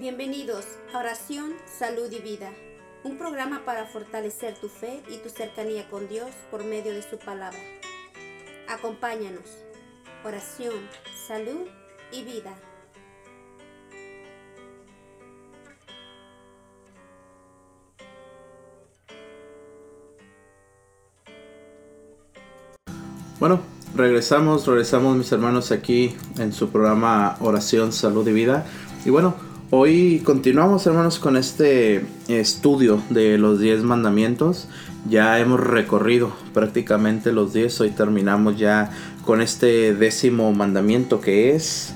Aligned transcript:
Bienvenidos 0.00 0.64
a 0.92 0.98
Oración, 0.98 1.52
Salud 1.66 2.10
y 2.10 2.18
Vida, 2.18 2.50
un 3.04 3.16
programa 3.16 3.64
para 3.64 3.86
fortalecer 3.86 4.56
tu 4.56 4.68
fe 4.68 5.04
y 5.08 5.18
tu 5.18 5.28
cercanía 5.28 5.88
con 5.88 6.08
Dios 6.08 6.30
por 6.50 6.64
medio 6.64 6.92
de 6.92 7.00
su 7.00 7.16
palabra. 7.16 7.60
Acompáñanos. 8.68 9.44
Oración, 10.24 10.74
salud 11.28 11.68
y 12.10 12.24
vida. 12.24 12.56
Bueno, 23.38 23.60
regresamos, 23.94 24.66
regresamos 24.66 25.16
mis 25.16 25.30
hermanos 25.30 25.70
aquí 25.70 26.16
en 26.38 26.52
su 26.52 26.70
programa 26.70 27.36
Oración, 27.38 27.92
Salud 27.92 28.26
y 28.26 28.32
Vida. 28.32 28.66
Y 29.04 29.10
bueno, 29.10 29.34
hoy 29.76 30.20
continuamos 30.24 30.86
hermanos 30.86 31.18
con 31.18 31.36
este 31.36 32.06
estudio 32.28 33.02
de 33.10 33.38
los 33.38 33.58
10 33.58 33.82
mandamientos. 33.82 34.68
Ya 35.08 35.38
hemos 35.40 35.58
recorrido 35.58 36.32
prácticamente 36.52 37.32
los 37.32 37.52
10, 37.52 37.80
hoy 37.80 37.90
terminamos 37.90 38.56
ya 38.56 38.90
con 39.24 39.42
este 39.42 39.94
décimo 39.94 40.52
mandamiento 40.52 41.20
que 41.20 41.54
es... 41.54 41.92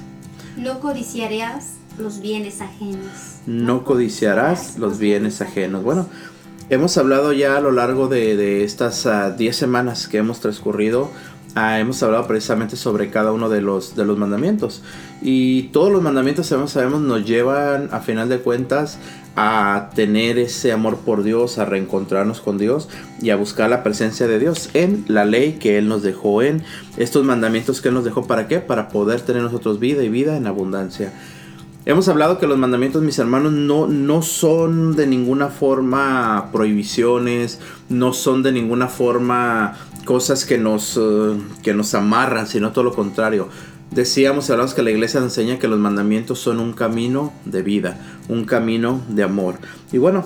No 0.56 0.80
codiciarás 0.80 1.74
los 1.98 2.20
bienes 2.20 2.60
ajenos. 2.60 3.38
No 3.46 3.84
codiciarás 3.84 4.78
los 4.78 4.98
bienes 4.98 5.40
ajenos. 5.40 5.84
Bueno, 5.84 6.08
hemos 6.70 6.98
hablado 6.98 7.32
ya 7.32 7.56
a 7.56 7.60
lo 7.60 7.70
largo 7.70 8.08
de, 8.08 8.64
estas 8.64 9.04
10 9.38 9.54
ah, 9.54 9.58
semanas 9.58 10.08
que 10.08 10.18
hemos 10.18 10.40
transcurrido 10.40 11.10
Ah, 11.60 11.80
hemos 11.80 12.00
hablado 12.04 12.24
precisamente 12.28 12.76
sobre 12.76 13.10
cada 13.10 13.32
uno 13.32 13.48
de 13.48 13.60
los, 13.60 13.96
de 13.96 14.04
los 14.04 14.16
mandamientos. 14.16 14.80
Y 15.20 15.64
todos 15.72 15.90
los 15.90 16.00
mandamientos, 16.00 16.46
sabemos, 16.46 16.70
sabemos, 16.70 17.00
nos 17.00 17.26
llevan 17.26 17.88
a 17.90 17.98
final 17.98 18.28
de 18.28 18.38
cuentas 18.38 19.00
a 19.34 19.90
tener 19.96 20.38
ese 20.38 20.70
amor 20.70 20.98
por 20.98 21.24
Dios, 21.24 21.58
a 21.58 21.64
reencontrarnos 21.64 22.40
con 22.40 22.58
Dios 22.58 22.88
y 23.20 23.30
a 23.30 23.36
buscar 23.36 23.70
la 23.70 23.82
presencia 23.82 24.28
de 24.28 24.38
Dios 24.38 24.70
en 24.74 25.04
la 25.08 25.24
ley 25.24 25.54
que 25.54 25.78
Él 25.78 25.88
nos 25.88 26.04
dejó, 26.04 26.42
en 26.42 26.62
estos 26.96 27.24
mandamientos 27.24 27.80
que 27.80 27.88
Él 27.88 27.94
nos 27.94 28.04
dejó. 28.04 28.24
¿Para 28.28 28.46
qué? 28.46 28.60
Para 28.60 28.88
poder 28.88 29.20
tener 29.22 29.42
nosotros 29.42 29.80
vida 29.80 30.04
y 30.04 30.08
vida 30.08 30.36
en 30.36 30.46
abundancia. 30.46 31.12
Hemos 31.86 32.06
hablado 32.08 32.38
que 32.38 32.46
los 32.46 32.58
mandamientos, 32.58 33.02
mis 33.02 33.18
hermanos, 33.18 33.52
no, 33.52 33.88
no 33.88 34.22
son 34.22 34.94
de 34.94 35.08
ninguna 35.08 35.48
forma 35.48 36.50
prohibiciones, 36.52 37.58
no 37.88 38.12
son 38.12 38.44
de 38.44 38.52
ninguna 38.52 38.86
forma 38.86 39.74
cosas 40.08 40.46
que 40.46 40.56
nos, 40.56 40.96
eh, 40.96 41.36
que 41.62 41.74
nos 41.74 41.94
amarran, 41.94 42.46
sino 42.46 42.72
todo 42.72 42.82
lo 42.82 42.94
contrario. 42.94 43.48
Decíamos, 43.90 44.48
hablamos 44.48 44.72
que 44.72 44.82
la 44.82 44.90
iglesia 44.90 45.20
enseña 45.20 45.58
que 45.58 45.68
los 45.68 45.78
mandamientos 45.78 46.38
son 46.38 46.60
un 46.60 46.72
camino 46.72 47.30
de 47.44 47.60
vida, 47.60 48.00
un 48.26 48.46
camino 48.46 49.02
de 49.10 49.22
amor. 49.22 49.56
Y 49.92 49.98
bueno, 49.98 50.24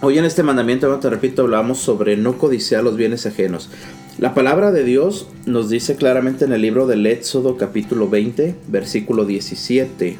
hoy 0.00 0.18
en 0.18 0.24
este 0.24 0.42
mandamiento, 0.42 0.92
te 0.98 1.10
repito, 1.10 1.42
hablamos 1.42 1.78
sobre 1.78 2.16
no 2.16 2.38
codiciar 2.38 2.82
los 2.82 2.96
bienes 2.96 3.24
ajenos. 3.24 3.70
La 4.18 4.34
palabra 4.34 4.72
de 4.72 4.82
Dios 4.82 5.28
nos 5.46 5.70
dice 5.70 5.94
claramente 5.94 6.46
en 6.46 6.52
el 6.52 6.62
libro 6.62 6.88
del 6.88 7.06
Éxodo 7.06 7.56
capítulo 7.56 8.08
20, 8.08 8.56
versículo 8.66 9.26
17. 9.26 10.18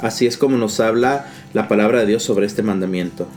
Así 0.00 0.26
es 0.26 0.36
como 0.36 0.56
nos 0.56 0.80
habla 0.80 1.28
la 1.54 1.68
palabra 1.68 2.00
de 2.00 2.06
Dios 2.06 2.24
sobre 2.24 2.46
este 2.46 2.64
mandamiento. 2.64 3.28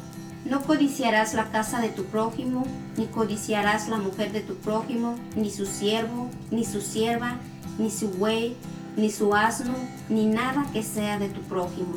No 0.52 0.62
codiciarás 0.64 1.34
la 1.34 1.50
casa 1.50 1.80
de 1.80 1.88
tu 1.88 2.04
prójimo, 2.04 2.66
ni 2.98 3.06
codiciarás 3.06 3.88
la 3.88 3.96
mujer 3.96 4.34
de 4.34 4.42
tu 4.42 4.56
prójimo, 4.56 5.16
ni 5.34 5.50
su 5.50 5.66
siervo, 5.66 6.30
ni 6.52 6.66
su 6.66 6.82
sierva, 6.82 7.38
ni 7.80 7.90
su 7.90 8.10
buey, 8.10 8.58
ni 8.98 9.10
su 9.12 9.34
asno, 9.34 9.74
ni 10.10 10.26
nada 10.26 10.66
que 10.74 10.84
sea 10.84 11.18
de 11.20 11.30
tu 11.30 11.40
prójimo 11.44 11.94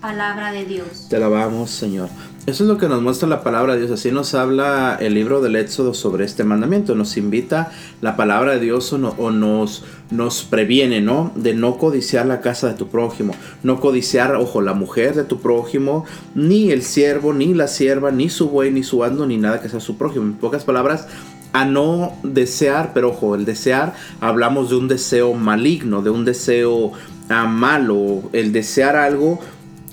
palabra 0.00 0.52
de 0.52 0.64
Dios. 0.64 1.06
Te 1.08 1.16
alabamos, 1.16 1.70
Señor. 1.70 2.08
Eso 2.46 2.62
es 2.62 2.68
lo 2.68 2.78
que 2.78 2.88
nos 2.88 3.02
muestra 3.02 3.28
la 3.28 3.42
palabra 3.42 3.72
de 3.74 3.80
Dios. 3.80 3.90
Así 3.90 4.12
nos 4.12 4.34
habla 4.34 4.96
el 5.00 5.14
libro 5.14 5.40
del 5.40 5.56
Éxodo 5.56 5.94
sobre 5.94 6.24
este 6.24 6.44
mandamiento. 6.44 6.94
Nos 6.94 7.16
invita 7.16 7.72
la 8.00 8.14
palabra 8.14 8.52
de 8.52 8.60
Dios 8.60 8.92
o, 8.92 8.98
nos, 9.32 9.84
nos 10.12 10.44
previene, 10.44 11.00
¿no? 11.00 11.32
De 11.34 11.54
no 11.54 11.76
codiciar 11.76 12.24
la 12.26 12.40
casa 12.40 12.68
de 12.68 12.74
tu 12.74 12.86
prójimo. 12.86 13.34
No 13.64 13.80
codiciar, 13.80 14.36
ojo, 14.36 14.60
la 14.60 14.74
mujer 14.74 15.16
de 15.16 15.24
tu 15.24 15.40
prójimo, 15.40 16.04
ni 16.36 16.70
el 16.70 16.82
siervo, 16.82 17.34
ni 17.34 17.52
la 17.52 17.66
sierva, 17.66 18.12
ni 18.12 18.28
su 18.28 18.48
buey, 18.48 18.70
ni 18.70 18.84
su 18.84 19.02
asno, 19.02 19.26
ni 19.26 19.38
nada 19.38 19.60
que 19.60 19.68
sea 19.68 19.80
su 19.80 19.98
prójimo. 19.98 20.26
En 20.26 20.34
pocas 20.34 20.62
palabras, 20.62 21.08
a 21.52 21.64
no 21.64 22.12
desear, 22.22 22.92
pero 22.94 23.08
ojo, 23.08 23.34
el 23.34 23.44
desear, 23.44 23.94
hablamos 24.20 24.70
de 24.70 24.76
un 24.76 24.86
deseo 24.86 25.34
maligno, 25.34 26.00
de 26.00 26.10
un 26.10 26.24
deseo 26.24 26.92
ah, 27.28 27.46
malo. 27.46 28.22
El 28.32 28.52
desear 28.52 28.94
algo 28.94 29.40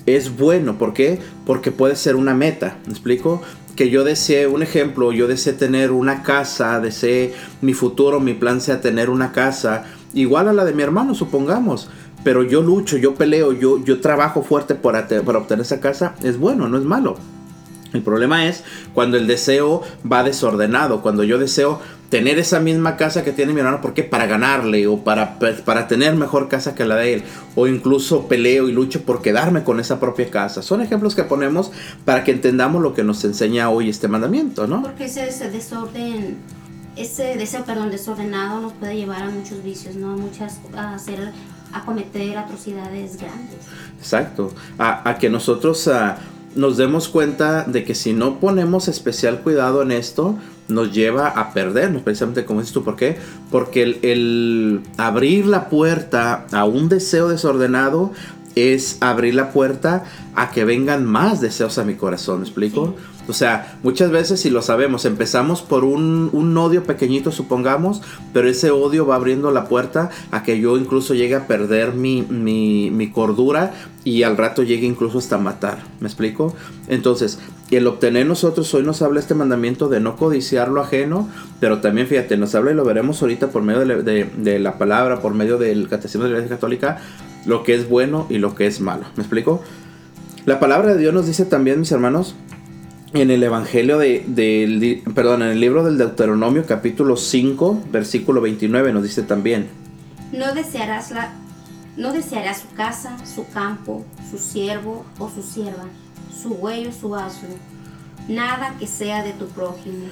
es 0.06 0.36
bueno. 0.36 0.78
¿Por 0.78 0.92
qué? 0.92 1.18
Porque 1.46 1.72
puede 1.72 1.96
ser 1.96 2.16
una 2.16 2.34
meta. 2.34 2.78
¿Me 2.86 2.92
explico? 2.92 3.42
Que 3.76 3.90
yo 3.90 4.04
desee, 4.04 4.46
un 4.46 4.62
ejemplo, 4.62 5.12
yo 5.12 5.26
desee 5.26 5.52
tener 5.52 5.90
una 5.90 6.22
casa, 6.22 6.80
desee 6.80 7.34
mi 7.60 7.74
futuro, 7.74 8.20
mi 8.20 8.34
plan 8.34 8.60
sea 8.60 8.80
tener 8.80 9.10
una 9.10 9.32
casa, 9.32 9.84
igual 10.12 10.48
a 10.48 10.52
la 10.52 10.64
de 10.64 10.72
mi 10.72 10.82
hermano, 10.82 11.14
supongamos. 11.14 11.88
Pero 12.22 12.42
yo 12.42 12.62
lucho, 12.62 12.96
yo 12.96 13.14
peleo, 13.14 13.52
yo, 13.52 13.84
yo 13.84 14.00
trabajo 14.00 14.42
fuerte 14.42 14.74
para, 14.74 15.08
para 15.08 15.38
obtener 15.38 15.64
esa 15.64 15.80
casa, 15.80 16.14
es 16.22 16.38
bueno, 16.38 16.68
no 16.68 16.78
es 16.78 16.84
malo. 16.84 17.16
El 17.94 18.02
problema 18.02 18.46
es 18.48 18.64
cuando 18.92 19.16
el 19.16 19.26
deseo 19.26 19.82
va 20.10 20.24
desordenado, 20.24 21.00
cuando 21.00 21.22
yo 21.22 21.38
deseo 21.38 21.80
tener 22.14 22.38
esa 22.38 22.60
misma 22.60 22.96
casa 22.96 23.24
que 23.24 23.32
tiene 23.32 23.52
mi 23.52 23.58
hermano, 23.58 23.80
¿por 23.80 23.92
qué? 23.92 24.04
Para 24.04 24.26
ganarle 24.26 24.86
o 24.86 25.02
para, 25.02 25.36
para 25.64 25.88
tener 25.88 26.14
mejor 26.14 26.48
casa 26.48 26.72
que 26.72 26.84
la 26.84 26.94
de 26.94 27.14
él. 27.14 27.24
O 27.56 27.66
incluso 27.66 28.28
peleo 28.28 28.68
y 28.68 28.72
lucho 28.72 29.02
por 29.02 29.20
quedarme 29.20 29.64
con 29.64 29.80
esa 29.80 29.98
propia 29.98 30.30
casa. 30.30 30.62
Son 30.62 30.80
ejemplos 30.80 31.16
que 31.16 31.24
ponemos 31.24 31.72
para 32.04 32.22
que 32.22 32.30
entendamos 32.30 32.80
lo 32.80 32.94
que 32.94 33.02
nos 33.02 33.24
enseña 33.24 33.68
hoy 33.68 33.88
este 33.88 34.06
mandamiento, 34.06 34.68
¿no? 34.68 34.80
Porque 34.80 35.06
ese, 35.06 35.50
desorden, 35.50 36.36
ese 36.94 37.36
deseo, 37.36 37.64
perdón, 37.64 37.90
desordenado 37.90 38.60
nos 38.60 38.74
puede 38.74 38.94
llevar 38.94 39.24
a 39.24 39.30
muchos 39.30 39.64
vicios, 39.64 39.96
¿no? 39.96 40.12
A 40.12 40.16
muchas, 40.16 40.60
a 40.76 40.94
hacer 40.94 41.32
a 41.72 41.84
cometer 41.84 42.38
atrocidades 42.38 43.16
grandes. 43.16 43.58
Exacto. 43.98 44.54
A, 44.78 45.10
a 45.10 45.18
que 45.18 45.28
nosotros 45.28 45.88
a, 45.88 46.18
nos 46.54 46.76
demos 46.76 47.08
cuenta 47.08 47.64
de 47.64 47.84
que 47.84 47.94
si 47.94 48.12
no 48.12 48.38
ponemos 48.40 48.88
especial 48.88 49.40
cuidado 49.40 49.82
en 49.82 49.92
esto, 49.92 50.36
nos 50.68 50.92
lleva 50.92 51.28
a 51.28 51.52
perdernos, 51.52 52.02
precisamente 52.02 52.44
como 52.44 52.60
dices 52.60 52.72
tú. 52.72 52.84
¿Por 52.84 52.96
qué? 52.96 53.16
Porque 53.50 53.98
el, 54.02 54.82
abrir 54.96 55.46
la 55.46 55.68
puerta 55.68 56.46
a 56.52 56.64
un 56.64 56.88
deseo 56.88 57.28
desordenado 57.28 58.12
es 58.54 58.98
abrir 59.00 59.34
la 59.34 59.50
puerta 59.50 60.04
a 60.34 60.50
que 60.50 60.64
vengan 60.64 61.04
más 61.04 61.40
deseos 61.40 61.78
a 61.78 61.84
mi 61.84 61.94
corazón, 61.94 62.40
¿me 62.40 62.44
explico? 62.44 62.94
O 63.26 63.32
sea, 63.32 63.78
muchas 63.82 64.10
veces, 64.10 64.40
si 64.40 64.50
lo 64.50 64.60
sabemos, 64.60 65.04
empezamos 65.04 65.62
por 65.62 65.84
un, 65.84 66.28
un, 66.32 66.56
odio 66.58 66.84
pequeñito, 66.84 67.32
supongamos, 67.32 68.02
pero 68.32 68.48
ese 68.48 68.70
odio 68.70 69.06
va 69.06 69.16
abriendo 69.16 69.50
la 69.50 69.66
puerta 69.66 70.10
a 70.30 70.42
que 70.42 70.60
yo 70.60 70.76
incluso 70.76 71.14
llegue 71.14 71.34
a 71.34 71.46
perder 71.46 71.94
mi, 71.94 72.22
mi, 72.22 73.10
cordura 73.12 73.72
y 74.04 74.24
al 74.24 74.36
rato 74.36 74.62
llegue 74.62 74.86
incluso 74.86 75.18
hasta 75.18 75.38
matar. 75.38 75.78
¿Me 76.00 76.08
explico? 76.08 76.54
Entonces, 76.88 77.38
el 77.70 77.86
obtener 77.86 78.26
nosotros, 78.26 78.72
hoy 78.74 78.82
nos 78.82 79.00
habla 79.00 79.20
este 79.20 79.34
mandamiento 79.34 79.88
de 79.88 80.00
no 80.00 80.16
codiciar 80.16 80.68
lo 80.68 80.82
ajeno, 80.82 81.28
pero 81.60 81.80
también, 81.80 82.06
fíjate, 82.06 82.36
nos 82.36 82.54
habla 82.54 82.72
y 82.72 82.74
lo 82.74 82.84
veremos 82.84 83.22
ahorita 83.22 83.48
por 83.48 83.62
medio 83.62 83.86
de, 83.86 84.02
de, 84.02 84.30
de 84.36 84.58
la 84.58 84.76
palabra, 84.76 85.20
por 85.20 85.32
medio 85.32 85.56
del 85.56 85.88
catecismo 85.88 86.24
de 86.24 86.30
la 86.30 86.36
Iglesia 86.36 86.56
Católica, 86.56 86.98
lo 87.46 87.62
que 87.62 87.74
es 87.74 87.88
bueno 87.88 88.26
y 88.28 88.38
lo 88.38 88.54
que 88.54 88.66
es 88.66 88.80
malo. 88.80 89.04
¿Me 89.16 89.22
explico? 89.22 89.62
La 90.44 90.60
palabra 90.60 90.92
de 90.92 90.98
Dios 90.98 91.14
nos 91.14 91.26
dice 91.26 91.46
también, 91.46 91.80
mis 91.80 91.90
hermanos, 91.90 92.34
en 93.14 93.30
el 93.30 93.42
Evangelio 93.44 93.98
de, 93.98 95.02
perdón, 95.14 95.42
en 95.42 95.50
el 95.50 95.60
libro 95.60 95.84
del 95.84 95.96
Deuteronomio 95.98 96.66
capítulo 96.66 97.16
5, 97.16 97.84
versículo 97.92 98.40
29 98.40 98.92
nos 98.92 99.04
dice 99.04 99.22
también. 99.22 99.68
No 100.32 100.52
desearás 100.52 101.12
la 101.12 101.32
no 101.96 102.12
desearás 102.12 102.62
su 102.62 102.74
casa, 102.74 103.16
su 103.24 103.46
campo, 103.50 104.04
su 104.28 104.36
siervo 104.36 105.04
o 105.20 105.30
su 105.30 105.42
sierva, 105.42 105.84
su 106.42 106.54
buey 106.56 106.88
o 106.88 106.92
su 106.92 107.14
asno, 107.14 107.50
nada 108.28 108.74
que 108.80 108.88
sea 108.88 109.22
de 109.22 109.30
tu 109.32 109.46
prójimo. 109.46 110.06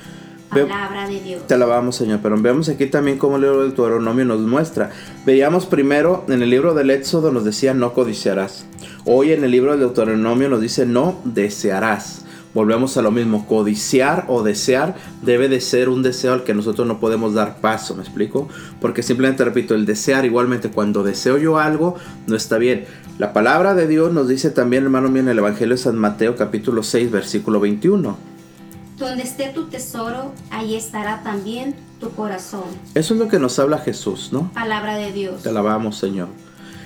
Palabra 0.49 1.09
de 1.09 1.19
Dios. 1.19 1.47
Te 1.47 1.55
alabamos, 1.55 1.97
Señor. 1.97 2.21
Pero 2.23 2.37
veamos 2.41 2.69
aquí 2.69 2.87
también 2.87 3.19
cómo 3.19 3.37
el 3.37 3.43
libro 3.43 3.63
del 3.63 3.75
Deuteronomio 3.75 4.27
nos 4.27 4.41
muestra. 4.43 4.91
Veíamos 5.25 5.67
primero 5.67 6.25
en 6.29 6.43
el 6.43 6.51
libro 6.51 6.75
del 6.75 6.91
Éxodo 6.91 7.33
nos 7.33 7.45
decía 7.45 7.75
no 7.75 7.95
codiciarás. 7.95 8.67
Hoy 9.07 9.33
en 9.33 9.43
el 9.43 9.51
libro 9.51 9.73
del 9.73 9.81
Deuteronomio 9.81 10.51
nos 10.51 10.61
dice 10.61 10.87
no 10.87 11.19
desearás 11.25 12.23
volvemos 12.55 12.97
a 12.97 13.03
lo 13.03 13.11
mismo, 13.11 13.47
codiciar 13.47 14.27
o 14.29 14.43
desear 14.43 14.95
debe 15.23 15.49
de 15.49 15.61
ser 15.61 15.89
un 15.89 16.03
deseo 16.03 16.33
al 16.33 16.45
que 16.45 16.55
nosotros 16.55 16.87
no 16.87 17.01
podemos 17.01 17.35
dar 17.35 17.57
paso, 17.61 17.95
¿me 17.95 18.03
explico? 18.03 18.49
Porque 18.81 19.03
simplemente 19.03 19.45
repito, 19.45 19.75
el 19.75 19.87
desear 19.87 20.25
igualmente 20.25 20.71
cuando 20.71 21.03
deseo 21.03 21.39
yo 21.39 21.59
algo 21.59 21.97
no 22.27 22.37
está 22.37 22.59
bien. 22.59 22.85
La 23.19 23.33
palabra 23.33 23.75
de 23.75 23.87
Dios 23.87 24.13
nos 24.13 24.29
dice 24.29 24.51
también, 24.51 24.85
hermano 24.85 25.09
mío, 25.09 25.23
en 25.23 25.29
el 25.29 25.39
Evangelio 25.39 25.77
de 25.77 25.83
San 25.83 25.97
Mateo 25.97 26.37
capítulo 26.37 26.83
6, 26.83 27.11
versículo 27.11 27.61
21. 27.61 28.17
Donde 28.99 29.23
esté 29.23 29.49
tu 29.49 29.65
tesoro, 29.67 30.33
ahí 30.51 30.77
estará 30.77 31.23
también 31.23 31.75
tu 32.01 32.11
corazón. 32.11 32.65
Eso 32.95 33.15
es 33.15 33.21
lo 33.21 33.29
que 33.29 33.39
nos 33.39 33.59
habla 33.59 33.79
Jesús, 33.79 34.31
¿no? 34.33 34.53
Palabra 34.53 34.97
de 34.97 35.13
Dios. 35.13 35.43
Te 35.43 35.49
alabamos, 35.49 35.99
Señor. 35.99 36.29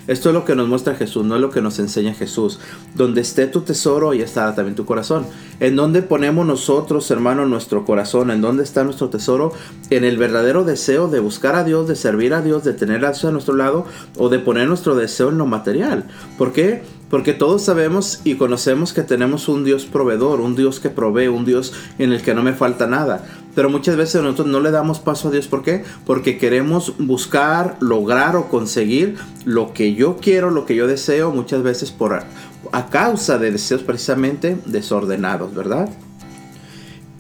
Esto 0.07 0.29
es 0.29 0.35
lo 0.35 0.45
que 0.45 0.55
nos 0.55 0.69
muestra 0.69 0.95
Jesús, 0.95 1.25
no 1.25 1.35
es 1.35 1.41
lo 1.41 1.51
que 1.51 1.61
nos 1.61 1.79
enseña 1.79 2.15
Jesús. 2.15 2.61
Donde 2.95 3.21
esté 3.21 3.47
tu 3.47 3.63
tesoro, 3.63 4.11
ahí 4.11 4.21
estará 4.21 4.55
también 4.55 4.77
tu 4.77 4.85
corazón. 4.85 5.27
¿En 5.61 5.77
dónde 5.77 6.03
ponemos 6.03 6.47
nosotros, 6.47 7.11
hermano, 7.11 7.47
nuestro 7.47 7.85
corazón? 7.85 8.31
¿En 8.31 8.41
dónde 8.41 8.63
está 8.63 8.85
nuestro 8.85 9.09
tesoro? 9.09 9.53
En 9.91 10.05
el 10.05 10.19
verdadero 10.19 10.65
deseo 10.65 11.09
de 11.09 11.21
buscar 11.21 11.57
a 11.57 11.65
Dios, 11.65 11.89
de 11.89 11.97
servir 11.97 12.35
a 12.35 12.43
Dios, 12.43 12.65
de 12.65 12.73
tener 12.73 13.05
a 13.05 13.11
Dios 13.11 13.25
a 13.25 13.33
nuestro 13.33 13.55
lado 13.55 13.87
o 14.17 14.29
de 14.29 14.39
poner 14.39 14.69
nuestro 14.69 14.95
deseo 14.95 15.31
en 15.31 15.39
lo 15.39 15.47
material. 15.47 16.05
¿Por 16.39 16.53
qué? 16.53 16.83
Porque 17.11 17.33
todos 17.33 17.63
sabemos 17.63 18.21
y 18.25 18.35
conocemos 18.35 18.93
que 18.93 19.03
tenemos 19.03 19.49
un 19.49 19.65
Dios 19.65 19.85
proveedor, 19.85 20.41
un 20.41 20.57
Dios 20.57 20.81
que 20.81 20.91
provee, 20.91 21.29
un 21.29 21.45
Dios 21.45 21.73
en 21.99 22.13
el 22.13 22.21
que 22.23 22.35
no 22.35 22.43
me 22.43 22.53
falta 22.53 22.87
nada. 22.89 23.25
Pero 23.57 23.71
muchas 23.71 23.97
veces 23.97 24.21
nosotros 24.23 24.49
no 24.49 24.61
le 24.61 24.71
damos 24.71 25.01
paso 25.01 25.29
a 25.29 25.31
Dios. 25.31 25.49
¿Por 25.49 25.63
qué? 25.63 25.83
Porque 26.05 26.37
queremos 26.37 26.93
buscar, 26.99 27.79
lograr 27.81 28.37
o 28.37 28.51
conseguir 28.51 29.17
lo 29.47 29.73
que 29.73 29.95
yo 29.95 30.19
quiero, 30.19 30.51
lo 30.51 30.67
que 30.67 30.77
yo 30.77 30.87
deseo, 30.87 31.33
muchas 31.33 31.63
veces 31.63 31.91
por 31.91 32.13
a, 32.13 32.87
causa 32.91 33.39
de 33.39 33.51
deseos 33.51 33.83
precisamente 33.83 34.59
desordenados, 34.67 35.55
¿verdad? 35.55 35.89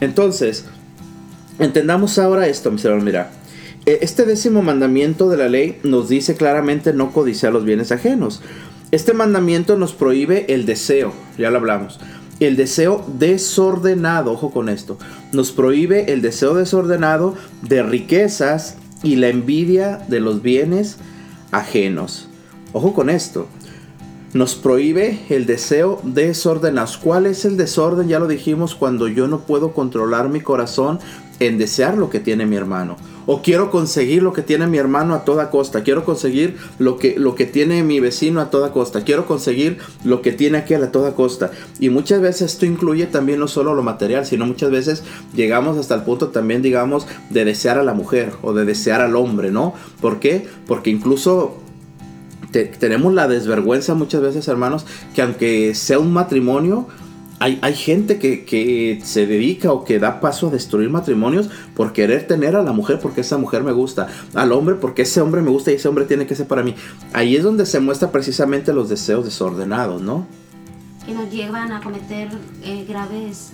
Entonces, 0.00 0.66
entendamos 1.58 2.18
ahora 2.18 2.46
esto, 2.48 2.70
mis 2.70 2.84
hermanos. 2.84 3.04
Mira, 3.04 3.30
e, 3.86 4.00
este 4.02 4.26
décimo 4.26 4.60
mandamiento 4.60 5.30
de 5.30 5.38
la 5.38 5.48
ley 5.48 5.80
nos 5.84 6.10
dice 6.10 6.34
claramente 6.34 6.92
no 6.92 7.12
codiciar 7.12 7.54
los 7.54 7.64
bienes 7.64 7.92
ajenos. 7.92 8.42
Este 8.90 9.14
mandamiento 9.14 9.78
nos 9.78 9.94
prohíbe 9.94 10.44
el 10.52 10.66
deseo, 10.66 11.14
ya 11.38 11.50
lo 11.50 11.56
hablamos. 11.56 11.98
El 12.38 12.56
deseo 12.56 13.04
desordenado, 13.18 14.32
ojo 14.32 14.50
con 14.50 14.68
esto, 14.68 14.98
nos 15.32 15.52
prohíbe 15.52 16.12
el 16.12 16.20
deseo 16.20 16.54
desordenado 16.54 17.34
de 17.62 17.82
riquezas 17.82 18.76
y 19.02 19.16
la 19.16 19.28
envidia 19.28 20.04
de 20.08 20.20
los 20.20 20.42
bienes 20.42 20.98
ajenos. 21.50 22.28
Ojo 22.72 22.92
con 22.92 23.08
esto. 23.08 23.46
Nos 24.34 24.54
prohíbe 24.54 25.20
el 25.30 25.46
deseo 25.46 26.00
desordenado. 26.02 26.88
¿Cuál 27.02 27.24
es 27.24 27.46
el 27.46 27.56
desorden? 27.56 28.08
Ya 28.08 28.18
lo 28.18 28.26
dijimos 28.26 28.74
cuando 28.74 29.08
yo 29.08 29.28
no 29.28 29.40
puedo 29.40 29.72
controlar 29.72 30.28
mi 30.28 30.40
corazón 30.40 30.98
en 31.40 31.56
desear 31.56 31.96
lo 31.96 32.10
que 32.10 32.20
tiene 32.20 32.44
mi 32.44 32.56
hermano. 32.56 32.96
O 33.26 33.42
quiero 33.42 33.70
conseguir 33.70 34.22
lo 34.22 34.32
que 34.32 34.42
tiene 34.42 34.66
mi 34.66 34.78
hermano 34.78 35.14
a 35.14 35.24
toda 35.24 35.50
costa. 35.50 35.82
Quiero 35.82 36.04
conseguir 36.04 36.56
lo 36.78 36.96
que, 36.96 37.18
lo 37.18 37.34
que 37.34 37.44
tiene 37.44 37.82
mi 37.82 38.00
vecino 38.00 38.40
a 38.40 38.50
toda 38.50 38.72
costa. 38.72 39.02
Quiero 39.02 39.26
conseguir 39.26 39.78
lo 40.04 40.22
que 40.22 40.32
tiene 40.32 40.58
aquel 40.58 40.82
a 40.84 40.92
toda 40.92 41.14
costa. 41.14 41.50
Y 41.80 41.90
muchas 41.90 42.20
veces 42.20 42.52
esto 42.52 42.66
incluye 42.66 43.06
también 43.06 43.40
no 43.40 43.48
solo 43.48 43.74
lo 43.74 43.82
material, 43.82 44.26
sino 44.26 44.46
muchas 44.46 44.70
veces 44.70 45.02
llegamos 45.34 45.76
hasta 45.76 45.94
el 45.96 46.02
punto 46.02 46.28
también, 46.28 46.62
digamos, 46.62 47.06
de 47.30 47.44
desear 47.44 47.78
a 47.78 47.82
la 47.82 47.94
mujer 47.94 48.32
o 48.42 48.52
de 48.52 48.64
desear 48.64 49.00
al 49.00 49.16
hombre, 49.16 49.50
¿no? 49.50 49.74
¿Por 50.00 50.20
qué? 50.20 50.46
Porque 50.66 50.90
incluso 50.90 51.58
tenemos 52.78 53.12
la 53.12 53.28
desvergüenza 53.28 53.94
muchas 53.94 54.22
veces, 54.22 54.48
hermanos, 54.48 54.86
que 55.14 55.22
aunque 55.22 55.74
sea 55.74 55.98
un 55.98 56.12
matrimonio, 56.12 56.86
hay, 57.38 57.74
gente 57.74 58.18
que, 58.18 59.00
se 59.04 59.26
dedica 59.26 59.72
o 59.72 59.84
que 59.84 59.98
da 59.98 60.20
paso 60.20 60.48
a 60.48 60.50
destruir 60.50 60.88
matrimonios 60.88 61.50
por 61.74 61.92
querer 61.92 62.26
tener 62.26 62.56
a 62.56 62.62
la 62.62 62.72
mujer 62.72 62.98
porque 63.00 63.20
esa 63.20 63.36
mujer 63.36 63.62
me 63.62 63.72
gusta, 63.72 64.08
al 64.34 64.52
hombre 64.52 64.76
porque 64.76 65.02
ese 65.02 65.20
hombre 65.20 65.42
me 65.42 65.50
gusta 65.50 65.70
y 65.70 65.74
ese 65.74 65.88
hombre 65.88 66.04
tiene 66.06 66.26
que 66.26 66.34
ser 66.34 66.46
para 66.46 66.62
mí. 66.62 66.74
Ahí 67.12 67.36
es 67.36 67.42
donde 67.42 67.66
se 67.66 67.80
muestra 67.80 68.10
precisamente 68.10 68.72
los 68.72 68.88
deseos 68.88 69.24
desordenados, 69.24 70.00
¿no? 70.00 70.26
Que 71.04 71.12
nos 71.12 71.30
llevan 71.30 71.72
a 71.72 71.82
cometer 71.82 72.28
eh, 72.64 72.84
graves 72.88 73.50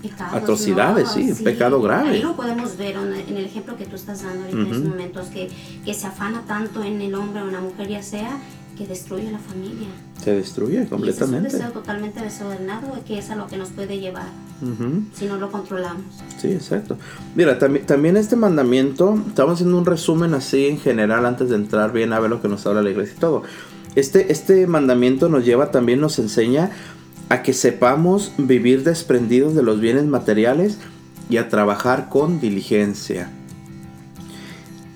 pecados. 0.00 0.34
Atrocidades, 0.34 1.08
sí, 1.10 1.32
pecado 1.42 1.82
grave. 1.82 2.10
Ahí 2.10 2.22
lo 2.22 2.36
podemos 2.36 2.76
ver 2.76 2.96
en 2.96 3.36
el 3.36 3.44
ejemplo 3.44 3.76
que 3.76 3.86
tú 3.86 3.96
estás 3.96 4.22
dando 4.22 4.44
ahorita 4.44 4.60
en 4.60 4.66
estos 4.66 4.88
momentos, 4.88 5.26
que, 5.28 5.50
que 5.84 5.94
se 5.94 6.06
afana 6.06 6.44
tanto 6.46 6.84
en 6.84 7.00
el 7.00 7.14
hombre 7.14 7.42
o 7.42 7.46
en 7.46 7.52
la 7.52 7.60
mujer, 7.60 7.88
ya 7.88 8.02
sea 8.02 8.38
que 8.76 8.86
destruye 8.86 9.30
la 9.30 9.38
familia. 9.38 9.88
Se 10.22 10.32
destruye 10.32 10.86
completamente. 10.86 11.48
es 11.48 11.54
un 11.54 11.60
deseo 11.60 11.72
totalmente 11.72 12.20
desordenado 12.20 12.98
que 13.06 13.18
es 13.18 13.30
a 13.30 13.36
lo 13.36 13.46
que 13.46 13.56
nos 13.56 13.70
puede 13.70 13.98
llevar 13.98 14.26
si 15.14 15.26
no 15.26 15.36
lo 15.36 15.50
controlamos. 15.50 16.04
Sí, 16.40 16.48
exacto. 16.48 16.96
Mira, 17.34 17.58
también, 17.58 17.84
también 17.84 18.16
este 18.16 18.34
mandamiento, 18.34 19.20
estamos 19.28 19.54
haciendo 19.54 19.76
un 19.76 19.84
resumen 19.84 20.32
así 20.32 20.66
en 20.66 20.78
general 20.78 21.26
antes 21.26 21.50
de 21.50 21.56
entrar 21.56 21.92
bien 21.92 22.12
a 22.12 22.20
ver 22.20 22.30
lo 22.30 22.40
que 22.40 22.48
nos 22.48 22.66
habla 22.66 22.80
la 22.80 22.90
iglesia 22.90 23.14
y 23.16 23.20
todo. 23.20 23.42
Este, 23.94 24.32
este 24.32 24.66
mandamiento 24.66 25.28
nos 25.28 25.44
lleva 25.44 25.70
también, 25.70 26.00
nos 26.00 26.18
enseña 26.18 26.70
a 27.28 27.42
que 27.42 27.52
sepamos 27.52 28.32
vivir 28.38 28.84
desprendidos 28.84 29.54
de 29.54 29.62
los 29.62 29.80
bienes 29.80 30.04
materiales 30.06 30.78
y 31.28 31.36
a 31.36 31.48
trabajar 31.48 32.08
con 32.08 32.40
diligencia. 32.40 33.30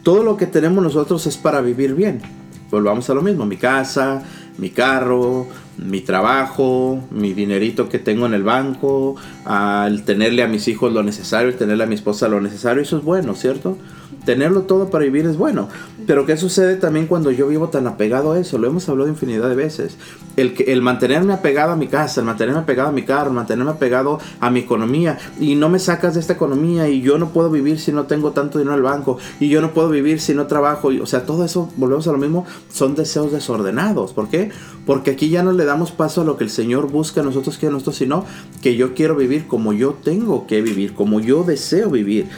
Todo 0.02 0.22
lo 0.22 0.36
que 0.36 0.46
tenemos 0.46 0.82
nosotros 0.82 1.26
es 1.26 1.36
para 1.36 1.60
vivir 1.60 1.94
bien 1.94 2.22
volvamos 2.70 3.08
a 3.10 3.14
lo 3.14 3.22
mismo, 3.22 3.46
mi 3.46 3.56
casa, 3.56 4.22
mi 4.58 4.70
carro, 4.70 5.46
mi 5.78 6.00
trabajo, 6.00 7.02
mi 7.10 7.32
dinerito 7.32 7.88
que 7.88 7.98
tengo 7.98 8.26
en 8.26 8.34
el 8.34 8.42
banco, 8.42 9.16
al 9.44 10.02
tenerle 10.04 10.42
a 10.42 10.48
mis 10.48 10.68
hijos 10.68 10.92
lo 10.92 11.02
necesario, 11.02 11.54
tenerle 11.54 11.84
a 11.84 11.86
mi 11.86 11.94
esposa 11.94 12.28
lo 12.28 12.40
necesario, 12.40 12.82
eso 12.82 12.98
es 12.98 13.04
bueno, 13.04 13.34
¿cierto? 13.34 13.78
Tenerlo 14.24 14.62
todo 14.62 14.90
para 14.90 15.04
vivir 15.04 15.26
es 15.26 15.36
bueno. 15.36 15.68
Pero 16.06 16.26
¿qué 16.26 16.36
sucede 16.36 16.76
también 16.76 17.06
cuando 17.06 17.30
yo 17.30 17.48
vivo 17.48 17.68
tan 17.68 17.86
apegado 17.86 18.32
a 18.32 18.38
eso? 18.38 18.58
Lo 18.58 18.66
hemos 18.66 18.88
hablado 18.88 19.08
infinidad 19.08 19.48
de 19.48 19.54
veces. 19.54 19.96
El, 20.36 20.54
el 20.66 20.82
mantenerme 20.82 21.32
apegado 21.32 21.72
a 21.72 21.76
mi 21.76 21.88
casa, 21.88 22.20
el 22.20 22.26
mantenerme 22.26 22.60
apegado 22.60 22.88
a 22.88 22.92
mi 22.92 23.02
carro, 23.02 23.28
el 23.28 23.34
mantenerme 23.34 23.72
apegado 23.72 24.18
a 24.40 24.50
mi 24.50 24.60
economía 24.60 25.18
y 25.40 25.54
no 25.54 25.68
me 25.68 25.78
sacas 25.78 26.14
de 26.14 26.20
esta 26.20 26.34
economía 26.34 26.88
y 26.88 27.00
yo 27.00 27.18
no 27.18 27.30
puedo 27.30 27.50
vivir 27.50 27.78
si 27.78 27.92
no 27.92 28.04
tengo 28.04 28.32
tanto 28.32 28.58
dinero 28.58 28.74
en 28.74 28.78
el 28.78 28.84
banco 28.84 29.18
y 29.40 29.48
yo 29.48 29.60
no 29.60 29.72
puedo 29.72 29.90
vivir 29.90 30.20
si 30.20 30.34
no 30.34 30.46
trabajo. 30.46 30.92
Y, 30.92 31.00
o 31.00 31.06
sea, 31.06 31.26
todo 31.26 31.44
eso, 31.44 31.70
volvemos 31.76 32.06
a 32.08 32.12
lo 32.12 32.18
mismo, 32.18 32.46
son 32.72 32.94
deseos 32.94 33.32
desordenados. 33.32 34.12
¿Por 34.12 34.28
qué? 34.28 34.50
Porque 34.86 35.12
aquí 35.12 35.28
ya 35.28 35.42
no 35.42 35.52
le 35.52 35.64
damos 35.64 35.92
paso 35.92 36.22
a 36.22 36.24
lo 36.24 36.36
que 36.36 36.44
el 36.44 36.50
Señor 36.50 36.90
busca 36.90 37.20
a 37.20 37.24
nosotros 37.24 37.58
que 37.58 37.66
a 37.66 37.70
nosotros, 37.70 37.96
sino 37.96 38.24
que 38.62 38.76
yo 38.76 38.94
quiero 38.94 39.16
vivir 39.16 39.46
como 39.46 39.72
yo 39.72 39.94
tengo 40.02 40.46
que 40.46 40.62
vivir, 40.62 40.94
como 40.94 41.20
yo 41.20 41.44
deseo 41.44 41.90
vivir. 41.90 42.28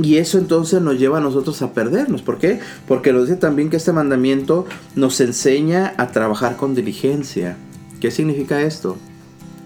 Y 0.00 0.18
eso 0.18 0.38
entonces 0.38 0.80
nos 0.80 0.96
lleva 0.96 1.18
a 1.18 1.20
nosotros 1.20 1.60
a 1.60 1.72
perdernos. 1.72 2.22
¿Por 2.22 2.38
qué? 2.38 2.60
Porque 2.86 3.12
nos 3.12 3.26
dice 3.26 3.36
también 3.36 3.68
que 3.68 3.78
este 3.78 3.92
mandamiento 3.92 4.64
nos 4.94 5.20
enseña 5.20 5.92
a 5.96 6.08
trabajar 6.08 6.56
con 6.56 6.76
diligencia. 6.76 7.56
¿Qué 8.00 8.12
significa 8.12 8.62
esto? 8.62 8.96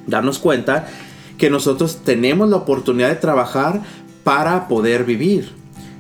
Darnos 0.07 0.39
cuenta 0.39 0.89
que 1.37 1.51
nosotros 1.51 1.99
tenemos 2.03 2.49
la 2.49 2.57
oportunidad 2.57 3.11
de 3.11 3.17
trabajar 3.17 3.83
para 4.25 4.69
poder 4.69 5.05
vivir. 5.05 5.51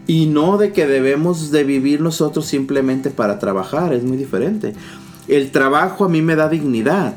Y 0.06 0.26
no 0.26 0.56
de 0.56 0.72
que 0.72 0.86
debemos 0.86 1.50
de 1.50 1.64
vivir 1.64 2.00
nosotros 2.00 2.46
simplemente 2.46 3.10
para 3.10 3.38
trabajar. 3.38 3.92
Es 3.92 4.02
muy 4.02 4.16
diferente. 4.16 4.72
El 5.28 5.50
trabajo 5.50 6.06
a 6.06 6.08
mí 6.08 6.22
me 6.22 6.36
da 6.36 6.48
dignidad. 6.48 7.14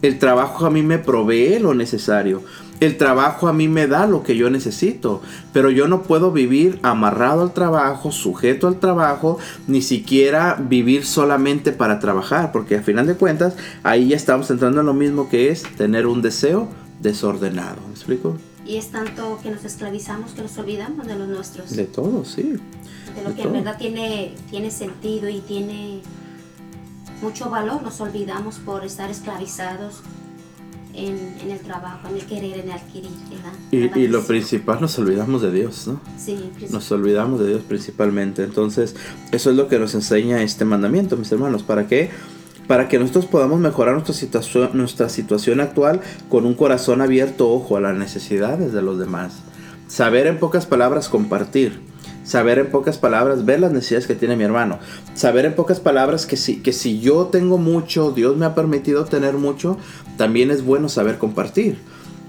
El 0.00 0.20
trabajo 0.20 0.64
a 0.64 0.70
mí 0.70 0.82
me 0.82 0.98
provee 0.98 1.58
lo 1.58 1.74
necesario. 1.74 2.42
El 2.82 2.96
trabajo 2.96 3.46
a 3.46 3.52
mí 3.52 3.68
me 3.68 3.86
da 3.86 4.08
lo 4.08 4.24
que 4.24 4.34
yo 4.34 4.50
necesito, 4.50 5.22
pero 5.52 5.70
yo 5.70 5.86
no 5.86 6.02
puedo 6.02 6.32
vivir 6.32 6.80
amarrado 6.82 7.42
al 7.42 7.52
trabajo, 7.52 8.10
sujeto 8.10 8.66
al 8.66 8.80
trabajo, 8.80 9.38
ni 9.68 9.82
siquiera 9.82 10.56
vivir 10.60 11.06
solamente 11.06 11.70
para 11.70 12.00
trabajar, 12.00 12.50
porque 12.50 12.74
al 12.78 12.82
final 12.82 13.06
de 13.06 13.14
cuentas 13.14 13.54
ahí 13.84 14.08
ya 14.08 14.16
estamos 14.16 14.50
entrando 14.50 14.80
en 14.80 14.86
lo 14.86 14.94
mismo 14.94 15.28
que 15.28 15.50
es 15.50 15.62
tener 15.76 16.08
un 16.08 16.22
deseo 16.22 16.66
desordenado. 17.00 17.76
¿Me 17.86 17.92
explico? 17.92 18.36
Y 18.66 18.78
es 18.78 18.90
tanto 18.90 19.38
que 19.40 19.52
nos 19.52 19.64
esclavizamos 19.64 20.32
que 20.32 20.42
nos 20.42 20.58
olvidamos 20.58 21.06
de 21.06 21.14
los 21.14 21.28
nuestros. 21.28 21.76
De 21.76 21.84
todo, 21.84 22.24
sí. 22.24 22.56
De 23.14 23.22
lo 23.22 23.36
que 23.36 23.42
en 23.42 23.52
verdad 23.52 23.78
tiene, 23.78 24.34
tiene 24.50 24.72
sentido 24.72 25.28
y 25.28 25.38
tiene 25.38 26.00
mucho 27.22 27.48
valor, 27.48 27.80
nos 27.84 28.00
olvidamos 28.00 28.58
por 28.58 28.84
estar 28.84 29.08
esclavizados 29.08 30.02
en, 30.94 31.50
el 31.50 31.58
trabajo, 31.60 32.08
en 32.08 32.16
el 32.16 32.26
querer, 32.26 32.58
en 32.58 32.68
el 32.68 32.72
adquirir. 32.72 33.10
Y, 33.70 33.98
y, 33.98 34.08
lo 34.08 34.22
principal, 34.22 34.80
nos 34.80 34.98
olvidamos 34.98 35.42
de 35.42 35.50
Dios, 35.50 35.86
¿no? 35.86 36.00
Sí, 36.18 36.50
nos 36.70 36.90
olvidamos 36.92 37.40
de 37.40 37.48
Dios 37.48 37.62
principalmente. 37.66 38.44
Entonces, 38.44 38.94
eso 39.30 39.50
es 39.50 39.56
lo 39.56 39.68
que 39.68 39.78
nos 39.78 39.94
enseña 39.94 40.42
este 40.42 40.64
mandamiento, 40.64 41.16
mis 41.16 41.32
hermanos. 41.32 41.62
¿Para 41.62 41.86
qué? 41.86 42.10
Para 42.66 42.88
que 42.88 42.98
nosotros 42.98 43.26
podamos 43.26 43.60
mejorar 43.60 43.94
nuestra 43.94 44.14
situación, 44.14 44.70
nuestra 44.74 45.08
situación 45.08 45.60
actual 45.60 46.00
con 46.28 46.46
un 46.46 46.54
corazón 46.54 47.00
abierto, 47.00 47.50
ojo, 47.50 47.76
a 47.76 47.80
las 47.80 47.96
necesidades 47.96 48.72
de 48.72 48.82
los 48.82 48.98
demás. 48.98 49.42
Saber 49.88 50.26
en 50.26 50.38
pocas 50.38 50.66
palabras 50.66 51.08
compartir 51.08 51.91
Saber 52.24 52.58
en 52.58 52.70
pocas 52.70 52.98
palabras, 52.98 53.44
ver 53.44 53.60
las 53.60 53.72
necesidades 53.72 54.06
que 54.06 54.14
tiene 54.14 54.36
mi 54.36 54.44
hermano. 54.44 54.78
Saber 55.14 55.44
en 55.44 55.54
pocas 55.54 55.80
palabras 55.80 56.26
que 56.26 56.36
si, 56.36 56.60
que 56.60 56.72
si 56.72 57.00
yo 57.00 57.26
tengo 57.26 57.58
mucho, 57.58 58.12
Dios 58.12 58.36
me 58.36 58.46
ha 58.46 58.54
permitido 58.54 59.04
tener 59.04 59.34
mucho, 59.34 59.76
también 60.16 60.50
es 60.50 60.64
bueno 60.64 60.88
saber 60.88 61.18
compartir. 61.18 61.78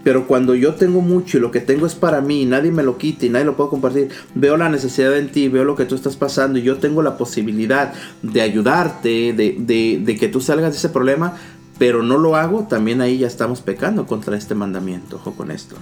Pero 0.04 0.28
cuando 0.28 0.54
yo 0.54 0.76
tengo 0.76 1.00
mucho 1.00 1.38
y 1.38 1.42
lo 1.42 1.52
que 1.52 1.62
tengo 1.62 1.86
es 1.86 1.96
para 1.96 2.20
mí, 2.20 2.46
nadie 2.46 2.72
me 2.72 2.84
lo 2.84 2.98
quita 2.98 3.26
y 3.26 3.30
nadie 3.30 3.46
lo 3.46 3.56
puede 3.56 3.70
compartir, 3.70 4.10
veo 4.36 4.58
la 4.58 4.68
necesidad 4.68 5.18
en 5.18 5.32
ti, 5.32 5.48
veo 5.48 5.64
lo 5.64 5.76
que 5.76 5.86
tú 5.86 5.96
estás 5.96 6.18
pasando 6.18 6.60
y 6.60 6.64
yo 6.64 6.78
tengo 6.78 7.02
la 7.02 7.18
posibilidad 7.18 7.94
de 8.22 8.42
ayudarte, 8.42 9.32
de, 9.32 9.56
de, 9.60 10.02
de 10.04 10.18
que 10.18 10.28
tú 10.28 10.42
salgas 10.42 10.72
de 10.72 10.78
ese 10.78 10.90
problema, 10.90 11.38
pero 11.78 12.04
no 12.04 12.18
lo 12.18 12.36
hago, 12.36 12.68
también 12.68 13.00
ahí 13.00 13.20
ya 13.20 13.28
estamos 13.28 13.62
pecando 13.62 14.06
contra 14.06 14.36
este 14.36 14.56
mandamiento. 14.56 15.16
Ojo 15.16 15.34
con 15.34 15.52
esto. 15.52 15.76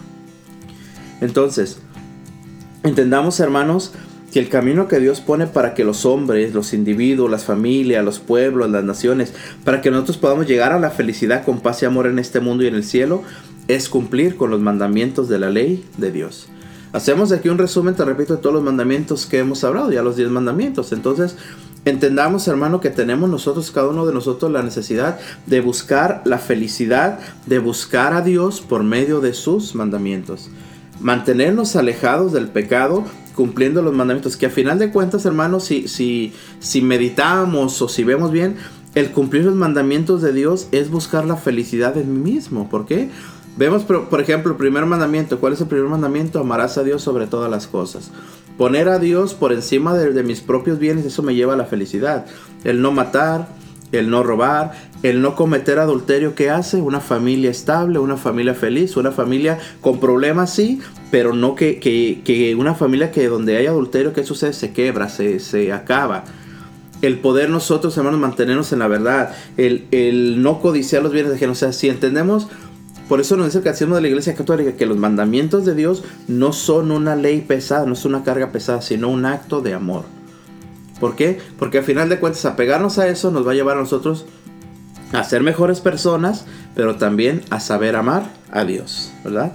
Entonces, 1.20 1.80
Entendamos, 2.84 3.40
hermanos, 3.40 3.94
que 4.32 4.40
el 4.40 4.50
camino 4.50 4.88
que 4.88 5.00
Dios 5.00 5.22
pone 5.22 5.46
para 5.46 5.74
que 5.74 5.84
los 5.84 6.06
hombres, 6.06 6.54
los 6.54 6.74
individuos, 6.74 7.30
las 7.30 7.46
familias, 7.46 8.04
los 8.04 8.20
pueblos, 8.20 8.72
las 8.72 8.84
naciones, 8.84 9.34
para 9.64 9.82
que 9.82 9.92
nosotros 9.92 10.18
podamos 10.18 10.48
llegar 10.48 10.72
a 10.72 10.80
la 10.80 10.90
felicidad 10.90 11.44
con 11.44 11.60
paz 11.60 11.84
y 11.84 11.86
amor 11.86 12.08
en 12.08 12.18
este 12.18 12.40
mundo 12.40 12.64
y 12.64 12.68
en 12.68 12.76
el 12.76 12.84
cielo, 12.84 13.24
es 13.68 13.88
cumplir 13.88 14.38
con 14.38 14.50
los 14.50 14.62
mandamientos 14.62 15.30
de 15.30 15.38
la 15.38 15.50
ley 15.50 15.86
de 15.98 16.12
Dios. 16.12 16.48
Hacemos 16.94 17.32
aquí 17.32 17.50
un 17.50 17.58
resumen, 17.58 17.96
te 17.96 18.04
repito, 18.04 18.36
de 18.36 18.42
todos 18.42 18.56
los 18.56 18.64
mandamientos 18.64 19.26
que 19.26 19.40
hemos 19.40 19.64
hablado, 19.64 19.92
ya 19.92 20.02
los 20.02 20.16
10 20.16 20.30
mandamientos. 20.30 20.92
Entonces, 20.92 21.38
entendamos, 21.86 22.48
hermano, 22.48 22.82
que 22.82 22.90
tenemos 22.90 23.30
nosotros, 23.30 23.72
cada 23.72 23.90
uno 23.90 24.06
de 24.06 24.14
nosotros, 24.14 24.52
la 24.52 24.64
necesidad 24.64 25.20
de 25.46 25.62
buscar 25.62 26.22
la 26.26 26.38
felicidad, 26.38 27.20
de 27.46 27.60
buscar 27.60 28.14
a 28.14 28.22
Dios 28.22 28.60
por 28.60 28.84
medio 28.84 29.22
de 29.22 29.34
sus 29.34 29.76
mandamientos. 29.76 30.50
Mantenernos 31.02 31.76
alejados 31.76 32.32
del 32.32 32.48
pecado, 32.48 33.06
cumpliendo 33.36 33.82
los 33.82 33.94
mandamientos, 33.94 34.38
que 34.38 34.46
a 34.46 34.50
final 34.50 34.80
de 34.80 34.92
cuentas, 34.92 35.26
hermano, 35.26 35.60
si, 35.60 35.88
si, 35.88 36.34
si 36.60 36.82
meditamos 36.82 37.82
o 37.82 37.90
si 37.90 38.04
vemos 38.04 38.32
bien, 38.32 38.56
el 38.94 39.12
cumplir 39.12 39.46
los 39.46 39.56
mandamientos 39.56 40.22
de 40.22 40.34
Dios 40.34 40.68
es 40.72 40.90
buscar 40.90 41.26
la 41.26 41.38
felicidad 41.38 41.98
en 41.98 42.22
mí 42.22 42.32
mismo. 42.32 42.70
¿Por 42.70 42.86
qué? 42.86 43.10
Vemos, 43.58 43.84
por 43.84 44.22
ejemplo, 44.22 44.52
el 44.52 44.58
primer 44.58 44.86
mandamiento. 44.86 45.40
¿Cuál 45.40 45.54
es 45.54 45.62
el 45.62 45.68
primer 45.68 45.88
mandamiento? 45.88 46.40
Amarás 46.40 46.78
a 46.78 46.84
Dios 46.84 47.02
sobre 47.02 47.28
todas 47.28 47.50
las 47.50 47.68
cosas. 47.68 48.12
Poner 48.58 48.90
a 48.90 49.00
Dios 49.00 49.34
por 49.34 49.54
encima 49.54 49.94
de, 49.94 50.24
mis 50.24 50.42
propios 50.42 50.80
bienes, 50.80 51.06
eso 51.06 51.24
me 51.24 51.36
lleva 51.36 51.54
a 51.54 51.58
la 51.58 51.66
felicidad. 51.66 52.26
El 52.64 52.82
no 52.82 52.92
matar, 52.92 53.50
el 53.92 54.10
no 54.10 54.24
robar, 54.24 54.74
el 55.04 55.22
no 55.22 55.36
cometer 55.36 55.80
adulterio, 55.80 56.36
¿qué 56.36 56.50
hace? 56.50 56.78
Una 56.78 57.00
familia 57.00 57.50
estable, 57.50 58.00
una 58.00 58.18
familia 58.18 58.54
feliz, 58.54 58.98
una 58.98 59.12
familia 59.12 59.60
con 59.82 60.00
problemas, 60.00 60.54
sí, 60.54 60.80
pero 61.10 61.34
no 61.34 61.56
que, 61.56 61.80
que, 61.80 62.56
una 62.56 62.76
familia 62.76 63.12
que 63.12 63.28
donde 63.28 63.58
hay 63.58 63.66
adulterio, 63.66 64.14
¿qué 64.14 64.24
sucede? 64.24 64.54
Se 64.54 64.74
quebra, 64.74 65.10
se, 65.10 65.40
se 65.40 65.72
acaba 65.72 66.24
el 67.02 67.18
poder 67.18 67.50
nosotros, 67.50 67.98
hermanos, 67.98 68.20
mantenernos 68.20 68.72
en 68.74 68.80
la 68.80 68.88
verdad, 68.88 69.36
el, 69.58 69.88
el 69.90 70.44
no 70.44 70.60
codiciar 70.60 71.02
los 71.02 71.12
bienes 71.12 71.34
ajenos. 71.34 71.58
O 71.58 71.60
sea, 71.60 71.74
si 71.74 71.90
entendemos 71.90 72.48
por 73.12 73.20
eso 73.20 73.36
nos 73.36 73.48
dice 73.48 73.58
el 73.58 73.66
catecismo 73.66 73.96
de 73.96 74.02
la 74.02 74.08
Iglesia 74.08 74.36
Católica 74.36 74.78
que 74.78 74.86
los 74.86 74.96
mandamientos 74.96 75.66
de 75.66 75.76
Dios 75.76 76.02
no 76.30 76.54
son 76.54 76.92
una 76.92 77.18
ley 77.18 77.42
pesada, 77.42 77.86
no 77.86 77.92
es 77.92 78.06
una 78.06 78.24
carga 78.24 78.54
pesada, 78.54 78.82
sino 78.82 79.10
un 79.10 79.26
acto 79.26 79.60
de 79.60 79.74
amor. 79.74 80.06
¿Por 80.98 81.18
qué? 81.18 81.40
Porque 81.60 81.80
al 81.80 81.84
final 81.84 82.08
de 82.08 82.20
cuentas 82.22 82.46
apegarnos 82.46 83.00
a 83.00 83.10
eso 83.10 83.30
nos 83.30 83.46
va 83.46 83.52
a 83.52 83.56
llevar 83.56 83.76
a 83.76 83.82
nosotros 83.82 84.26
a 85.14 85.24
ser 85.24 85.44
mejores 85.44 85.82
personas, 85.82 86.46
pero 86.76 86.96
también 86.96 87.42
a 87.50 87.60
saber 87.60 87.96
amar 87.96 88.24
a 88.52 88.64
Dios, 88.64 89.12
¿verdad? 89.24 89.52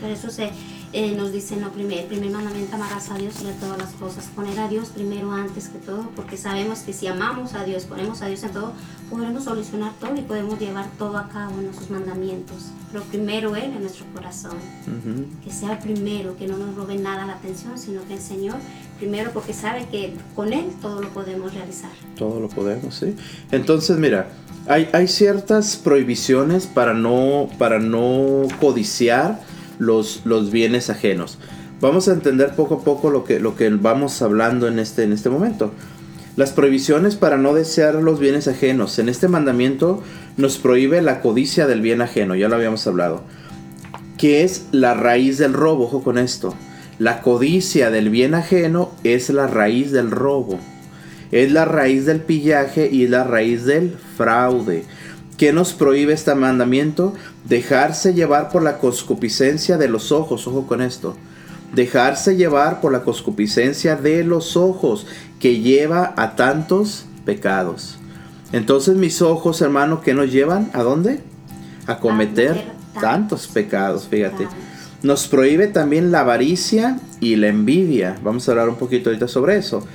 Por 0.00 0.10
eso 0.10 0.30
se, 0.30 0.50
eh, 0.92 1.14
nos 1.16 1.32
dice 1.32 1.56
no, 1.56 1.70
primer, 1.72 1.98
el 1.98 2.06
primer 2.06 2.30
mandamiento 2.30 2.74
amarás 2.76 3.10
a 3.10 3.18
Dios 3.18 3.34
sobre 3.34 3.52
todas 3.54 3.78
las 3.78 3.90
cosas, 3.90 4.26
poner 4.34 4.58
a 4.58 4.68
Dios 4.68 4.88
primero 4.88 5.30
antes 5.30 5.68
que 5.68 5.78
todo, 5.78 6.10
porque 6.16 6.36
sabemos 6.36 6.80
que 6.80 6.92
si 6.92 7.06
amamos 7.06 7.54
a 7.54 7.64
Dios, 7.64 7.84
ponemos 7.84 8.22
a 8.22 8.26
Dios 8.26 8.42
en 8.44 8.52
todo, 8.52 8.72
podremos 9.10 9.44
solucionar 9.44 9.92
todo 10.00 10.16
y 10.16 10.22
podemos 10.22 10.58
llevar 10.58 10.88
todo 10.98 11.18
a 11.18 11.28
cabo 11.28 11.58
en 11.58 11.66
nuestros 11.66 11.90
mandamientos. 11.90 12.70
Pero 12.90 13.04
primero 13.04 13.56
Él 13.56 13.64
en 13.64 13.80
nuestro 13.80 14.06
corazón, 14.14 14.56
que 15.44 15.50
sea 15.50 15.72
el 15.72 15.78
primero, 15.78 16.36
que 16.36 16.46
no 16.46 16.56
nos 16.56 16.74
robe 16.74 16.96
nada 16.96 17.26
la 17.26 17.34
atención, 17.34 17.78
sino 17.78 18.02
que 18.06 18.14
el 18.14 18.20
Señor 18.20 18.56
primero 18.98 19.30
porque 19.32 19.52
sabe 19.52 19.86
que 19.90 20.14
con 20.34 20.52
Él 20.52 20.66
todo 20.80 21.02
lo 21.02 21.08
podemos 21.10 21.54
realizar. 21.54 21.90
Todo 22.16 22.40
lo 22.40 22.48
podemos, 22.48 22.94
sí. 22.94 23.14
Entonces, 23.52 23.98
mira, 23.98 24.28
hay, 24.66 24.88
hay 24.92 25.08
ciertas 25.08 25.76
prohibiciones 25.76 26.66
para 26.66 26.94
no, 26.94 27.48
para 27.58 27.78
no 27.78 28.42
codiciar 28.60 29.40
los, 29.78 30.22
los 30.24 30.50
bienes 30.50 30.90
ajenos. 30.90 31.38
Vamos 31.80 32.08
a 32.08 32.12
entender 32.12 32.54
poco 32.54 32.76
a 32.76 32.80
poco 32.80 33.10
lo 33.10 33.24
que, 33.24 33.38
lo 33.38 33.54
que 33.54 33.68
vamos 33.68 34.22
hablando 34.22 34.66
en 34.66 34.78
este, 34.78 35.04
en 35.04 35.12
este 35.12 35.28
momento. 35.28 35.72
Las 36.36 36.52
prohibiciones 36.52 37.16
para 37.16 37.36
no 37.36 37.54
desear 37.54 37.94
los 37.94 38.18
bienes 38.18 38.48
ajenos. 38.48 38.98
En 38.98 39.08
este 39.08 39.28
mandamiento 39.28 40.02
nos 40.36 40.58
prohíbe 40.58 41.00
la 41.02 41.20
codicia 41.20 41.66
del 41.66 41.80
bien 41.80 42.02
ajeno, 42.02 42.34
ya 42.34 42.48
lo 42.48 42.56
habíamos 42.56 42.86
hablado. 42.86 43.22
Que 44.18 44.42
es 44.42 44.66
la 44.72 44.94
raíz 44.94 45.38
del 45.38 45.52
robo, 45.52 45.84
ojo 45.84 46.02
con 46.02 46.18
esto. 46.18 46.54
La 46.98 47.20
codicia 47.20 47.90
del 47.90 48.08
bien 48.08 48.34
ajeno 48.34 48.90
es 49.04 49.28
la 49.28 49.46
raíz 49.46 49.92
del 49.92 50.10
robo. 50.10 50.58
Es 51.30 51.52
la 51.52 51.66
raíz 51.66 52.06
del 52.06 52.20
pillaje 52.20 52.88
y 52.90 53.06
la 53.06 53.22
raíz 53.24 53.66
del 53.66 53.98
fraude. 54.16 54.84
¿Qué 55.36 55.52
nos 55.52 55.74
prohíbe 55.74 56.14
este 56.14 56.34
mandamiento? 56.34 57.12
Dejarse 57.46 58.14
llevar 58.14 58.48
por 58.48 58.62
la 58.62 58.78
concupiscencia 58.78 59.76
de 59.76 59.88
los 59.88 60.10
ojos, 60.10 60.46
ojo 60.46 60.66
con 60.66 60.80
esto. 60.80 61.16
Dejarse 61.74 62.36
llevar 62.36 62.80
por 62.80 62.92
la 62.92 63.02
concupiscencia 63.02 63.96
de 63.96 64.24
los 64.24 64.56
ojos 64.56 65.06
que 65.38 65.60
lleva 65.60 66.14
a 66.16 66.34
tantos 66.34 67.04
pecados. 67.26 67.98
Entonces 68.52 68.96
mis 68.96 69.20
ojos, 69.20 69.60
hermano, 69.60 70.00
¿qué 70.00 70.14
nos 70.14 70.32
llevan? 70.32 70.70
¿A 70.72 70.82
dónde? 70.82 71.20
A 71.86 71.98
cometer 71.98 72.64
tantos 72.98 73.46
pecados, 73.48 74.08
fíjate. 74.08 74.48
Nos 75.06 75.28
prohíbe 75.28 75.68
también 75.68 76.10
la 76.10 76.22
avaricia 76.22 76.98
y 77.20 77.36
la 77.36 77.46
envidia. 77.46 78.16
Vamos 78.24 78.48
a 78.48 78.50
hablar 78.50 78.68
un 78.68 78.74
poquito 78.74 79.08
ahorita 79.08 79.28
sobre 79.28 79.56
eso. 79.56 79.86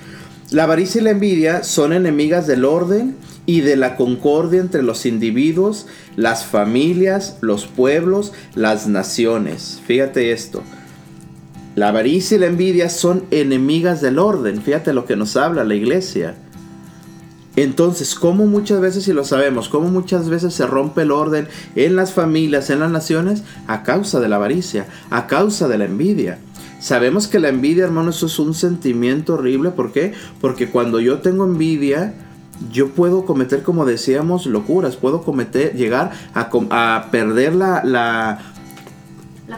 La 0.51 0.63
avaricia 0.63 1.01
y 1.01 1.03
la 1.03 1.10
envidia 1.10 1.65
son 1.65 1.91
enemigas 1.91 2.48
del 2.48 2.63
orden 2.63 3.18
y 3.46 3.60
de 3.60 3.75
la 3.75 3.98
concordia 3.98 4.62
entre 4.62 4.84
los 4.84 5.06
individuos, 5.06 5.88
las 6.15 6.46
familias, 6.46 7.39
los 7.41 7.65
pueblos, 7.68 8.32
las 8.56 8.88
naciones. 8.88 9.82
Fíjate 9.86 10.32
esto. 10.32 10.63
La 11.75 11.89
avaricia 11.89 12.38
y 12.38 12.39
la 12.39 12.46
envidia 12.46 12.89
son 12.89 13.25
enemigas 13.32 14.00
del 14.00 14.18
orden. 14.18 14.62
Fíjate 14.62 14.94
lo 14.94 15.06
que 15.06 15.18
nos 15.18 15.36
habla 15.36 15.65
la 15.65 15.75
iglesia. 15.75 16.36
Entonces, 17.55 18.15
¿cómo 18.15 18.46
muchas 18.46 18.79
veces, 18.79 19.03
si 19.03 19.13
lo 19.13 19.25
sabemos, 19.25 19.67
cómo 19.67 19.89
muchas 19.89 20.29
veces 20.29 20.53
se 20.53 20.65
rompe 20.65 21.01
el 21.01 21.12
orden 21.12 21.48
en 21.75 21.96
las 21.96 22.13
familias, 22.13 22.70
en 22.70 22.79
las 22.79 22.91
naciones, 22.91 23.43
a 23.67 23.84
causa 23.84 24.20
de 24.20 24.29
la 24.29 24.38
avaricia, 24.38 24.88
a 25.10 25.27
causa 25.27 25.67
de 25.67 25.77
la 25.77 25.86
envidia? 25.86 26.39
Sabemos 26.79 27.27
que 27.27 27.39
la 27.39 27.50
envidia, 27.50 27.84
hermano, 27.84 28.10
eso 28.10 28.25
es 28.25 28.39
un 28.39 28.53
sentimiento 28.53 29.36
horrible. 29.36 29.70
¿Por 29.70 29.91
qué? 29.91 30.13
Porque 30.39 30.70
cuando 30.70 31.00
yo 31.00 31.20
tengo 31.20 31.43
envidia, 31.43 32.13
yo 32.72 32.89
puedo 32.89 33.25
cometer, 33.25 33.63
como 33.63 33.86
decíamos, 33.86 34.46
locuras, 34.46 34.96
puedo 34.96 35.22
cometer, 35.22 35.75
llegar 35.75 36.12
a, 36.34 37.12
perder 37.12 37.55
la, 37.55 37.84
la, 37.84 38.39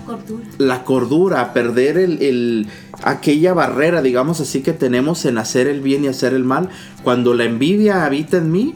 cordura. 0.05 0.45
La 0.57 0.83
cordura, 0.83 1.53
perder 1.53 1.97
el, 1.97 2.67
aquella 3.01 3.53
barrera, 3.53 4.01
digamos 4.01 4.39
así, 4.41 4.61
que 4.61 4.73
tenemos 4.73 5.25
en 5.25 5.37
hacer 5.37 5.67
el 5.67 5.81
bien 5.81 6.03
y 6.03 6.07
hacer 6.07 6.33
el 6.33 6.43
mal. 6.43 6.69
Cuando 7.03 7.33
la 7.33 7.43
envidia 7.43 8.05
habita 8.05 8.37
en 8.37 8.51
mí, 8.51 8.75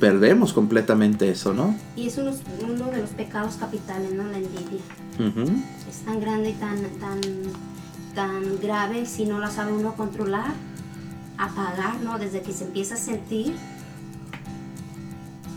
perdemos 0.00 0.52
completamente 0.52 1.30
eso, 1.30 1.54
¿no? 1.54 1.76
Y 1.96 2.08
es 2.08 2.18
uno, 2.18 2.32
de 2.90 3.00
los 3.00 3.10
pecados 3.10 3.54
capitales, 3.56 4.12
¿no? 4.12 4.24
La 4.24 4.38
envidia. 4.38 4.80
Es 5.88 5.98
tan 6.04 6.20
grande 6.20 6.50
y 6.50 6.54
tan, 6.54 6.78
tan, 6.98 7.20
tan 8.14 8.60
grave 8.60 9.06
si 9.06 9.26
no 9.26 9.38
la 9.38 9.50
sabe 9.50 9.72
uno 9.72 9.94
controlar 9.94 10.52
apagar, 11.42 12.00
¿no? 12.02 12.18
Desde 12.18 12.42
que 12.42 12.52
se 12.52 12.64
empieza 12.64 12.94
a 12.94 12.98
sentir, 12.98 13.54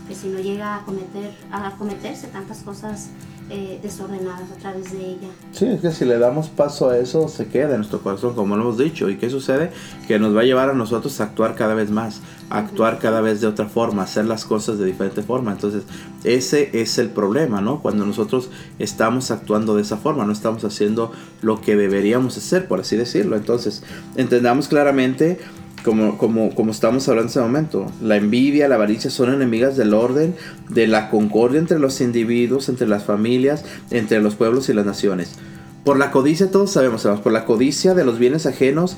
que 0.08 0.14
si 0.14 0.28
no 0.28 0.38
llega 0.38 0.76
a 0.76 0.84
cometer, 0.84 1.34
a 1.50 1.70
cometerse 1.72 2.28
tantas 2.28 2.58
cosas 2.58 3.10
eh, 3.48 3.78
desordenadas 3.80 4.50
a 4.50 4.56
través 4.56 4.92
de 4.92 4.98
ella. 4.98 5.28
Sí, 5.52 5.66
es 5.66 5.80
que 5.80 5.92
si 5.92 6.04
le 6.04 6.18
damos 6.18 6.48
paso 6.48 6.90
a 6.90 6.98
eso, 6.98 7.28
se 7.28 7.46
queda 7.46 7.70
en 7.70 7.78
nuestro 7.78 8.00
corazón, 8.00 8.34
como 8.34 8.56
lo 8.56 8.62
hemos 8.62 8.78
dicho. 8.78 9.08
¿Y 9.08 9.18
qué 9.18 9.30
sucede? 9.30 9.70
Que 10.08 10.18
nos 10.18 10.34
va 10.34 10.40
a 10.40 10.44
llevar 10.44 10.70
a 10.70 10.74
nosotros 10.74 11.20
a 11.20 11.24
actuar 11.24 11.54
cada 11.54 11.74
vez 11.74 11.90
más, 11.90 12.20
a 12.50 12.58
actuar 12.58 12.98
cada 12.98 13.20
vez 13.20 13.40
de 13.40 13.46
otra 13.46 13.66
forma, 13.66 14.02
hacer 14.02 14.24
las 14.24 14.44
cosas 14.44 14.78
de 14.78 14.86
diferente 14.86 15.22
forma. 15.22 15.52
Entonces, 15.52 15.84
ese 16.24 16.70
es 16.80 16.98
el 16.98 17.10
problema, 17.10 17.60
¿no? 17.60 17.80
Cuando 17.82 18.04
nosotros 18.04 18.50
estamos 18.80 19.30
actuando 19.30 19.76
de 19.76 19.82
esa 19.82 19.96
forma, 19.96 20.24
no 20.24 20.32
estamos 20.32 20.64
haciendo 20.64 21.12
lo 21.40 21.60
que 21.60 21.76
deberíamos 21.76 22.36
hacer, 22.36 22.66
por 22.66 22.80
así 22.80 22.96
decirlo. 22.96 23.36
Entonces, 23.36 23.84
entendamos 24.16 24.66
claramente 24.66 25.38
como, 25.86 26.18
como, 26.18 26.52
como 26.52 26.72
estamos 26.72 27.08
hablando 27.08 27.28
en 27.28 27.30
ese 27.30 27.40
momento. 27.40 27.86
La 28.02 28.16
envidia, 28.16 28.66
la 28.66 28.74
avaricia 28.74 29.08
son 29.08 29.32
enemigas 29.32 29.76
del 29.76 29.94
orden, 29.94 30.34
de 30.68 30.88
la 30.88 31.10
concordia 31.10 31.60
entre 31.60 31.78
los 31.78 32.00
individuos, 32.00 32.68
entre 32.68 32.88
las 32.88 33.04
familias, 33.04 33.64
entre 33.92 34.20
los 34.20 34.34
pueblos 34.34 34.68
y 34.68 34.72
las 34.72 34.84
naciones. 34.84 35.36
Por 35.84 35.96
la 35.96 36.10
codicia, 36.10 36.50
todos 36.50 36.72
sabemos, 36.72 37.06
por 37.22 37.30
la 37.30 37.44
codicia 37.44 37.94
de 37.94 38.04
los 38.04 38.18
bienes 38.18 38.46
ajenos, 38.46 38.96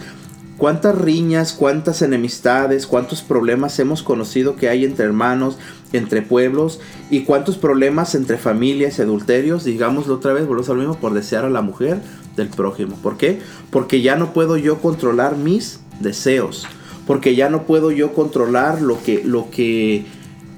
cuántas 0.56 0.96
riñas, 0.96 1.52
cuántas 1.52 2.00
enemistades, 2.00 2.86
cuántos 2.86 3.20
problemas 3.20 3.78
hemos 3.78 4.02
conocido 4.02 4.56
que 4.56 4.70
hay 4.70 4.86
entre 4.86 5.04
hermanos, 5.04 5.58
entre 5.92 6.22
pueblos, 6.22 6.80
y 7.10 7.24
cuántos 7.24 7.58
problemas 7.58 8.14
entre 8.14 8.38
familias 8.38 8.98
adulterios, 8.98 9.64
digámoslo 9.64 10.14
otra 10.14 10.32
vez, 10.32 10.46
volvemos 10.46 10.70
al 10.70 10.78
mismo, 10.78 10.94
por 10.98 11.12
desear 11.12 11.44
a 11.44 11.50
la 11.50 11.60
mujer 11.60 12.00
del 12.34 12.48
prójimo. 12.48 12.96
¿Por 13.02 13.18
qué? 13.18 13.40
Porque 13.68 14.00
ya 14.00 14.16
no 14.16 14.32
puedo 14.32 14.56
yo 14.56 14.78
controlar 14.78 15.36
mis 15.36 15.80
deseos 16.00 16.66
porque 17.08 17.34
ya 17.34 17.48
no 17.48 17.62
puedo 17.62 17.90
yo 17.90 18.12
controlar 18.12 18.82
lo 18.82 19.02
que, 19.02 19.24
lo 19.24 19.50
que, 19.50 20.04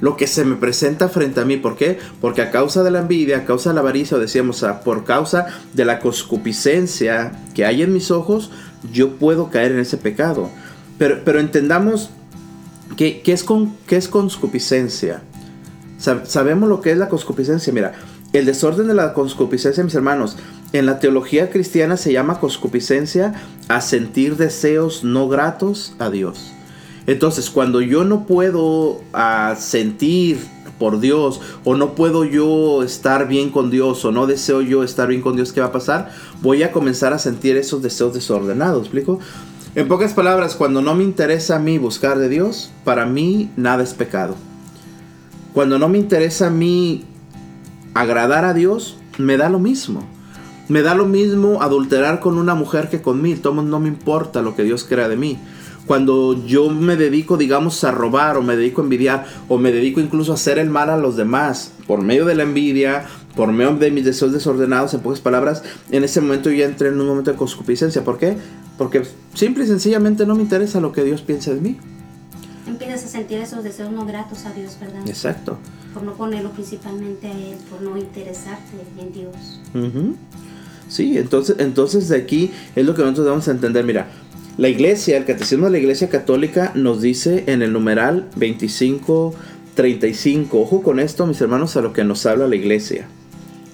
lo 0.01 0.17
que 0.17 0.27
se 0.27 0.45
me 0.45 0.57
presenta 0.57 1.09
frente 1.09 1.39
a 1.39 1.45
mí. 1.45 1.57
¿Por 1.57 1.77
qué? 1.77 2.01
Porque 2.21 2.43
a 2.43 2.51
causa 2.51 2.83
de 2.83 2.91
la 2.91 2.99
envidia, 2.99 3.37
a 3.37 3.45
causa 3.45 3.71
de 3.71 3.75
la 3.75 3.83
avaricia, 3.83 4.19
decíamos, 4.19 4.67
por 4.85 5.05
causa 5.05 5.47
de 5.75 5.85
la 5.85 6.01
concupiscencia 6.01 7.31
que 7.55 7.65
hay 7.65 7.83
en 7.83 7.93
mis 7.93 8.11
ojos, 8.11 8.51
yo 8.93 9.17
puedo 9.17 9.49
caer 9.49 9.71
en 9.71 9.79
ese 9.79 9.97
pecado. 9.97 10.51
Pero, 10.99 11.21
pero 11.25 11.39
entendamos 11.39 12.11
que, 12.97 13.23
es 13.25 13.45
con, 13.45 13.77
qué 13.87 13.95
es 13.95 14.09
conscupiscencia. 14.09 15.23
sabemos 15.99 16.69
lo 16.69 16.81
que 16.81 16.91
es 16.91 16.99
la 16.99 17.09
conscupiscencia. 17.09 17.73
Mira, 17.73 17.93
el 18.33 18.45
desorden 18.45 18.89
de 18.89 18.95
la 18.95 19.15
conscupiscencia, 19.15 19.85
mis 19.85 19.95
hermanos, 19.95 20.37
en 20.73 20.87
la 20.87 20.99
teología 21.01 21.51
cristiana 21.51 21.97
se 21.97 22.13
llama 22.13 22.41
conscupiscencia 22.41 23.35
a 23.69 23.81
sentir 23.81 24.37
deseos 24.37 25.05
no 25.05 25.29
gratos 25.29 25.95
a 25.99 26.11
Dios. 26.11 26.53
Entonces, 27.07 27.51
cuando 27.51 27.81
yo 27.81 28.05
no 28.05 28.27
puedo 28.27 29.01
a 29.13 29.57
sentir 29.59 30.39
por 30.79 31.01
Dios 31.01 31.41
o 31.65 31.75
no 31.75 31.95
puedo 31.95 32.25
yo 32.25 32.83
estar 32.83 33.27
bien 33.27 33.51
con 33.51 33.71
Dios 33.71 34.05
o 34.05 34.13
no 34.13 34.27
deseo 34.27 34.63
yo 34.63 34.85
estar 34.85 35.09
bien 35.09 35.21
con 35.21 35.35
Dios, 35.35 35.53
¿qué 35.53 35.61
va 35.61 35.67
a 35.67 35.73
pasar? 35.73 36.13
Voy 36.41 36.63
a 36.63 36.73
comenzar 36.73 37.13
a 37.13 37.19
sentir 37.19 37.57
esos 37.57 37.83
deseos 37.83 38.15
desordenados, 38.15 38.83
¿explico? 38.83 39.19
En 39.75 39.89
pocas 39.89 40.15
palabras, 40.15 40.57
cuando 40.57 40.83
no 40.83 40.95
me 40.95 41.05
interesa 41.05 41.57
a 41.57 41.59
mí 41.59 41.79
buscar 41.79 42.19
de 42.19 42.29
Dios, 42.29 42.71
para 42.85 43.07
mí 43.07 43.51
nada 43.57 43.83
es 43.83 43.95
pecado. 43.95 44.35
Cuando 45.53 45.79
no 45.79 45.89
me 45.89 45.99
interesa 45.99 46.47
a 46.49 46.51
mí 46.51 47.05
agradar 47.95 48.45
a 48.45 48.55
Dios, 48.55 48.97
me 49.19 49.37
da 49.37 49.49
lo 49.49 49.59
mismo. 49.59 50.20
Me 50.71 50.83
da 50.83 50.95
lo 50.95 51.05
mismo 51.05 51.63
adulterar 51.63 52.21
con 52.21 52.39
una 52.39 52.55
mujer 52.55 52.89
que 52.89 53.03
con 53.03 53.21
mí. 53.21 53.35
Todo 53.35 53.61
no 53.61 53.81
me 53.81 53.89
importa 53.89 54.41
lo 54.41 54.55
que 54.55 54.63
Dios 54.63 54.85
crea 54.85 55.09
de 55.09 55.17
mí. 55.17 55.37
Cuando 55.85 56.47
yo 56.47 56.71
me 56.71 56.95
dedico, 56.95 57.37
digamos, 57.37 57.83
a 57.83 57.91
robar 57.91 58.37
o 58.37 58.43
me 58.43 58.55
dedico 58.55 58.81
a 58.81 58.85
envidiar 58.85 59.27
o 59.49 59.59
me 59.59 59.73
dedico 59.73 59.99
incluso 59.99 60.31
a 60.31 60.37
hacer 60.37 60.61
el 60.61 60.71
mal 60.71 60.89
a 60.89 60.97
los 60.97 61.17
demás 61.17 61.73
por 61.89 62.03
medio 62.03 62.25
de 62.25 62.37
la 62.37 62.45
envidia, 62.45 63.05
por 63.35 63.51
medio 63.51 63.75
de 63.75 63.91
mis 63.91 64.05
deseos 64.05 64.33
desordenados, 64.33 64.95
en 64.95 65.01
pocas 65.01 65.19
palabras, 65.19 65.65
en 65.91 66.05
ese 66.05 66.21
momento 66.21 66.53
yo 66.53 66.65
entré 66.65 66.91
en 66.91 67.01
un 67.01 67.09
momento 67.09 67.33
de 67.33 67.37
concupiscencia. 67.37 68.05
¿Por 68.05 68.17
qué? 68.17 68.37
Porque 68.79 69.03
simple 69.35 69.65
y 69.65 69.67
sencillamente 69.67 70.25
no 70.25 70.37
me 70.37 70.43
interesa 70.43 70.79
lo 70.79 70.93
que 70.93 71.03
Dios 71.03 71.23
piensa 71.23 71.53
de 71.53 71.61
mí. 71.61 71.79
Empiezas 72.69 73.07
a 73.07 73.09
sentir 73.09 73.39
esos 73.39 73.65
deseos 73.65 73.91
no 73.91 74.07
gratos 74.07 74.47
a 74.47 74.53
Dios, 74.53 74.77
¿verdad? 74.81 75.03
Exacto. 75.09 75.59
Por 75.93 76.05
no 76.05 76.13
ponerlo 76.13 76.53
principalmente 76.53 77.27
a 77.27 77.33
Él, 77.33 77.57
por 77.69 77.83
no 77.83 77.97
interesarte 77.97 78.71
en 79.01 79.13
Dios. 79.13 79.59
Sí, 80.91 81.17
entonces, 81.17 81.57
entonces 81.61 82.09
de 82.09 82.19
aquí 82.19 82.51
es 82.75 82.85
lo 82.85 82.95
que 82.95 83.01
nosotros 83.03 83.25
debemos 83.25 83.49
entender. 83.49 83.85
Mira, 83.85 84.09
la 84.59 84.69
iglesia, 84.69 85.17
el 85.17 85.25
catecismo 85.25 85.65
de 85.67 85.73
la 85.73 85.79
iglesia 85.79 86.09
católica 86.09 86.73
nos 86.75 87.01
dice 87.01 87.45
en 87.47 87.63
el 87.63 87.73
numeral 87.73 88.29
2535, 88.35 90.61
ojo 90.61 90.83
con 90.83 90.99
esto 91.01 91.27
mis 91.27 91.41
hermanos 91.41 91.77
a 91.77 91.81
lo 91.81 91.93
que 91.93 92.05
nos 92.05 92.27
habla 92.27 92.49
la 92.49 92.57
iglesia. 92.57 93.07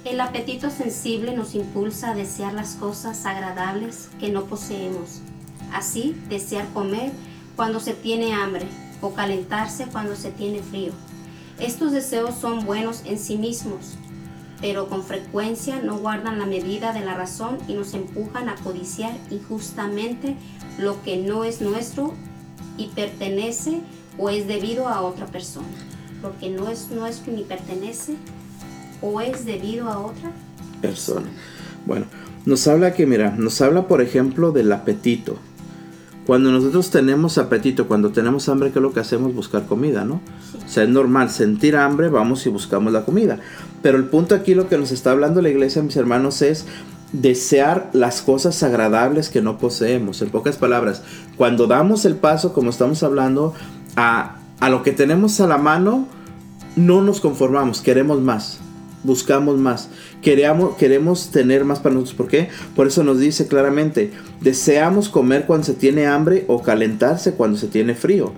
El 0.05 0.21
apetito 0.21 0.69
sensible 0.71 1.35
nos 1.35 1.57
impulsa 1.57 2.11
a 2.11 2.15
desear 2.15 2.53
las 2.53 2.75
cosas 2.75 3.25
agradables 3.27 4.11
que 4.21 4.29
no 4.29 4.45
poseemos. 4.45 5.23
Así, 5.73 6.15
desear 6.29 6.69
comer 6.75 7.11
cuando 7.57 7.81
se 7.81 7.95
tiene 7.95 8.35
hambre 8.35 8.67
o 9.01 9.15
calentarse 9.15 9.87
cuando 9.91 10.15
se 10.15 10.31
tiene 10.31 10.63
frío. 10.63 10.93
Estos 11.59 11.93
deseos 11.93 12.35
son 12.41 12.67
buenos 12.67 13.03
en 13.07 13.19
sí 13.19 13.39
mismos, 13.39 13.97
pero 14.61 14.89
con 14.89 15.03
frecuencia 15.03 15.81
no 15.83 15.99
guardan 15.99 16.39
la 16.39 16.47
medida 16.47 16.93
de 16.93 17.01
la 17.01 17.15
razón 17.15 17.59
y 17.69 17.75
nos 17.75 17.95
empujan 17.95 18.49
a 18.49 18.57
codiciar 18.57 19.13
injustamente 19.31 20.37
lo 20.79 21.03
que 21.03 21.19
no 21.19 21.45
es 21.45 21.61
nuestro 21.61 22.15
y 22.79 22.89
pertenece 22.89 23.81
o 24.19 24.31
es 24.31 24.47
debido 24.47 24.89
a 24.89 25.03
otra 25.03 25.27
persona. 25.27 25.67
Porque 26.23 26.49
no 26.49 26.69
es 26.69 26.91
nuestro 26.91 27.33
ni 27.33 27.43
pertenece 27.43 28.17
o 29.03 29.21
es 29.21 29.45
debido 29.45 29.89
a 29.89 29.99
otra 29.99 30.33
persona. 30.81 31.27
Bueno, 31.85 32.07
nos 32.47 32.67
habla 32.67 32.95
que, 32.95 33.07
mira, 33.07 33.35
nos 33.37 33.61
habla 33.61 33.87
por 33.87 34.01
ejemplo 34.01 34.53
del 34.53 34.73
apetito. 34.73 35.37
Cuando 36.27 36.51
nosotros 36.51 36.91
tenemos 36.91 37.39
apetito, 37.39 37.87
cuando 37.87 38.11
tenemos 38.11 38.49
hambre, 38.49 38.73
¿qué 38.73 38.81
es 38.81 38.83
lo 38.83 38.93
que 38.93 38.99
hacemos? 38.99 39.33
Buscar 39.33 39.67
comida, 39.67 40.05
¿no? 40.05 40.21
O 40.65 40.69
sea, 40.69 40.83
es 40.83 40.89
normal 40.89 41.31
sentir 41.31 41.77
hambre, 41.77 42.09
vamos 42.09 42.45
y 42.47 42.49
buscamos 42.49 42.93
la 42.93 43.05
comida. 43.05 43.39
Pero 43.87 43.99
el 43.99 44.07
punto 44.07 44.35
aquí, 44.35 44.57
lo 44.57 44.69
que 44.69 44.79
nos 44.79 44.91
está 44.91 45.13
hablando 45.13 45.41
la 45.41 45.49
iglesia, 45.49 45.81
mis 45.81 45.95
hermanos, 45.95 46.43
es 46.43 46.65
desear 47.13 47.89
las 47.93 48.21
cosas 48.21 48.61
agradables 48.65 49.29
que 49.29 49.41
no 49.41 49.59
poseemos. 49.59 50.21
En 50.23 50.31
pocas 50.31 50.57
palabras, 50.57 51.03
cuando 51.37 51.69
damos 51.69 52.05
el 52.05 52.17
paso, 52.17 52.53
como 52.53 52.71
estamos 52.71 53.05
hablando, 53.05 53.55
a, 53.95 54.39
a 54.59 54.71
lo 54.71 54.83
que 54.83 54.91
tenemos 54.91 55.39
a 55.39 55.47
la 55.47 55.59
mano, 55.59 56.09
no 56.75 57.01
nos 57.01 57.21
conformamos, 57.21 57.81
queremos 57.81 58.21
más 58.21 58.59
buscamos 59.05 59.57
más, 59.57 59.89
queremos, 60.21 60.75
queremos 60.75 61.31
tener 61.31 61.65
más 61.65 61.79
para 61.79 61.95
nosotros. 61.95 62.17
¿Por 62.17 62.27
qué? 62.27 62.49
Por 62.75 62.89
eso 62.89 63.05
nos 63.05 63.21
dice 63.21 63.47
claramente, 63.47 64.11
deseamos 64.41 65.09
comer 65.09 65.45
cuando 65.47 65.65
se 65.65 65.75
tiene 65.75 66.09
hambre 66.09 66.45
o 66.49 66.61
calentarse 66.61 67.35
cuando 67.35 67.57
se 67.57 67.69
tiene 67.69 67.95
frío. 67.95 68.33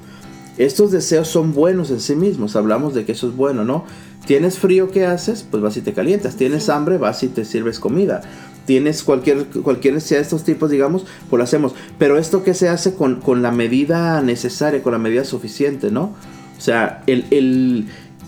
Estos 0.58 0.90
deseos 0.90 1.28
son 1.28 1.54
buenos 1.54 1.90
en 1.90 2.00
sí 2.00 2.16
mismos, 2.16 2.54
hablamos 2.54 2.92
de 2.92 3.06
que 3.06 3.12
eso 3.12 3.28
es 3.28 3.34
bueno, 3.34 3.64
¿no? 3.64 3.87
Tienes 4.29 4.59
frío, 4.59 4.91
¿qué 4.91 5.07
haces? 5.07 5.43
Pues 5.51 5.62
vas 5.62 5.79
y 5.79 5.81
te 5.81 5.95
calientas. 5.95 6.37
Tienes 6.37 6.69
hambre, 6.69 6.99
vas 6.99 7.23
y 7.23 7.29
te 7.29 7.47
sirves 7.47 7.81
comida. 7.81 8.21
Tienes 8.67 9.03
cualquier, 9.03 9.47
cualquier 9.47 9.95
necesidad 9.95 10.19
de 10.19 10.25
estos 10.25 10.45
tipos, 10.45 10.71
digamos, 10.71 11.07
pues 11.31 11.38
lo 11.38 11.45
hacemos. 11.45 11.75
Pero 11.99 12.19
esto 12.19 12.45
que 12.45 12.53
se 12.53 12.69
hace 12.69 12.93
con, 12.93 13.23
con 13.23 13.41
la 13.41 13.53
medida 13.53 14.21
necesaria, 14.21 14.83
con 14.83 14.93
la 14.93 14.99
medida 14.99 15.25
suficiente, 15.25 15.91
¿no? 15.91 16.14
O 16.59 16.61
sea, 16.61 17.03
el, 17.07 17.25
el 17.31 17.87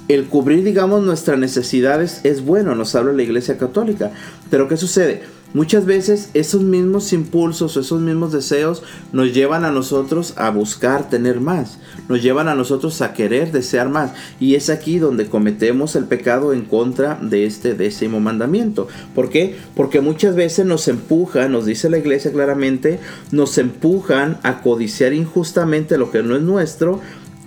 el 0.08 0.24
cubrir, 0.24 0.64
digamos, 0.64 1.04
nuestras 1.04 1.38
necesidades 1.38 2.22
es 2.24 2.44
bueno, 2.44 2.74
nos 2.74 2.94
habla 2.94 3.12
la 3.12 3.22
Iglesia 3.22 3.58
Católica. 3.58 4.10
Pero 4.48 4.68
¿qué 4.68 4.78
sucede? 4.78 5.22
Muchas 5.52 5.84
veces 5.84 6.30
esos 6.32 6.62
mismos 6.62 7.12
impulsos 7.12 7.76
o 7.76 7.80
esos 7.80 8.00
mismos 8.00 8.30
deseos 8.30 8.84
nos 9.12 9.34
llevan 9.34 9.64
a 9.64 9.72
nosotros 9.72 10.34
a 10.36 10.50
buscar 10.50 11.10
tener 11.10 11.40
más, 11.40 11.78
nos 12.08 12.22
llevan 12.22 12.46
a 12.46 12.54
nosotros 12.54 13.02
a 13.02 13.14
querer 13.14 13.50
desear 13.50 13.88
más. 13.88 14.12
Y 14.38 14.54
es 14.54 14.70
aquí 14.70 15.00
donde 15.00 15.26
cometemos 15.26 15.96
el 15.96 16.04
pecado 16.04 16.52
en 16.52 16.64
contra 16.64 17.18
de 17.20 17.46
este 17.46 17.74
décimo 17.74 18.20
mandamiento. 18.20 18.86
¿Por 19.12 19.28
qué? 19.28 19.56
Porque 19.74 20.00
muchas 20.00 20.36
veces 20.36 20.66
nos 20.66 20.86
empujan, 20.86 21.50
nos 21.50 21.66
dice 21.66 21.90
la 21.90 21.98
iglesia 21.98 22.30
claramente, 22.30 23.00
nos 23.32 23.58
empujan 23.58 24.38
a 24.44 24.62
codiciar 24.62 25.12
injustamente 25.14 25.98
lo 25.98 26.12
que 26.12 26.22
no 26.22 26.36
es 26.36 26.42
nuestro 26.42 27.00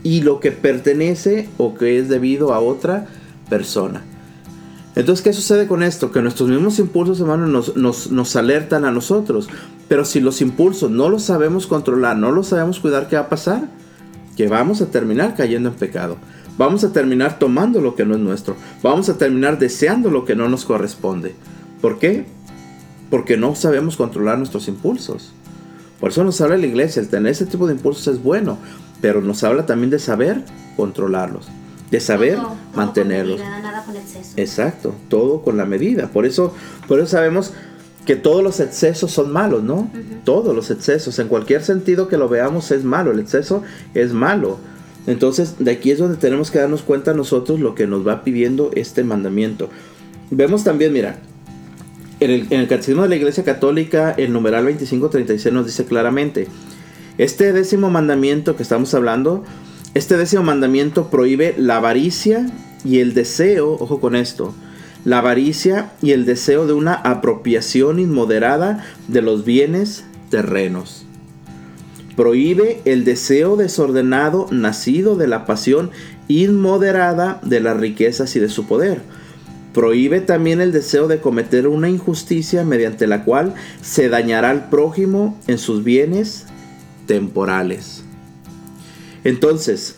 y 0.03 0.23
lo 0.23 0.41
que 0.41 0.51
pertenece 0.51 1.47
o 1.57 1.73
que 1.75 1.99
es 1.99 2.09
debido 2.09 2.53
a 2.53 2.59
otra 2.59 3.07
persona. 3.49 4.03
Entonces, 4.95 5.23
¿qué 5.23 5.33
sucede 5.33 5.67
con 5.67 5.81
esto? 5.81 6.11
Que 6.11 6.21
nuestros 6.21 6.49
mismos 6.49 6.77
impulsos, 6.79 7.19
hermanos, 7.19 7.75
nos, 7.75 8.11
nos, 8.11 8.35
alertan 8.35 8.85
a 8.85 8.91
nosotros. 8.91 9.49
Pero 9.87 10.05
si 10.05 10.19
los 10.19 10.41
impulsos 10.41 10.91
no 10.91 11.09
los 11.09 11.23
sabemos 11.23 11.67
controlar, 11.67 12.17
no 12.17 12.31
los 12.31 12.47
sabemos 12.47 12.79
cuidar, 12.79 13.07
¿qué 13.07 13.15
va 13.15 13.23
a 13.23 13.29
pasar? 13.29 13.69
Que 14.37 14.47
vamos 14.47 14.81
a 14.81 14.91
terminar 14.91 15.35
cayendo 15.35 15.69
en 15.69 15.75
pecado. 15.75 16.17
Vamos 16.57 16.83
a 16.83 16.93
terminar 16.93 17.39
tomando 17.39 17.81
lo 17.81 17.95
que 17.95 18.05
no 18.05 18.13
es 18.13 18.19
nuestro. 18.19 18.55
Vamos 18.83 19.09
a 19.09 19.17
terminar 19.17 19.57
deseando 19.57 20.11
lo 20.11 20.25
que 20.25 20.35
no 20.35 20.47
nos 20.47 20.65
corresponde. 20.65 21.35
¿Por 21.81 21.97
qué? 21.97 22.25
Porque 23.09 23.37
no 23.37 23.55
sabemos 23.55 23.97
controlar 23.97 24.37
nuestros 24.37 24.67
impulsos. 24.67 25.33
Por 26.03 26.11
eso 26.11 26.23
nos 26.25 26.41
habla 26.41 26.57
la 26.57 26.67
iglesia, 26.67 27.01
el 27.01 27.07
tener 27.07 27.31
ese 27.31 27.45
tipo 27.45 27.65
de 27.65 27.75
impulsos 27.75 28.07
es 28.07 28.21
bueno, 28.21 28.57
pero 28.99 29.21
nos 29.21 29.43
habla 29.45 29.65
también 29.65 29.89
de 29.89 29.99
saber 29.99 30.43
controlarlos, 30.75 31.47
de 31.93 31.99
saber 31.99 32.39
mantenerlos. 32.73 33.39
Exacto, 34.35 34.95
todo 35.09 35.43
con 35.43 35.57
la 35.57 35.65
medida. 35.65 36.07
Por 36.07 36.25
eso, 36.25 36.51
por 36.87 36.97
eso 36.97 37.09
sabemos 37.09 37.53
que 38.07 38.15
todos 38.15 38.41
los 38.41 38.59
excesos 38.59 39.11
son 39.11 39.31
malos, 39.31 39.61
¿no? 39.61 39.91
Todos 40.23 40.55
los 40.55 40.71
excesos, 40.71 41.19
en 41.19 41.27
cualquier 41.27 41.63
sentido 41.63 42.07
que 42.07 42.17
lo 42.17 42.27
veamos 42.27 42.71
es 42.71 42.83
malo, 42.83 43.11
el 43.11 43.19
exceso 43.19 43.61
es 43.93 44.11
malo. 44.11 44.57
Entonces, 45.05 45.57
de 45.59 45.69
aquí 45.69 45.91
es 45.91 45.99
donde 45.99 46.17
tenemos 46.17 46.49
que 46.49 46.57
darnos 46.57 46.81
cuenta 46.81 47.13
nosotros 47.13 47.59
lo 47.59 47.75
que 47.75 47.85
nos 47.85 48.07
va 48.07 48.23
pidiendo 48.23 48.71
este 48.73 49.03
mandamiento. 49.03 49.69
Vemos 50.31 50.63
también, 50.63 50.93
mira, 50.93 51.19
en 52.19 52.31
el, 52.31 52.47
en 52.49 52.61
el 52.61 52.67
Catecismo 52.67 53.03
de 53.03 53.09
la 53.09 53.17
Iglesia 53.17 53.43
Católica, 53.43 54.15
el 54.17 54.33
numeral 54.33 54.63
2536 54.63 55.53
nos 55.53 55.67
dice 55.67 55.85
claramente, 55.85 56.47
este 57.19 57.53
décimo 57.53 57.91
mandamiento 57.91 58.55
que 58.55 58.63
estamos 58.63 58.91
hablando, 58.95 59.43
este 59.93 60.17
décimo 60.17 60.41
mandamiento 60.41 61.09
prohíbe 61.09 61.53
la 61.57 61.77
avaricia 61.77 62.47
y 62.83 62.99
el 62.99 63.13
deseo, 63.13 63.73
ojo 63.73 63.99
con 63.99 64.15
esto, 64.15 64.53
la 65.05 65.19
avaricia 65.19 65.91
y 66.01 66.11
el 66.11 66.25
deseo 66.25 66.65
de 66.65 66.73
una 66.73 66.93
apropiación 66.93 67.99
inmoderada 67.99 68.83
de 69.07 69.21
los 69.21 69.45
bienes 69.45 70.03
terrenos. 70.29 71.05
Prohíbe 72.15 72.81
el 72.85 73.05
deseo 73.05 73.55
desordenado 73.55 74.47
nacido 74.51 75.15
de 75.15 75.27
la 75.27 75.45
pasión 75.45 75.91
inmoderada 76.27 77.39
de 77.43 77.59
las 77.59 77.77
riquezas 77.77 78.35
y 78.35 78.39
de 78.39 78.49
su 78.49 78.65
poder. 78.65 79.01
Prohíbe 79.73 80.21
también 80.21 80.61
el 80.61 80.71
deseo 80.71 81.07
de 81.07 81.19
cometer 81.19 81.67
una 81.67 81.89
injusticia 81.89 82.63
mediante 82.63 83.07
la 83.07 83.23
cual 83.23 83.55
se 83.81 84.09
dañará 84.09 84.51
al 84.51 84.69
prójimo 84.69 85.37
en 85.47 85.57
sus 85.57 85.83
bienes 85.83 86.45
temporales. 87.07 88.02
Entonces, 89.23 89.95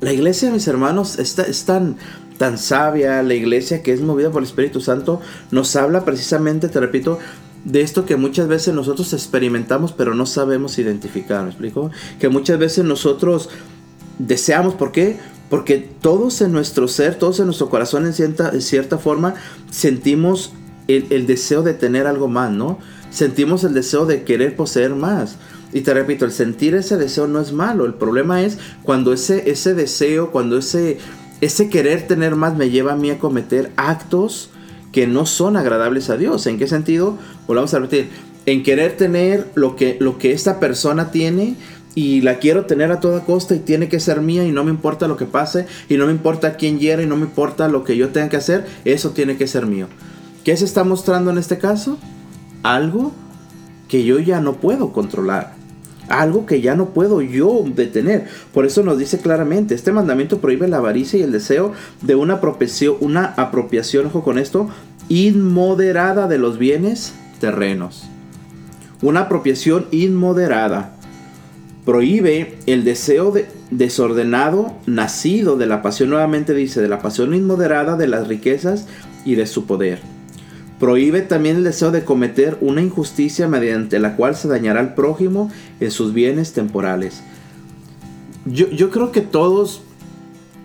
la 0.00 0.12
iglesia, 0.12 0.50
mis 0.50 0.68
hermanos, 0.68 1.18
está, 1.18 1.42
es 1.42 1.64
tan, 1.64 1.96
tan 2.38 2.58
sabia, 2.58 3.22
la 3.22 3.34
iglesia 3.34 3.82
que 3.82 3.92
es 3.92 4.00
movida 4.00 4.30
por 4.30 4.42
el 4.42 4.48
Espíritu 4.48 4.80
Santo, 4.80 5.20
nos 5.50 5.74
habla 5.76 6.04
precisamente, 6.04 6.68
te 6.68 6.80
repito, 6.80 7.18
de 7.64 7.80
esto 7.80 8.06
que 8.06 8.16
muchas 8.16 8.48
veces 8.48 8.72
nosotros 8.72 9.12
experimentamos 9.12 9.92
pero 9.92 10.14
no 10.14 10.26
sabemos 10.26 10.78
identificar, 10.78 11.42
¿me 11.42 11.50
explico? 11.50 11.90
Que 12.20 12.28
muchas 12.28 12.58
veces 12.58 12.84
nosotros 12.84 13.50
deseamos, 14.18 14.74
¿por 14.74 14.92
qué? 14.92 15.18
Porque 15.50 15.78
todos 15.78 16.40
en 16.40 16.52
nuestro 16.52 16.88
ser, 16.88 17.16
todos 17.16 17.40
en 17.40 17.46
nuestro 17.46 17.68
corazón 17.68 18.06
en 18.06 18.12
cierta, 18.12 18.58
cierta 18.60 18.98
forma 18.98 19.34
sentimos 19.70 20.52
el, 20.86 21.06
el, 21.10 21.26
deseo 21.26 21.62
de 21.62 21.74
tener 21.74 22.06
algo 22.06 22.28
más, 22.28 22.50
¿no? 22.52 22.78
Sentimos 23.10 23.64
el 23.64 23.74
deseo 23.74 24.06
de 24.06 24.24
querer 24.24 24.56
poseer 24.56 24.94
más. 24.94 25.36
Y 25.72 25.82
te 25.82 25.92
repito, 25.92 26.24
el 26.24 26.32
sentir 26.32 26.74
ese 26.74 26.96
deseo 26.96 27.26
no 27.26 27.40
es 27.40 27.52
malo. 27.52 27.84
El 27.84 27.94
problema 27.94 28.42
es 28.42 28.58
cuando 28.82 29.12
ese, 29.12 29.50
ese 29.50 29.74
deseo, 29.74 30.30
cuando 30.30 30.56
ese, 30.58 30.98
ese 31.40 31.68
querer 31.68 32.06
tener 32.06 32.36
más 32.36 32.56
me 32.56 32.70
lleva 32.70 32.92
a 32.92 32.96
mí 32.96 33.10
a 33.10 33.18
cometer 33.18 33.70
actos 33.76 34.50
que 34.92 35.06
no 35.06 35.26
son 35.26 35.56
agradables 35.56 36.08
a 36.08 36.16
Dios. 36.16 36.46
¿En 36.46 36.58
qué 36.58 36.66
sentido? 36.66 37.18
Volvamos 37.46 37.74
a 37.74 37.80
repetir. 37.80 38.08
En 38.46 38.62
querer 38.62 38.96
tener 38.96 39.50
lo 39.54 39.76
que, 39.76 39.98
lo 40.00 40.16
que 40.16 40.32
esta 40.32 40.58
persona 40.58 41.10
tiene 41.10 41.56
y 41.94 42.22
la 42.22 42.38
quiero 42.38 42.64
tener 42.64 42.90
a 42.92 43.00
toda 43.00 43.24
costa 43.24 43.54
y 43.54 43.58
tiene 43.58 43.90
que 43.90 44.00
ser 44.00 44.22
mía 44.22 44.46
y 44.46 44.52
no 44.52 44.64
me 44.64 44.70
importa 44.70 45.06
lo 45.06 45.18
que 45.18 45.26
pase 45.26 45.66
y 45.90 45.98
no 45.98 46.06
me 46.06 46.12
importa 46.12 46.56
quién 46.56 46.78
hiera 46.78 47.02
y 47.02 47.06
no 47.06 47.16
me 47.16 47.26
importa 47.26 47.68
lo 47.68 47.84
que 47.84 47.96
yo 47.96 48.08
tenga 48.08 48.30
que 48.30 48.36
hacer, 48.36 48.66
eso 48.86 49.10
tiene 49.10 49.36
que 49.36 49.46
ser 49.46 49.66
mío. 49.66 49.88
¿Qué 50.44 50.56
se 50.56 50.64
está 50.64 50.84
mostrando 50.84 51.30
en 51.30 51.36
este 51.36 51.58
caso? 51.58 51.98
Algo 52.62 53.12
que 53.88 54.04
yo 54.04 54.18
ya 54.18 54.40
no 54.40 54.54
puedo 54.54 54.92
controlar 54.92 55.57
algo 56.08 56.46
que 56.46 56.60
ya 56.60 56.74
no 56.74 56.90
puedo 56.90 57.22
yo 57.22 57.64
detener. 57.74 58.26
Por 58.52 58.66
eso 58.66 58.82
nos 58.82 58.98
dice 58.98 59.18
claramente, 59.18 59.74
este 59.74 59.92
mandamiento 59.92 60.38
prohíbe 60.38 60.68
la 60.68 60.78
avaricia 60.78 61.18
y 61.18 61.22
el 61.22 61.32
deseo 61.32 61.72
de 62.02 62.14
una 62.14 62.34
apropiación, 62.34 62.96
una 63.00 63.24
apropiación, 63.24 64.06
ojo 64.06 64.22
con 64.22 64.38
esto, 64.38 64.68
inmoderada 65.08 66.28
de 66.28 66.38
los 66.38 66.58
bienes 66.58 67.14
terrenos. 67.40 68.04
Una 69.00 69.20
apropiación 69.20 69.86
inmoderada. 69.90 70.94
Prohíbe 71.84 72.58
el 72.66 72.84
deseo 72.84 73.32
desordenado 73.70 74.74
nacido 74.86 75.56
de 75.56 75.66
la 75.66 75.80
pasión, 75.80 76.10
nuevamente 76.10 76.52
dice, 76.52 76.82
de 76.82 76.88
la 76.88 77.00
pasión 77.00 77.34
inmoderada 77.34 77.96
de 77.96 78.08
las 78.08 78.28
riquezas 78.28 78.86
y 79.24 79.36
de 79.36 79.46
su 79.46 79.66
poder 79.66 80.17
Prohíbe 80.78 81.22
también 81.22 81.56
el 81.56 81.64
deseo 81.64 81.90
de 81.90 82.04
cometer 82.04 82.56
una 82.60 82.82
injusticia 82.82 83.48
mediante 83.48 83.98
la 83.98 84.14
cual 84.14 84.36
se 84.36 84.46
dañará 84.46 84.80
al 84.80 84.94
prójimo 84.94 85.50
en 85.80 85.90
sus 85.90 86.12
bienes 86.12 86.52
temporales. 86.52 87.22
Yo, 88.46 88.90
creo 88.90 89.12
que 89.12 89.20
todos 89.20 89.82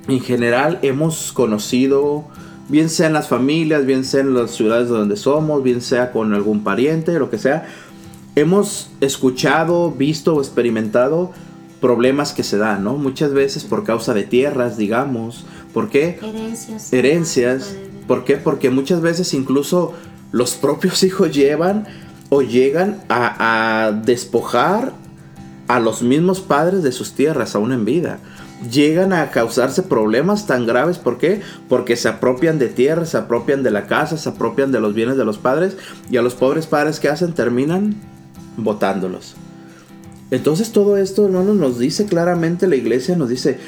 en 0.07 0.21
general 0.21 0.79
hemos 0.83 1.33
conocido, 1.33 2.25
bien 2.69 2.89
sea 2.89 3.07
en 3.07 3.13
las 3.13 3.27
familias, 3.27 3.85
bien 3.85 4.05
sea 4.05 4.21
en 4.21 4.33
las 4.35 4.51
ciudades 4.51 4.87
donde 4.87 5.17
somos, 5.17 5.63
bien 5.63 5.81
sea 5.81 6.11
con 6.11 6.33
algún 6.33 6.63
pariente, 6.63 7.17
lo 7.19 7.29
que 7.29 7.39
sea, 7.39 7.67
hemos 8.35 8.91
escuchado, 9.01 9.91
visto 9.91 10.35
o 10.35 10.41
experimentado 10.41 11.31
problemas 11.81 12.31
que 12.31 12.43
se 12.43 12.57
dan, 12.57 12.83
¿no? 12.83 12.95
Muchas 12.95 13.33
veces 13.33 13.65
por 13.65 13.83
causa 13.83 14.13
de 14.13 14.23
tierras, 14.23 14.77
digamos. 14.77 15.45
¿Por 15.73 15.89
qué? 15.89 16.19
Herencias. 16.21 16.93
Herencias 16.93 17.75
¿Por 18.07 18.25
qué? 18.25 18.37
Porque 18.37 18.69
muchas 18.69 19.01
veces 19.01 19.33
incluso 19.33 19.93
los 20.31 20.55
propios 20.55 21.03
hijos 21.03 21.33
llevan 21.33 21.85
o 22.29 22.41
llegan 22.41 23.01
a, 23.09 23.93
despojar 24.03 24.93
a 25.67 25.79
los 25.79 26.01
mismos 26.01 26.41
padres 26.41 26.83
de 26.83 26.91
sus 26.91 27.13
tierras, 27.13 27.55
aún 27.55 27.71
en 27.71 27.85
vida. 27.85 28.19
Llegan 28.71 29.13
a 29.13 29.29
causarse 29.29 29.83
problemas 29.83 30.47
tan 30.47 30.65
graves. 30.65 30.97
¿Por 30.97 31.17
qué? 31.17 31.41
Porque 31.69 31.95
se 31.95 32.07
apropian 32.07 32.59
de 32.59 32.67
tierras, 32.69 33.09
se 33.09 33.17
apropian 33.17 33.61
de 33.61 33.71
la 33.71 33.87
casa, 33.87 34.17
se 34.17 34.29
apropian 34.29 34.71
de 34.71 34.79
los 34.79 34.93
bienes 34.93 35.17
de 35.17 35.25
los 35.25 35.37
padres 35.37 35.77
y 36.09 36.17
a 36.17 36.21
los 36.21 36.33
pobres 36.33 36.65
padres 36.65 36.99
que 36.99 37.09
hacen 37.09 37.33
terminan 37.33 37.95
botándolos. 38.57 39.35
Entonces 40.31 40.71
todo 40.71 40.97
esto, 40.97 41.25
hermanos, 41.25 41.55
nos 41.55 41.77
dice 41.77 42.05
claramente 42.05 42.67
la 42.67 42.75
iglesia, 42.75 43.15
nos 43.15 43.29
dice, 43.29 43.59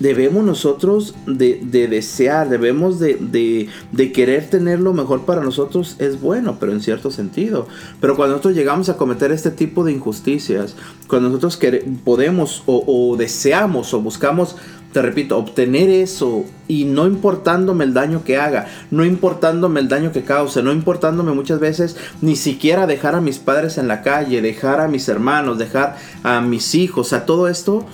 debemos 0.00 0.44
nosotros 0.44 1.14
de, 1.26 1.60
desear, 1.88 2.48
debemos 2.48 2.98
de, 2.98 3.68
querer 4.12 4.50
tener 4.50 4.80
lo 4.80 4.92
mejor 4.92 5.24
para 5.24 5.42
nosotros, 5.42 5.94
es 5.98 6.20
bueno, 6.20 6.56
pero 6.58 6.72
en 6.72 6.80
cierto 6.80 7.10
sentido. 7.10 7.68
Pero 8.00 8.16
cuando 8.16 8.34
nosotros 8.34 8.56
llegamos 8.56 8.88
a 8.88 8.96
cometer 8.96 9.30
este 9.30 9.50
tipo 9.50 9.84
de 9.84 9.92
injusticias, 9.92 10.74
cuando 11.06 11.28
nosotros 11.28 11.58
podemos 12.04 12.64
o, 12.66 12.82
o 12.86 13.16
deseamos 13.16 13.94
o 13.94 14.00
buscamos 14.00 14.56
te 14.92 15.02
repito, 15.02 15.38
obtener 15.38 15.88
eso 15.88 16.44
y 16.66 16.84
no 16.84 17.06
importándome 17.06 17.84
el 17.84 17.94
daño 17.94 18.24
que 18.24 18.38
haga, 18.38 18.66
no 18.90 19.04
importándome 19.04 19.78
el 19.78 19.88
daño 19.88 20.10
que 20.10 20.24
cause, 20.24 20.64
no 20.64 20.72
importándome 20.72 21.32
muchas 21.32 21.60
veces 21.60 21.96
ni 22.20 22.34
siquiera 22.34 22.88
dejar 22.88 23.14
a 23.14 23.20
mis 23.20 23.38
padres 23.38 23.78
en 23.78 23.86
la 23.86 24.02
calle, 24.02 24.42
dejar 24.42 24.80
a 24.80 24.88
mis 24.88 25.08
hermanos, 25.08 25.58
dejar 25.58 25.96
a 26.24 26.40
mis 26.40 26.74
hijos, 26.74 27.12
a 27.12 27.24
todo 27.24 27.46
esto, 27.46 27.86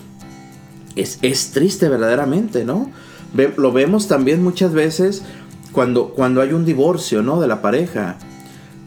es, 0.96 1.50
triste 1.52 1.88
verdaderamente, 1.88 2.64
¿no? 2.64 2.90
lo 3.56 3.70
vemos 3.70 4.08
también 4.08 4.42
muchas 4.42 4.72
veces 4.72 5.22
cuando, 5.76 6.08
cuando 6.08 6.40
hay 6.40 6.54
un 6.54 6.64
divorcio, 6.64 7.22
¿no? 7.22 7.38
De 7.38 7.46
la 7.46 7.60
pareja. 7.60 8.16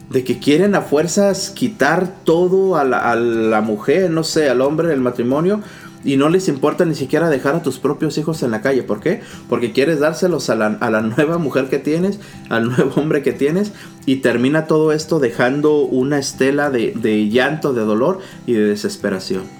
De 0.10 0.24
que 0.24 0.40
quieren 0.40 0.74
a 0.74 0.82
fuerzas 0.82 1.52
quitar 1.52 2.24
todo 2.24 2.78
a 2.78 2.84
la, 2.84 3.62
mujer, 3.62 4.10
no 4.10 4.24
sé, 4.24 4.50
al 4.50 4.62
hombre 4.62 4.88
del 4.88 5.00
matrimonio. 5.00 5.62
Y 6.04 6.18
no 6.18 6.30
les 6.30 6.48
importa 6.48 6.86
ni 6.86 6.96
siquiera 6.96 7.30
dejar 7.30 7.54
a 7.56 7.62
tus 7.62 7.78
propios 7.78 8.18
hijos 8.18 8.42
en 8.42 8.50
la 8.50 8.62
calle. 8.62 8.82
¿Por 8.82 9.02
qué? 9.02 9.22
Porque 9.50 9.72
quieres 9.72 10.00
dárselos 10.00 10.50
a 10.50 10.56
la, 10.56 11.02
nueva 11.02 11.38
mujer 11.38 11.70
que 11.70 11.78
tienes, 11.78 12.20
al 12.50 12.70
nuevo 12.76 13.00
hombre 13.00 13.22
que 13.22 13.34
tienes. 13.34 13.72
Y 14.08 14.16
termina 14.16 14.66
todo 14.66 14.92
esto 14.92 15.20
dejando 15.20 15.82
una 15.82 16.18
estela 16.18 16.72
de, 16.72 16.94
de 16.96 17.30
llanto, 17.30 17.74
de 17.74 17.82
dolor 17.82 18.18
y 18.48 18.54
de 18.54 18.64
desesperación. 18.64 19.59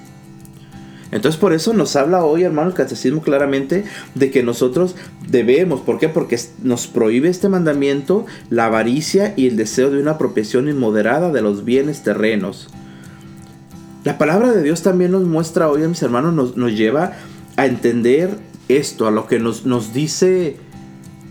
Entonces 1.12 1.40
por 1.40 1.54
eso 1.54 1.74
nos 1.74 1.96
habla 1.96 2.24
hoy, 2.24 2.44
hermano, 2.44 2.70
el 2.70 2.76
catecismo 2.76 3.22
claramente 3.22 3.84
de 4.14 4.30
que 4.30 4.44
nosotros 4.44 4.96
debemos, 5.28 5.82
¿por 5.82 5.98
qué? 5.98 6.08
Porque 6.08 6.40
nos 6.62 6.88
prohíbe 6.88 7.30
este 7.30 7.50
mandamiento 7.50 8.26
la 8.50 8.66
avaricia 8.66 9.34
y 9.36 9.48
el 9.48 9.58
deseo 9.58 9.90
de 9.90 10.02
una 10.02 10.12
apropiación 10.12 10.70
inmoderada 10.70 11.32
de 11.32 11.42
los 11.42 11.66
bienes 11.66 12.04
terrenos. 12.04 12.70
La 14.04 14.18
palabra 14.18 14.52
de 14.52 14.64
Dios 14.64 14.84
también 14.84 15.12
nos 15.12 15.24
muestra 15.24 15.70
hoy, 15.70 15.86
mis 15.88 16.02
hermanos, 16.04 16.56
nos, 16.56 16.74
lleva 16.74 17.14
a 17.58 17.66
entender 17.66 18.38
esto, 18.68 19.08
a 19.08 19.12
lo 19.12 19.28
que 19.28 19.40
nos, 19.40 19.66
nos 19.66 19.94
dice 19.94 20.58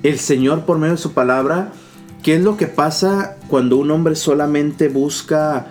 el 0.03 0.19
Señor 0.19 0.65
por 0.65 0.79
medio 0.79 0.95
de 0.95 1.01
su 1.01 1.13
palabra, 1.13 1.73
qué 2.23 2.35
es 2.35 2.43
lo 2.43 2.57
que 2.57 2.67
pasa 2.67 3.37
cuando 3.49 3.77
un 3.77 3.91
hombre 3.91 4.17
solamente 4.17 4.89
busca 4.89 5.69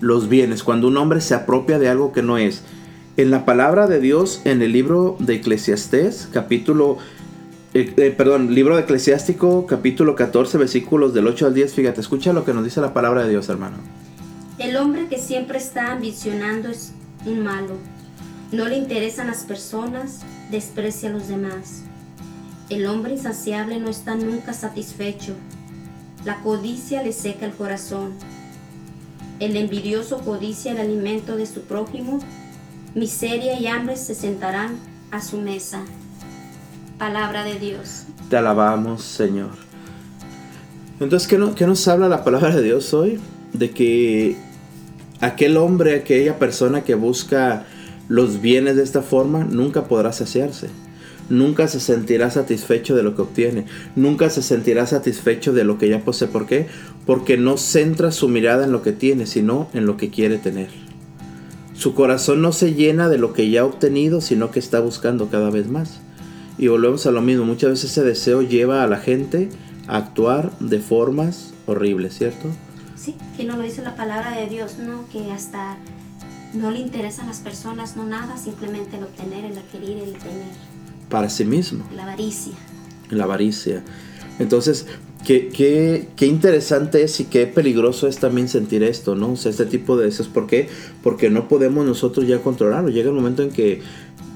los 0.00 0.28
bienes, 0.28 0.62
cuando 0.62 0.88
un 0.88 0.96
hombre 0.98 1.20
se 1.20 1.34
apropia 1.34 1.78
de 1.78 1.88
algo 1.88 2.12
que 2.12 2.22
no 2.22 2.38
es. 2.38 2.62
En 3.16 3.30
la 3.30 3.46
palabra 3.46 3.86
de 3.86 3.98
Dios, 3.98 4.42
en 4.44 4.60
el 4.60 4.72
libro 4.72 5.16
de 5.18 5.36
Eclesiastés, 5.36 6.28
capítulo, 6.30 6.98
eh, 7.72 7.94
eh, 7.96 8.10
perdón, 8.14 8.54
libro 8.54 8.76
de 8.76 8.82
Eclesiástico, 8.82 9.64
capítulo 9.66 10.14
14, 10.14 10.58
versículos 10.58 11.14
del 11.14 11.26
8 11.26 11.46
al 11.46 11.54
10, 11.54 11.72
fíjate, 11.72 12.02
escucha 12.02 12.34
lo 12.34 12.44
que 12.44 12.52
nos 12.52 12.62
dice 12.62 12.82
la 12.82 12.92
palabra 12.92 13.22
de 13.22 13.30
Dios, 13.30 13.48
hermano. 13.48 13.78
El 14.58 14.76
hombre 14.76 15.06
que 15.08 15.18
siempre 15.18 15.56
está 15.56 15.92
ambicionando 15.92 16.68
es 16.68 16.92
un 17.24 17.42
malo. 17.42 17.76
No 18.52 18.66
le 18.66 18.76
interesan 18.76 19.28
las 19.28 19.44
personas, 19.44 20.20
desprecia 20.50 21.08
a 21.08 21.12
los 21.12 21.28
demás. 21.28 21.84
El 22.68 22.84
hombre 22.84 23.14
insaciable 23.14 23.80
no 23.80 23.88
está 23.88 24.14
nunca 24.14 24.52
satisfecho. 24.52 25.32
La 26.26 26.42
codicia 26.42 27.02
le 27.02 27.12
seca 27.12 27.46
el 27.46 27.52
corazón. 27.52 28.12
El 29.40 29.56
envidioso 29.56 30.18
codicia 30.18 30.72
el 30.72 30.78
alimento 30.78 31.36
de 31.36 31.46
su 31.46 31.62
prójimo 31.62 32.18
miseria 32.96 33.60
y 33.60 33.66
hambre 33.66 33.94
se 33.96 34.14
sentarán 34.14 34.78
a 35.10 35.20
su 35.20 35.36
mesa. 35.36 35.84
Palabra 36.98 37.44
de 37.44 37.58
Dios. 37.60 38.04
Te 38.30 38.38
alabamos, 38.38 39.02
Señor. 39.02 39.50
Entonces, 40.98 41.28
¿qué, 41.28 41.38
¿qué, 41.54 41.66
nos 41.66 41.86
habla 41.88 42.08
la 42.08 42.24
palabra 42.24 42.56
de 42.56 42.62
Dios 42.62 42.94
hoy? 42.94 43.20
De 43.52 43.70
que 43.70 44.36
aquel 45.20 45.58
hombre, 45.58 45.94
aquella 45.94 46.38
persona 46.38 46.84
que 46.84 46.94
busca 46.94 47.66
los 48.08 48.40
bienes 48.40 48.76
de 48.76 48.82
esta 48.82 49.02
forma, 49.02 49.44
nunca 49.44 49.84
podrá 49.84 50.12
saciarse. 50.12 50.68
Nunca 51.28 51.68
se 51.68 51.80
sentirá 51.80 52.30
satisfecho 52.30 52.96
de 52.96 53.02
lo 53.02 53.14
que 53.14 53.22
obtiene. 53.22 53.66
Nunca 53.94 54.30
se 54.30 54.40
sentirá 54.40 54.86
satisfecho 54.86 55.52
de 55.52 55.64
lo 55.64 55.76
que 55.76 55.90
ya 55.90 56.00
posee. 56.00 56.28
¿Por 56.28 56.46
qué? 56.46 56.66
Porque 57.04 57.36
no 57.36 57.58
centra 57.58 58.10
su 58.10 58.28
mirada 58.28 58.64
en 58.64 58.72
lo 58.72 58.80
que 58.80 58.92
tiene, 58.92 59.26
sino 59.26 59.68
en 59.74 59.84
lo 59.84 59.98
que 59.98 60.08
quiere 60.08 60.38
tener. 60.38 60.85
Su 61.76 61.94
corazón 61.94 62.40
no 62.40 62.52
se 62.52 62.74
llena 62.74 63.08
de 63.08 63.18
lo 63.18 63.32
que 63.32 63.50
ya 63.50 63.60
ha 63.60 63.64
obtenido, 63.64 64.20
sino 64.20 64.50
que 64.50 64.58
está 64.58 64.80
buscando 64.80 65.28
cada 65.28 65.50
vez 65.50 65.68
más. 65.68 66.00
Y 66.58 66.68
volvemos 66.68 67.06
a 67.06 67.10
lo 67.10 67.20
mismo, 67.20 67.44
muchas 67.44 67.70
veces 67.70 67.90
ese 67.90 68.02
deseo 68.02 68.40
lleva 68.40 68.82
a 68.82 68.86
la 68.86 68.96
gente 68.96 69.50
a 69.86 69.98
actuar 69.98 70.58
de 70.58 70.80
formas 70.80 71.52
horribles, 71.66 72.16
¿cierto? 72.16 72.48
Sí, 72.96 73.14
que 73.36 73.44
no 73.44 73.56
lo 73.56 73.62
dice 73.62 73.82
la 73.82 73.94
palabra 73.94 74.36
de 74.38 74.46
Dios, 74.46 74.78
¿no? 74.78 75.06
Que 75.12 75.30
hasta 75.30 75.76
no 76.54 76.70
le 76.70 76.78
interesan 76.78 77.26
las 77.26 77.40
personas, 77.40 77.94
no 77.94 78.06
nada, 78.06 78.38
simplemente 78.38 78.96
el 78.96 79.04
obtener, 79.04 79.44
el 79.44 79.58
adquirir, 79.58 79.98
el 79.98 80.14
tener. 80.14 80.46
Para 81.10 81.28
sí 81.28 81.44
mismo. 81.44 81.84
La 81.94 82.04
avaricia. 82.04 82.54
La 83.10 83.24
avaricia. 83.24 83.84
Entonces, 84.38 84.86
qué, 85.24 85.48
qué, 85.48 86.08
qué, 86.16 86.26
interesante 86.26 87.02
es 87.02 87.20
y 87.20 87.24
qué 87.24 87.46
peligroso 87.46 88.06
es 88.06 88.18
también 88.18 88.48
sentir 88.48 88.82
esto, 88.82 89.14
¿no? 89.14 89.32
O 89.32 89.36
sea, 89.36 89.50
este 89.50 89.66
tipo 89.66 89.96
de 89.96 90.06
deseos. 90.06 90.28
¿Por 90.28 90.46
qué? 90.46 90.68
Porque 91.02 91.30
no 91.30 91.48
podemos 91.48 91.86
nosotros 91.86 92.26
ya 92.26 92.38
controlarlo. 92.40 92.90
Llega 92.90 93.08
el 93.08 93.14
momento 93.14 93.42
en 93.42 93.50
que 93.50 93.80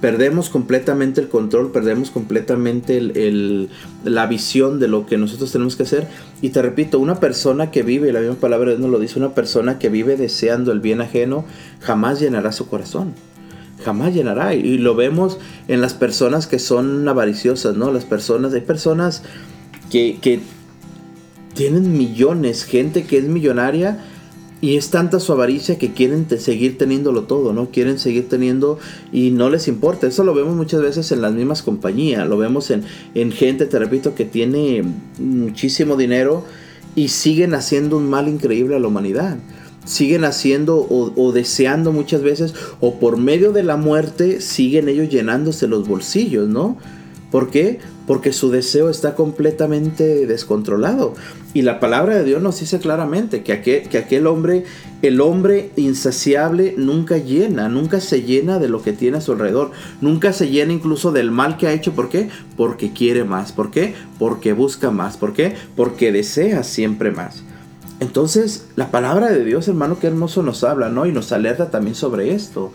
perdemos 0.00 0.48
completamente 0.48 1.20
el 1.20 1.28
control, 1.28 1.72
perdemos 1.72 2.10
completamente 2.10 2.96
el, 2.96 3.68
la 4.04 4.26
visión 4.26 4.80
de 4.80 4.88
lo 4.88 5.06
que 5.06 5.18
nosotros 5.18 5.52
tenemos 5.52 5.76
que 5.76 5.82
hacer. 5.82 6.08
Y 6.40 6.50
te 6.50 6.62
repito, 6.62 6.98
una 6.98 7.20
persona 7.20 7.70
que 7.70 7.82
vive, 7.82 8.12
la 8.12 8.20
misma 8.20 8.36
palabra 8.36 8.74
nos 8.76 8.90
lo 8.90 8.98
dice, 8.98 9.18
una 9.18 9.34
persona 9.34 9.78
que 9.78 9.90
vive 9.90 10.16
deseando 10.16 10.72
el 10.72 10.80
bien 10.80 11.00
ajeno, 11.00 11.44
jamás 11.80 12.20
llenará 12.20 12.52
su 12.52 12.66
corazón. 12.68 13.12
Jamás 13.84 14.14
llenará. 14.14 14.54
Y 14.54 14.78
lo 14.78 14.94
vemos 14.94 15.38
en 15.68 15.80
las 15.80 15.94
personas 15.94 16.46
que 16.46 16.58
son 16.58 17.06
avariciosas, 17.08 17.76
¿no? 17.76 17.92
Las 17.92 18.04
personas, 18.04 18.52
hay 18.54 18.60
personas 18.62 19.22
que, 19.90 20.40
tienen 21.54 21.98
millones, 21.98 22.64
gente 22.64 23.04
que 23.04 23.18
es 23.18 23.24
millonaria 23.24 23.98
y 24.60 24.76
es 24.76 24.90
tanta 24.90 25.18
su 25.18 25.32
avaricia 25.32 25.78
que 25.78 25.92
quieren 25.92 26.26
seguir 26.38 26.78
teniéndolo 26.78 27.24
todo, 27.24 27.52
¿no? 27.52 27.70
Quieren 27.70 27.98
seguir 27.98 28.28
teniendo 28.28 28.78
y 29.12 29.30
no 29.30 29.50
les 29.50 29.66
importa. 29.66 30.06
Eso 30.06 30.22
lo 30.22 30.32
vemos 30.32 30.54
muchas 30.54 30.80
veces 30.80 31.10
en 31.12 31.20
las 31.22 31.32
mismas 31.32 31.62
compañías, 31.62 32.26
lo 32.28 32.38
vemos 32.38 32.70
en, 32.70 32.84
en 33.14 33.32
gente, 33.32 33.66
te 33.66 33.78
repito, 33.78 34.14
que 34.14 34.24
tiene 34.24 34.84
muchísimo 35.18 35.96
dinero 35.96 36.44
y 36.94 37.08
siguen 37.08 37.54
haciendo 37.54 37.96
un 37.96 38.08
mal 38.08 38.28
increíble 38.28 38.76
a 38.76 38.78
la 38.78 38.86
humanidad. 38.86 39.38
Siguen 39.84 40.24
haciendo 40.24 40.76
o, 40.76 41.12
o 41.16 41.32
deseando 41.32 41.90
muchas 41.90 42.22
veces, 42.22 42.54
o 42.80 43.00
por 43.00 43.16
medio 43.16 43.50
de 43.50 43.64
la 43.64 43.76
muerte, 43.76 44.40
siguen 44.40 44.88
ellos 44.88 45.08
llenándose 45.08 45.66
los 45.66 45.88
bolsillos, 45.88 46.48
¿no? 46.48 46.76
¿Por 47.30 47.50
qué? 47.50 47.80
Porque 48.10 48.32
su 48.32 48.50
deseo 48.50 48.90
está 48.90 49.14
completamente 49.14 50.26
descontrolado. 50.26 51.14
Y 51.54 51.62
la 51.62 51.78
palabra 51.78 52.16
de 52.16 52.24
Dios 52.24 52.42
nos 52.42 52.58
dice 52.58 52.80
claramente 52.80 53.44
que 53.44 53.52
aquel, 53.52 53.88
que 53.88 53.98
aquel 53.98 54.26
hombre, 54.26 54.64
el 55.00 55.20
hombre 55.20 55.70
insaciable, 55.76 56.74
nunca 56.76 57.18
llena, 57.18 57.68
nunca 57.68 58.00
se 58.00 58.22
llena 58.22 58.58
de 58.58 58.68
lo 58.68 58.82
que 58.82 58.92
tiene 58.92 59.18
a 59.18 59.20
su 59.20 59.30
alrededor. 59.30 59.70
Nunca 60.00 60.32
se 60.32 60.48
llena 60.48 60.72
incluso 60.72 61.12
del 61.12 61.30
mal 61.30 61.56
que 61.56 61.68
ha 61.68 61.72
hecho. 61.72 61.92
¿Por 61.92 62.08
qué? 62.08 62.30
Porque 62.56 62.92
quiere 62.92 63.22
más. 63.22 63.52
¿Por 63.52 63.70
qué? 63.70 63.94
Porque 64.18 64.54
busca 64.54 64.90
más. 64.90 65.16
¿Por 65.16 65.32
qué? 65.32 65.54
Porque 65.76 66.10
desea 66.10 66.64
siempre 66.64 67.12
más. 67.12 67.44
Entonces, 68.00 68.66
la 68.74 68.90
palabra 68.90 69.30
de 69.30 69.44
Dios, 69.44 69.68
hermano, 69.68 70.00
qué 70.00 70.08
hermoso 70.08 70.42
nos 70.42 70.64
habla, 70.64 70.88
¿no? 70.88 71.06
Y 71.06 71.12
nos 71.12 71.30
alerta 71.30 71.70
también 71.70 71.94
sobre 71.94 72.34
esto. 72.34 72.72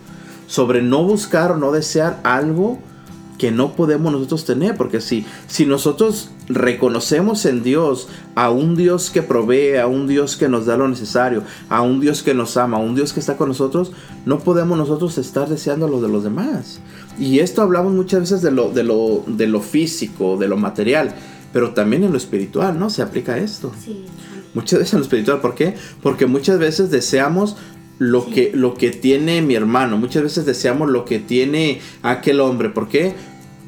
Sobre 0.48 0.82
no 0.82 1.04
buscar 1.04 1.52
o 1.52 1.58
no 1.58 1.74
desear 1.74 2.22
algo 2.24 2.80
que 3.38 3.52
no 3.52 3.76
podemos 3.76 4.12
nosotros 4.12 4.46
tener, 4.46 4.78
porque 4.78 5.02
si, 5.02 5.26
si 5.48 5.66
nosotros 5.66 6.30
reconocemos 6.48 7.46
en 7.46 7.64
Dios 7.64 8.08
a 8.36 8.50
un 8.50 8.76
Dios 8.76 9.10
que 9.10 9.22
provee, 9.22 9.78
a 9.78 9.88
un 9.88 10.08
Dios 10.08 10.38
que 10.38 10.48
nos 10.48 10.66
da 10.66 10.78
lo 10.78 10.88
necesario, 10.88 11.44
a 11.70 11.82
un 11.82 12.00
Dios 12.00 12.24
que 12.24 12.34
nos 12.34 12.58
ama, 12.58 12.78
a 12.78 12.82
un 12.82 12.96
Dios 12.96 13.14
que 13.14 13.20
está 13.20 13.38
con 13.38 13.50
nosotros, 13.50 13.92
no 14.26 14.40
podemos 14.40 14.78
nosotros 14.78 15.18
estar 15.18 15.50
deseando 15.50 15.88
lo 15.88 16.02
de 16.02 16.10
los 16.10 16.24
demás. 16.24 16.80
Y 17.20 17.40
esto 17.40 17.62
hablamos 17.62 17.94
muchas 17.94 18.22
veces 18.22 18.42
de 18.42 18.52
lo, 18.52 18.72
de 18.72 18.84
lo, 18.84 19.24
de 19.28 19.48
lo 19.48 19.62
físico, 19.62 20.38
de 20.38 20.48
lo 20.48 20.58
material, 20.58 21.16
pero 21.52 21.72
también 21.72 22.04
en 22.04 22.12
lo 22.12 22.18
espiritual, 22.18 22.78
¿no? 22.78 22.90
Se 22.90 23.02
aplica 23.02 23.38
esto. 23.38 23.72
Muchas 24.54 24.80
veces 24.80 24.94
en 24.94 25.00
lo 25.00 25.06
espiritual, 25.06 25.42
¿por 25.42 25.56
qué? 25.56 25.76
Porque 26.02 26.26
muchas 26.26 26.60
veces 26.60 26.90
deseamos 26.92 27.58
lo, 28.00 28.26
que, 28.26 28.52
lo 28.54 28.74
que 28.76 28.92
tiene 28.92 29.42
mi 29.42 29.56
hermano. 29.56 29.98
Muchas 29.98 30.24
veces 30.24 30.46
deseamos 30.46 30.90
lo 30.90 31.06
que 31.06 31.20
tiene 31.20 31.80
aquel 32.02 32.40
hombre. 32.40 32.70
¿Por 32.70 32.88
qué? 32.88 33.14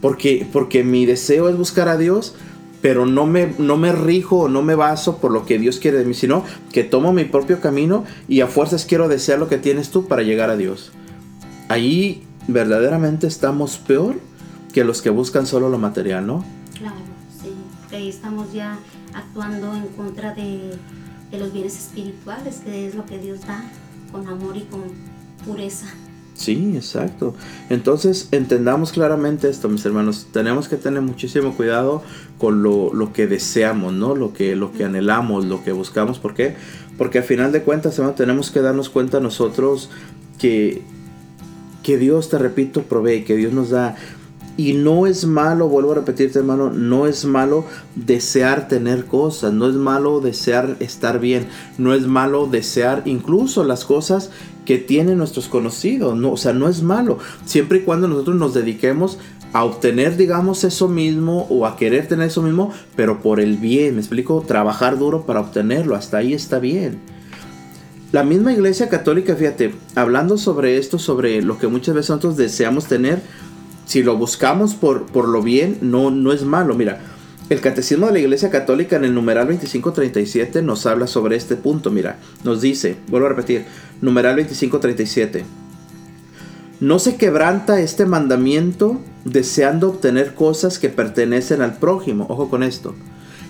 Porque, 0.01 0.47
porque 0.51 0.83
mi 0.83 1.05
deseo 1.05 1.49
es 1.49 1.57
buscar 1.57 1.89
a 1.89 1.97
Dios, 1.97 2.35
pero 2.81 3.05
no 3.05 3.25
me, 3.25 3.53
no 3.57 3.77
me 3.77 3.91
rijo 3.91 4.47
no 4.49 4.61
me 4.61 4.75
baso 4.75 5.17
por 5.17 5.31
lo 5.31 5.45
que 5.45 5.57
Dios 5.57 5.79
quiere 5.79 5.97
de 5.97 6.05
mí, 6.05 6.13
sino 6.13 6.43
que 6.71 6.83
tomo 6.83 7.11
mi 7.11 7.25
propio 7.25 7.59
camino 7.59 8.05
y 8.27 8.41
a 8.41 8.47
fuerzas 8.47 8.85
quiero 8.85 9.07
desear 9.07 9.39
lo 9.39 9.47
que 9.47 9.57
tienes 9.57 9.89
tú 9.89 10.07
para 10.07 10.23
llegar 10.23 10.49
a 10.49 10.57
Dios. 10.57 10.91
Ahí 11.69 12.23
verdaderamente 12.47 13.27
estamos 13.27 13.77
peor 13.77 14.15
que 14.73 14.83
los 14.83 15.01
que 15.01 15.09
buscan 15.09 15.47
solo 15.47 15.69
lo 15.69 15.79
material, 15.79 16.27
¿no? 16.27 16.45
Claro, 16.77 16.95
sí. 17.41 17.51
Ahí 17.95 18.09
estamos 18.09 18.53
ya 18.53 18.77
actuando 19.13 19.75
en 19.75 19.87
contra 19.87 20.35
de, 20.35 20.77
de 21.31 21.37
los 21.39 21.51
bienes 21.51 21.77
espirituales, 21.77 22.61
que 22.63 22.87
es 22.87 22.95
lo 22.95 23.05
que 23.05 23.17
Dios 23.17 23.41
da 23.47 23.63
con 24.11 24.27
amor 24.27 24.55
y 24.57 24.61
con 24.61 24.81
pureza. 25.45 25.87
Sí, 26.37 26.73
exacto. 26.75 27.33
Entonces 27.69 28.29
entendamos 28.31 28.91
claramente 28.91 29.49
esto, 29.49 29.69
mis 29.69 29.83
hermanos. 29.85 30.27
Tenemos 30.31 30.67
que 30.67 30.77
tener 30.77 31.01
muchísimo 31.01 31.55
cuidado 31.55 32.03
con 32.37 32.61
lo, 32.61 32.93
lo, 32.93 33.11
que 33.11 33.25
deseamos, 33.25 33.93
¿no? 33.93 34.15
Lo 34.15 34.33
que, 34.33 34.55
lo 34.55 34.71
que 34.71 34.83
anhelamos, 34.83 35.45
lo 35.45 35.63
que 35.63 35.71
buscamos. 35.71 36.19
¿Por 36.19 36.35
qué? 36.35 36.55
Porque 36.97 37.17
al 37.19 37.23
final 37.23 37.51
de 37.51 37.63
cuentas, 37.63 37.97
hermano, 37.97 38.15
tenemos 38.15 38.51
que 38.51 38.61
darnos 38.61 38.89
cuenta 38.89 39.19
nosotros 39.19 39.89
que, 40.37 40.83
que 41.81 41.97
Dios, 41.97 42.29
te 42.29 42.37
repito, 42.37 42.83
provee, 42.83 43.23
que 43.23 43.35
Dios 43.35 43.51
nos 43.51 43.71
da 43.71 43.95
y 44.57 44.73
no 44.73 45.05
es 45.05 45.25
malo, 45.25 45.69
vuelvo 45.69 45.91
a 45.91 45.95
repetirte 45.95 46.39
hermano, 46.39 46.71
no 46.71 47.05
es 47.05 47.25
malo 47.25 47.63
desear 47.95 48.67
tener 48.67 49.05
cosas, 49.05 49.53
no 49.53 49.69
es 49.69 49.75
malo 49.75 50.19
desear 50.19 50.75
estar 50.79 51.19
bien, 51.19 51.47
no 51.77 51.93
es 51.93 52.07
malo 52.07 52.47
desear 52.47 53.03
incluso 53.05 53.63
las 53.63 53.85
cosas 53.85 54.31
que 54.65 54.79
tienen 54.79 55.19
nuestros 55.19 55.47
conocidos, 55.47 56.17
no, 56.17 56.33
o 56.33 56.37
sea, 56.37 56.53
no 56.53 56.67
es 56.67 56.81
malo, 56.81 57.19
siempre 57.45 57.77
y 57.77 57.81
cuando 57.81 58.07
nosotros 58.07 58.35
nos 58.35 58.53
dediquemos 58.53 59.19
a 59.53 59.63
obtener, 59.63 60.17
digamos, 60.17 60.63
eso 60.63 60.89
mismo 60.89 61.47
o 61.49 61.65
a 61.65 61.77
querer 61.77 62.07
tener 62.07 62.27
eso 62.27 62.41
mismo, 62.41 62.73
pero 62.95 63.21
por 63.21 63.39
el 63.39 63.57
bien, 63.57 63.95
me 63.95 64.01
explico, 64.01 64.43
trabajar 64.45 64.97
duro 64.97 65.25
para 65.25 65.39
obtenerlo, 65.39 65.95
hasta 65.95 66.17
ahí 66.17 66.33
está 66.33 66.59
bien. 66.59 66.99
La 68.11 68.23
misma 68.23 68.53
iglesia 68.53 68.87
católica, 68.87 69.35
fíjate, 69.35 69.73
hablando 69.95 70.37
sobre 70.37 70.77
esto, 70.77 70.97
sobre 70.97 71.41
lo 71.41 71.57
que 71.57 71.67
muchas 71.67 71.93
veces 71.93 72.09
nosotros 72.11 72.37
deseamos 72.37 72.85
tener, 72.85 73.21
si 73.87 74.03
lo 74.03 74.17
buscamos 74.17 74.75
por, 74.75 75.05
por 75.05 75.29
lo 75.29 75.41
bien, 75.41 75.79
no, 75.81 76.11
no 76.11 76.33
es 76.33 76.43
malo. 76.43 76.75
Mira, 76.75 76.99
el 77.49 77.61
Catecismo 77.61 78.07
de 78.07 78.11
la 78.11 78.19
Iglesia 78.19 78.49
Católica 78.49 78.97
en 78.97 79.05
el 79.05 79.13
numeral 79.13 79.47
2537 79.47 80.61
nos 80.61 80.85
habla 80.85 81.07
sobre 81.07 81.37
este 81.37 81.55
punto. 81.55 81.89
Mira, 81.89 82.19
nos 82.43 82.61
dice, 82.61 82.97
vuelvo 83.07 83.27
a 83.27 83.29
repetir, 83.29 83.63
numeral 84.01 84.35
2537. 84.35 85.45
No 86.81 86.99
se 86.99 87.15
quebranta 87.15 87.79
este 87.79 88.05
mandamiento 88.05 88.99
deseando 89.23 89.87
obtener 89.87 90.35
cosas 90.35 90.79
que 90.79 90.89
pertenecen 90.89 91.61
al 91.61 91.77
prójimo. 91.77 92.27
Ojo 92.29 92.49
con 92.49 92.63
esto. 92.63 92.93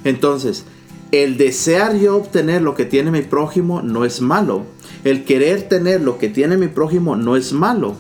Entonces, 0.03 0.65
el 1.11 1.37
desear 1.37 1.97
yo 1.97 2.15
obtener 2.15 2.61
lo 2.61 2.75
que 2.75 2.85
tiene 2.85 3.09
mi 3.09 3.23
prójimo 3.23 3.81
no 3.81 4.05
es 4.05 4.21
malo. 4.21 4.65
El 5.03 5.25
querer 5.25 5.63
tener 5.63 6.01
lo 6.01 6.19
que 6.19 6.29
tiene 6.29 6.57
mi 6.57 6.67
prójimo 6.67 7.15
no 7.15 7.35
es 7.35 7.51
malo. 7.51 7.95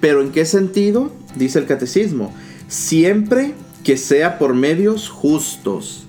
Pero 0.00 0.20
¿en 0.20 0.30
qué 0.30 0.44
sentido? 0.44 1.10
Dice 1.36 1.58
el 1.58 1.66
catecismo. 1.66 2.32
Siempre 2.68 3.54
que 3.82 3.96
sea 3.96 4.38
por 4.38 4.54
medios 4.54 5.08
justos. 5.08 6.06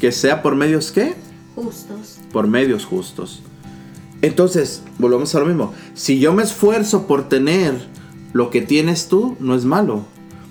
¿Que 0.00 0.12
sea 0.12 0.42
por 0.42 0.56
medios 0.56 0.90
qué? 0.92 1.14
Justos. 1.54 2.18
Por 2.32 2.46
medios 2.46 2.84
justos. 2.84 3.42
Entonces, 4.22 4.82
volvemos 4.98 5.34
a 5.34 5.40
lo 5.40 5.46
mismo. 5.46 5.72
Si 5.94 6.18
yo 6.18 6.32
me 6.32 6.42
esfuerzo 6.42 7.06
por 7.06 7.28
tener 7.28 7.74
lo 8.32 8.50
que 8.50 8.62
tienes 8.62 9.08
tú, 9.08 9.36
no 9.40 9.54
es 9.54 9.64
malo. 9.64 10.04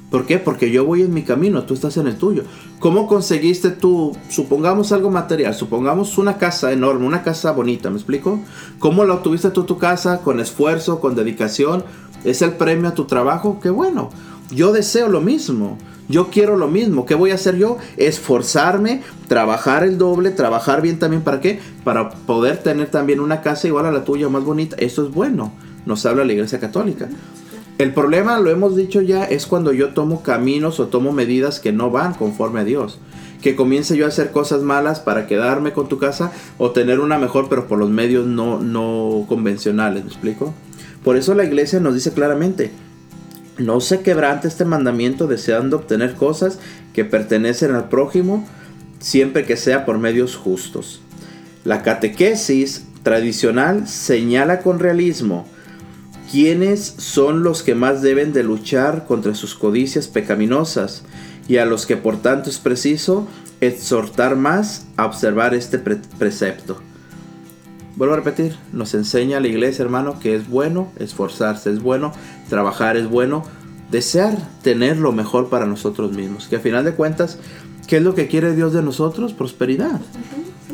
¿Por 0.09 0.25
qué? 0.25 0.39
Porque 0.39 0.71
yo 0.71 0.85
voy 0.85 1.03
en 1.03 1.13
mi 1.13 1.21
camino, 1.21 1.63
tú 1.63 1.75
estás 1.75 1.97
en 1.97 2.07
el 2.07 2.15
tuyo. 2.15 2.43
¿Cómo 2.79 3.05
conseguiste 3.05 3.69
tú, 3.69 4.17
supongamos 4.29 4.91
algo 4.91 5.11
material, 5.11 5.53
supongamos 5.53 6.17
una 6.17 6.37
casa 6.37 6.71
enorme, 6.71 7.05
una 7.05 7.21
casa 7.21 7.51
bonita, 7.51 7.91
¿me 7.91 7.97
explico? 7.97 8.39
¿Cómo 8.79 9.05
la 9.05 9.15
obtuviste 9.15 9.51
tú 9.51 9.65
tu 9.65 9.77
casa 9.77 10.21
con 10.21 10.39
esfuerzo, 10.39 10.99
con 10.99 11.13
dedicación? 11.13 11.83
¿Es 12.23 12.41
el 12.41 12.53
premio 12.53 12.89
a 12.89 12.93
tu 12.93 13.05
trabajo? 13.05 13.59
Qué 13.61 13.69
bueno. 13.69 14.09
Yo 14.51 14.71
deseo 14.71 15.07
lo 15.09 15.21
mismo. 15.21 15.77
Yo 16.07 16.29
quiero 16.29 16.57
lo 16.57 16.67
mismo. 16.67 17.05
¿Qué 17.05 17.13
voy 17.13 17.31
a 17.31 17.35
hacer 17.35 17.55
yo? 17.57 17.77
Esforzarme, 17.97 19.03
trabajar 19.27 19.83
el 19.83 19.99
doble, 19.99 20.31
trabajar 20.31 20.81
bien 20.81 20.97
también. 20.97 21.21
¿Para 21.21 21.39
qué? 21.39 21.59
Para 21.83 22.09
poder 22.09 22.57
tener 22.57 22.89
también 22.89 23.19
una 23.19 23.41
casa 23.41 23.67
igual 23.67 23.85
a 23.85 23.91
la 23.91 24.03
tuya, 24.03 24.27
más 24.27 24.43
bonita. 24.43 24.75
Eso 24.79 25.05
es 25.05 25.13
bueno. 25.13 25.53
Nos 25.85 26.05
habla 26.07 26.25
la 26.25 26.33
Iglesia 26.33 26.59
Católica. 26.59 27.09
El 27.77 27.93
problema, 27.93 28.39
lo 28.39 28.49
hemos 28.49 28.75
dicho 28.75 29.01
ya, 29.01 29.23
es 29.23 29.45
cuando 29.45 29.71
yo 29.71 29.93
tomo 29.93 30.21
caminos 30.21 30.81
o 30.81 30.87
tomo 30.87 31.13
medidas 31.13 31.61
que 31.61 31.71
no 31.71 31.91
van 31.91 32.13
conforme 32.13 32.59
a 32.59 32.63
Dios. 32.65 32.99
Que 33.41 33.55
comience 33.55 33.95
yo 33.95 34.03
a 34.03 34.09
hacer 34.09 34.31
cosas 34.31 34.63
malas 34.63 34.99
para 34.99 35.27
quedarme 35.27 35.71
con 35.71 35.87
tu 35.87 35.97
casa 35.97 36.33
o 36.57 36.71
tener 36.71 36.99
una 36.99 37.17
mejor, 37.17 37.47
pero 37.47 37.67
por 37.67 37.77
los 37.77 37.89
medios 37.89 38.25
no, 38.25 38.59
no 38.59 39.25
convencionales. 39.29 40.03
¿Me 40.03 40.09
explico? 40.09 40.53
Por 41.03 41.17
eso 41.17 41.33
la 41.33 41.43
iglesia 41.43 41.79
nos 41.79 41.93
dice 41.93 42.11
claramente, 42.11 42.71
no 43.57 43.81
se 43.81 44.01
quebrante 44.01 44.47
este 44.47 44.65
mandamiento 44.65 45.27
deseando 45.27 45.77
obtener 45.77 46.15
cosas 46.15 46.59
que 46.93 47.05
pertenecen 47.05 47.75
al 47.75 47.89
prójimo 47.89 48.47
siempre 48.99 49.45
que 49.45 49.57
sea 49.57 49.85
por 49.85 49.97
medios 49.97 50.35
justos. 50.35 51.01
La 51.63 51.83
catequesis 51.83 52.85
tradicional 53.03 53.87
señala 53.87 54.61
con 54.61 54.79
realismo 54.79 55.47
quiénes 56.31 56.81
son 56.97 57.43
los 57.43 57.63
que 57.63 57.75
más 57.75 58.01
deben 58.01 58.33
de 58.33 58.43
luchar 58.43 59.05
contra 59.05 59.35
sus 59.35 59.55
codicias 59.55 60.07
pecaminosas 60.07 61.03
y 61.47 61.57
a 61.57 61.65
los 61.65 61.85
que 61.85 61.97
por 61.97 62.21
tanto 62.21 62.49
es 62.49 62.59
preciso 62.59 63.27
exhortar 63.61 64.35
más 64.35 64.85
a 64.95 65.05
observar 65.05 65.53
este 65.53 65.79
precepto. 65.79 66.81
Vuelvo 67.99 68.13
a 68.13 68.17
repetir, 68.17 68.55
nos 68.71 68.93
enseña 68.93 69.41
la 69.41 69.49
iglesia, 69.49 69.83
hermano, 69.83 70.19
que 70.21 70.33
es 70.33 70.47
bueno 70.47 70.89
esforzarse, 70.99 71.69
es 71.69 71.81
bueno 71.81 72.13
trabajar, 72.47 72.95
es 72.95 73.09
bueno 73.09 73.43
desear 73.91 74.37
tener 74.61 74.95
lo 74.95 75.11
mejor 75.11 75.49
para 75.49 75.65
nosotros 75.65 76.13
mismos. 76.13 76.47
Que 76.47 76.55
a 76.55 76.59
final 76.61 76.85
de 76.85 76.93
cuentas, 76.93 77.39
¿qué 77.87 77.97
es 77.97 78.03
lo 78.03 78.15
que 78.15 78.29
quiere 78.29 78.55
Dios 78.55 78.71
de 78.71 78.81
nosotros? 78.83 79.33
Prosperidad. 79.33 79.99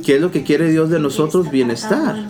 ¿Qué 0.06 0.18
es 0.18 0.22
lo 0.22 0.30
que 0.30 0.44
quiere 0.44 0.70
Dios 0.70 0.92
de 0.92 1.00
nosotros? 1.00 1.50
Bienestar. 1.50 2.30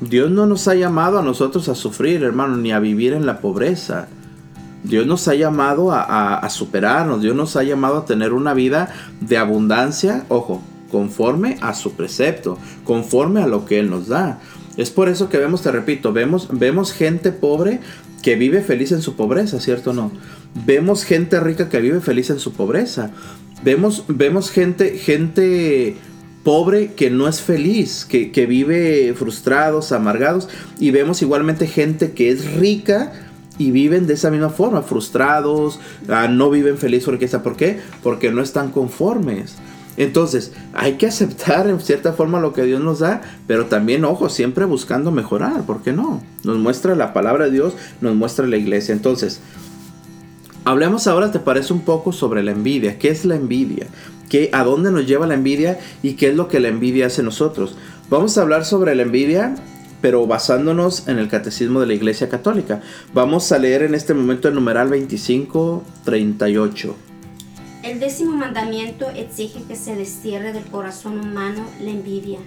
Dios 0.00 0.30
no 0.30 0.46
nos 0.46 0.68
ha 0.68 0.76
llamado 0.76 1.18
a 1.18 1.22
nosotros 1.22 1.68
a 1.68 1.74
sufrir, 1.74 2.22
hermano, 2.22 2.56
ni 2.58 2.70
a 2.70 2.78
vivir 2.78 3.12
en 3.12 3.26
la 3.26 3.40
pobreza. 3.40 4.06
Dios 4.84 5.04
nos 5.04 5.26
ha 5.26 5.34
llamado 5.34 5.90
a, 5.90 6.48
superarnos, 6.48 7.20
Dios 7.20 7.34
nos 7.34 7.56
ha 7.56 7.64
llamado 7.64 7.98
a 7.98 8.04
tener 8.04 8.32
una 8.34 8.54
vida 8.54 8.94
de 9.20 9.36
abundancia, 9.36 10.26
ojo, 10.28 10.62
conforme 10.92 11.56
a 11.62 11.74
su 11.74 11.94
precepto, 11.94 12.58
conforme 12.84 13.42
a 13.42 13.48
lo 13.48 13.64
que 13.64 13.80
Él 13.80 13.90
nos 13.90 14.06
da. 14.06 14.40
Es 14.76 14.90
por 14.90 15.08
eso 15.08 15.28
que 15.28 15.38
vemos, 15.38 15.62
te 15.62 15.72
repito, 15.72 16.12
vemos, 16.12 16.48
vemos 16.52 16.92
gente 16.92 17.32
pobre 17.32 17.80
que 18.22 18.36
vive 18.36 18.62
feliz 18.62 18.92
en 18.92 19.02
su 19.02 19.16
pobreza, 19.16 19.58
¿cierto 19.58 19.90
o 19.90 19.94
no? 19.94 20.12
Vemos 20.66 21.04
gente 21.04 21.40
rica 21.40 21.68
que 21.68 21.80
vive 21.80 22.00
feliz 22.00 22.30
en 22.30 22.38
su 22.38 22.52
pobreza. 22.52 23.10
Vemos, 23.64 24.04
vemos 24.06 24.50
gente, 24.50 24.98
gente 24.98 25.96
pobre 26.44 26.92
que 26.92 27.10
no 27.10 27.28
es 27.28 27.40
feliz, 27.40 28.04
que, 28.04 28.46
vive 28.46 29.14
frustrados, 29.16 29.92
amargados. 29.92 30.48
Y 30.78 30.90
vemos 30.90 31.22
igualmente 31.22 31.66
gente 31.66 32.12
que 32.12 32.30
es 32.30 32.52
rica 32.54 33.12
y 33.58 33.70
viven 33.70 34.06
de 34.06 34.14
esa 34.14 34.30
misma 34.30 34.50
forma, 34.50 34.82
frustrados, 34.82 35.78
ah, 36.08 36.28
no 36.28 36.50
viven 36.50 36.78
feliz 36.78 37.04
porque 37.04 37.28
¿Por 37.28 37.56
qué? 37.56 37.80
Porque 38.02 38.30
no 38.30 38.42
están 38.42 38.70
conformes. 38.70 39.56
Entonces, 39.96 40.52
hay 40.72 40.94
que 40.94 41.06
aceptar 41.06 41.68
en 41.68 41.80
cierta 41.80 42.12
forma 42.12 42.40
lo 42.40 42.52
que 42.52 42.64
Dios 42.64 42.80
nos 42.80 43.00
da, 43.00 43.22
pero 43.46 43.66
también, 43.66 44.04
ojo, 44.04 44.28
siempre 44.28 44.64
buscando 44.64 45.10
mejorar, 45.10 45.62
¿por 45.62 45.82
qué 45.82 45.92
no? 45.92 46.22
Nos 46.44 46.58
muestra 46.58 46.94
la 46.94 47.12
palabra 47.12 47.46
de 47.46 47.52
Dios, 47.52 47.74
nos 48.00 48.14
muestra 48.14 48.46
la 48.46 48.56
iglesia. 48.56 48.94
Entonces, 48.94 49.40
hablemos 50.64 51.06
ahora, 51.06 51.30
¿te 51.30 51.40
parece 51.40 51.72
un 51.72 51.82
poco 51.82 52.12
sobre 52.12 52.42
la 52.42 52.52
envidia? 52.52 52.98
¿Qué 52.98 53.10
es 53.10 53.24
la 53.24 53.36
envidia? 53.36 53.86
¿Qué, 54.30 54.48
¿A 54.52 54.64
dónde 54.64 54.90
nos 54.90 55.06
lleva 55.06 55.26
la 55.26 55.34
envidia 55.34 55.78
y 56.02 56.14
qué 56.14 56.30
es 56.30 56.36
lo 56.36 56.48
que 56.48 56.60
la 56.60 56.68
envidia 56.68 57.06
hace 57.06 57.22
nosotros? 57.22 57.76
Vamos 58.08 58.38
a 58.38 58.42
hablar 58.42 58.64
sobre 58.64 58.94
la 58.94 59.02
envidia 59.02 59.54
pero 60.00 60.26
basándonos 60.26 61.06
en 61.06 61.18
el 61.18 61.28
catecismo 61.28 61.80
de 61.80 61.86
la 61.86 61.94
Iglesia 61.94 62.28
Católica. 62.28 62.80
Vamos 63.14 63.52
a 63.52 63.58
leer 63.58 63.84
en 63.84 63.94
este 63.94 64.14
momento 64.14 64.48
el 64.48 64.54
numeral 64.56 64.90
2538. 64.90 67.11
El 67.82 67.98
décimo 67.98 68.36
mandamiento 68.36 69.10
exige 69.10 69.64
que 69.64 69.74
se 69.74 69.96
destierre 69.96 70.52
del 70.52 70.66
corazón 70.66 71.18
humano 71.18 71.64
la 71.80 71.90
envidia. 71.90 72.38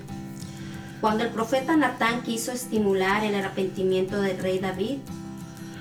Cuando 1.01 1.25
el 1.25 1.29
profeta 1.29 1.75
Natán 1.75 2.23
quiso 2.23 2.53
estimular 2.53 3.21
el 3.21 3.35
arrepentimiento 3.35 4.21
del 4.21 4.37
rey 4.37 4.59
David, 4.59 4.99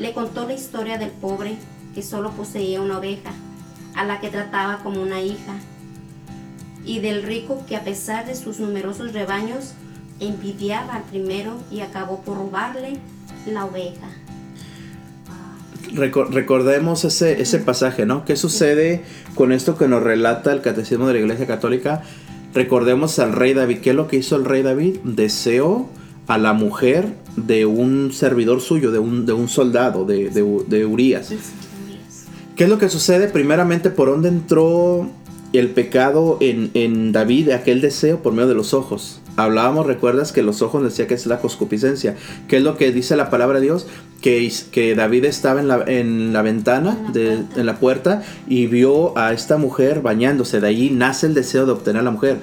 le 0.00 0.12
contó 0.12 0.44
la 0.44 0.54
historia 0.54 0.98
del 0.98 1.10
pobre 1.10 1.56
que 1.94 2.02
solo 2.02 2.32
poseía 2.32 2.80
una 2.80 2.98
oveja, 2.98 3.30
a 3.94 4.04
la 4.04 4.18
que 4.18 4.28
trataba 4.28 4.78
como 4.78 5.00
una 5.00 5.20
hija, 5.20 5.54
y 6.84 6.98
del 6.98 7.22
rico 7.22 7.64
que 7.68 7.76
a 7.76 7.84
pesar 7.84 8.26
de 8.26 8.34
sus 8.34 8.58
numerosos 8.58 9.12
rebaños 9.12 9.74
envidiaba 10.18 10.96
al 10.96 11.04
primero 11.04 11.62
y 11.70 11.80
acabó 11.80 12.22
por 12.22 12.38
robarle 12.38 12.98
la 13.46 13.66
oveja. 13.66 14.08
Recordemos 15.92 17.04
ese, 17.04 17.40
ese 17.40 17.58
pasaje, 17.58 18.06
¿no? 18.06 18.24
¿Qué 18.24 18.36
sucede 18.36 19.02
con 19.34 19.52
esto 19.52 19.76
que 19.76 19.88
nos 19.88 20.02
relata 20.02 20.52
el 20.52 20.60
Catecismo 20.60 21.06
de 21.06 21.14
la 21.14 21.20
Iglesia 21.20 21.46
Católica? 21.46 22.02
Recordemos 22.54 23.18
al 23.18 23.32
rey 23.32 23.54
David. 23.54 23.78
¿Qué 23.78 23.90
es 23.90 23.96
lo 23.96 24.08
que 24.08 24.16
hizo 24.16 24.36
el 24.36 24.44
rey 24.44 24.62
David? 24.62 24.98
Deseó 25.04 25.88
a 26.26 26.38
la 26.38 26.52
mujer 26.52 27.14
de 27.36 27.66
un 27.66 28.12
servidor 28.12 28.60
suyo, 28.60 28.90
de 28.90 28.98
un, 28.98 29.26
de 29.26 29.32
un 29.32 29.48
soldado, 29.48 30.04
de, 30.04 30.30
de, 30.30 30.64
de 30.68 30.86
Urias. 30.86 31.32
¿Qué 32.56 32.64
es 32.64 32.70
lo 32.70 32.78
que 32.78 32.88
sucede? 32.88 33.28
Primeramente, 33.28 33.90
¿por 33.90 34.08
dónde 34.08 34.28
entró 34.28 35.10
el 35.58 35.70
pecado 35.70 36.38
en, 36.40 36.70
en 36.74 37.12
David, 37.12 37.50
aquel 37.50 37.80
deseo 37.80 38.22
por 38.22 38.32
medio 38.32 38.48
de 38.48 38.54
los 38.54 38.74
ojos? 38.74 39.20
Hablábamos, 39.36 39.86
recuerdas 39.86 40.30
que 40.32 40.42
los 40.42 40.62
ojos 40.62 40.82
decía 40.82 41.06
que 41.06 41.14
es 41.14 41.26
la 41.26 41.40
coscupiscencia. 41.40 42.16
¿Qué 42.46 42.58
es 42.58 42.62
lo 42.62 42.76
que 42.76 42.92
dice 42.92 43.16
la 43.16 43.30
palabra 43.30 43.58
de 43.58 43.66
Dios? 43.66 43.86
Que, 44.20 44.50
que 44.70 44.94
David 44.94 45.24
estaba 45.24 45.60
en 45.60 45.68
la, 45.68 45.84
en 45.86 46.32
la 46.32 46.42
ventana, 46.42 46.96
de, 47.12 47.42
en 47.56 47.66
la 47.66 47.76
puerta, 47.80 48.22
y 48.46 48.66
vio 48.66 49.18
a 49.18 49.32
esta 49.32 49.56
mujer 49.56 50.02
bañándose. 50.02 50.60
De 50.60 50.68
ahí 50.68 50.90
nace 50.90 51.26
el 51.26 51.34
deseo 51.34 51.66
de 51.66 51.72
obtener 51.72 52.00
a 52.00 52.04
la 52.04 52.10
mujer. 52.12 52.38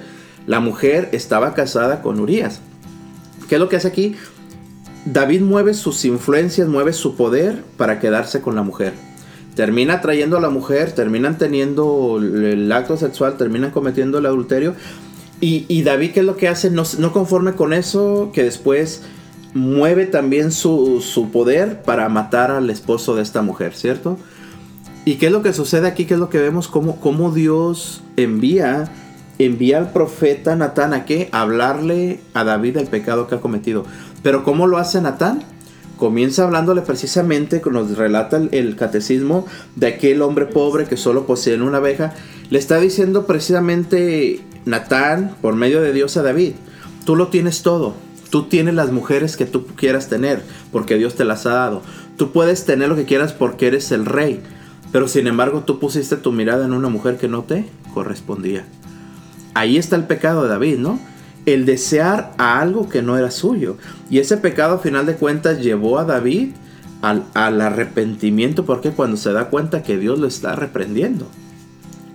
La 0.48 0.60
mujer 0.60 1.10
estaba 1.14 1.54
casada 1.54 2.02
con 2.02 2.20
Urias. 2.20 2.60
¿Qué 3.48 3.56
es 3.56 3.62
lo 3.62 3.70
que 3.70 3.78
hace 3.78 3.88
aquí? 3.88 4.16
David 5.06 5.42
mueve 5.42 5.74
sus 5.74 6.06
influencias, 6.06 6.68
mueve 6.68 6.94
su 6.94 7.16
poder 7.16 7.64
para 7.78 8.00
quedarse 8.00 8.42
con 8.42 8.56
la 8.56 8.64
mujer. 8.64 8.94
Termina 9.56 10.00
trayendo 10.02 10.38
a 10.38 10.42
la 10.42 10.50
mujer, 10.50 10.94
terminan 10.94 11.38
teniendo 11.38 12.20
el 12.20 12.72
acto 12.72 12.96
sexual, 12.96 13.38
terminan 13.38 13.72
cometiendo 13.72 14.18
el 14.18 14.26
adulterio 14.26 14.76
y, 15.44 15.82
David, 15.82 16.12
¿qué 16.12 16.20
es 16.20 16.26
lo 16.28 16.38
que 16.38 16.48
hace? 16.48 16.70
No, 16.70 16.84
conforme 17.12 17.54
con 17.54 17.74
eso, 17.74 18.30
que 18.32 18.44
después 18.44 19.02
mueve 19.56 20.06
también 20.06 20.52
su, 20.52 21.30
poder 21.34 21.82
para 21.82 22.08
matar 22.10 22.52
al 22.52 22.70
esposo 22.70 23.16
de 23.16 23.24
esta 23.24 23.42
mujer, 23.42 23.74
¿cierto? 23.74 24.20
¿Y 25.04 25.16
qué 25.16 25.26
es 25.26 25.32
lo 25.32 25.42
que 25.42 25.52
sucede 25.52 25.88
aquí? 25.88 26.06
¿Qué 26.06 26.14
es 26.14 26.20
lo 26.20 26.30
que 26.30 26.38
vemos? 26.38 26.68
¿Cómo, 26.68 26.98
cómo 27.02 27.32
Dios 27.32 28.04
envía, 28.18 28.92
envía 29.40 29.80
al 29.80 29.92
profeta 29.92 30.56
Natán 30.56 30.94
a 30.94 31.06
qué? 31.06 31.28
Hablarle 31.32 32.22
a 32.36 32.44
David 32.44 32.76
del 32.76 32.86
pecado 32.86 33.28
que 33.28 33.34
ha 33.34 33.42
cometido. 33.42 33.84
Pero 34.22 34.44
¿cómo 34.44 34.68
lo 34.68 34.78
hace 34.78 35.02
Natán? 35.02 35.44
Comienza 36.02 36.46
hablándole 36.46 36.82
precisamente, 36.82 37.62
nos 37.72 37.96
relata 37.96 38.42
el, 38.52 38.76
catecismo 38.76 39.46
de 39.76 39.86
aquel 39.86 40.24
hombre 40.24 40.48
pobre 40.48 40.86
que 40.86 40.98
solo 40.98 41.28
posee 41.28 41.62
una 41.62 41.78
abeja. 41.78 42.16
Le 42.50 42.58
está 42.58 42.80
diciendo 42.80 43.28
precisamente 43.28 44.42
Natán, 44.66 45.36
por 45.44 45.56
medio 45.56 45.80
de 45.80 45.94
Dios 45.94 46.18
a 46.18 46.24
David, 46.24 46.54
tú 47.06 47.16
lo 47.16 47.28
tienes 47.28 47.62
todo. 47.62 47.94
Tú 48.32 48.46
tienes 48.46 48.74
las 48.74 48.92
mujeres 48.92 49.38
que 49.38 49.46
tú 49.46 49.68
quieras 49.76 50.10
tener, 50.10 50.42
porque 50.72 50.98
Dios 50.98 51.14
te 51.14 51.24
las 51.24 51.46
ha 51.46 51.54
dado. 51.54 51.84
Tú 52.18 52.32
puedes 52.32 52.66
tener 52.66 52.90
lo 52.90 52.96
que 52.96 53.06
quieras 53.06 53.32
porque 53.32 53.68
eres 53.68 53.92
el 53.92 54.08
rey. 54.08 54.42
Pero 54.92 55.08
sin 55.08 55.28
embargo 55.28 55.66
tú 55.68 55.78
pusiste 55.78 56.18
tu 56.18 56.32
mirada 56.32 56.66
en 56.66 56.74
una 56.74 56.90
mujer 56.90 57.20
que 57.20 57.28
no 57.28 57.44
te 57.44 57.68
correspondía. 57.94 58.66
Ahí 59.54 59.78
está 59.78 59.98
el 59.98 60.06
pecado 60.06 60.42
de 60.42 60.50
David, 60.50 60.80
¿no? 60.80 61.00
El 61.46 61.66
desear 61.66 62.34
a 62.38 62.60
algo 62.60 62.90
que 62.90 63.02
no 63.02 63.18
era 63.18 63.32
suyo. 63.32 63.78
Y 64.10 64.20
ese 64.20 64.38
pecado 64.38 64.76
a 64.76 64.80
final 64.80 65.06
de 65.06 65.16
cuentas 65.16 65.60
llevó 65.60 66.00
a 66.00 66.06
David 66.06 66.50
al, 67.02 67.26
al 67.34 67.62
arrepentimiento 67.62 68.66
porque 68.66 68.92
cuando 68.92 69.18
se 69.18 69.32
da 69.34 69.50
cuenta 69.50 69.84
que 69.84 69.98
Dios 69.98 70.20
lo 70.20 70.28
está 70.28 70.56
reprendiendo. 70.56 71.28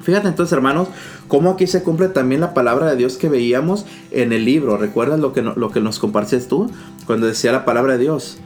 Fíjate 0.07 0.29
entonces, 0.29 0.53
hermanos, 0.53 0.87
cómo 1.27 1.51
aquí 1.51 1.67
se 1.67 1.83
cumple 1.83 2.09
también 2.09 2.41
la 2.41 2.55
palabra 2.55 2.89
de 2.89 2.95
Dios 2.95 3.17
que 3.17 3.29
veíamos 3.29 3.87
en 4.13 4.33
el 4.33 4.45
libro. 4.45 4.77
¿Recuerdas 4.77 5.19
lo 5.19 5.33
que, 5.33 5.43
lo 5.43 5.71
que 5.73 5.81
nos 5.81 5.99
compartías 5.99 6.47
tú? 6.47 6.71
Cuando 7.07 7.27
decía 7.27 7.51
la 7.51 7.65
palabra 7.65 7.95
de 7.95 8.05
Dios, 8.05 8.39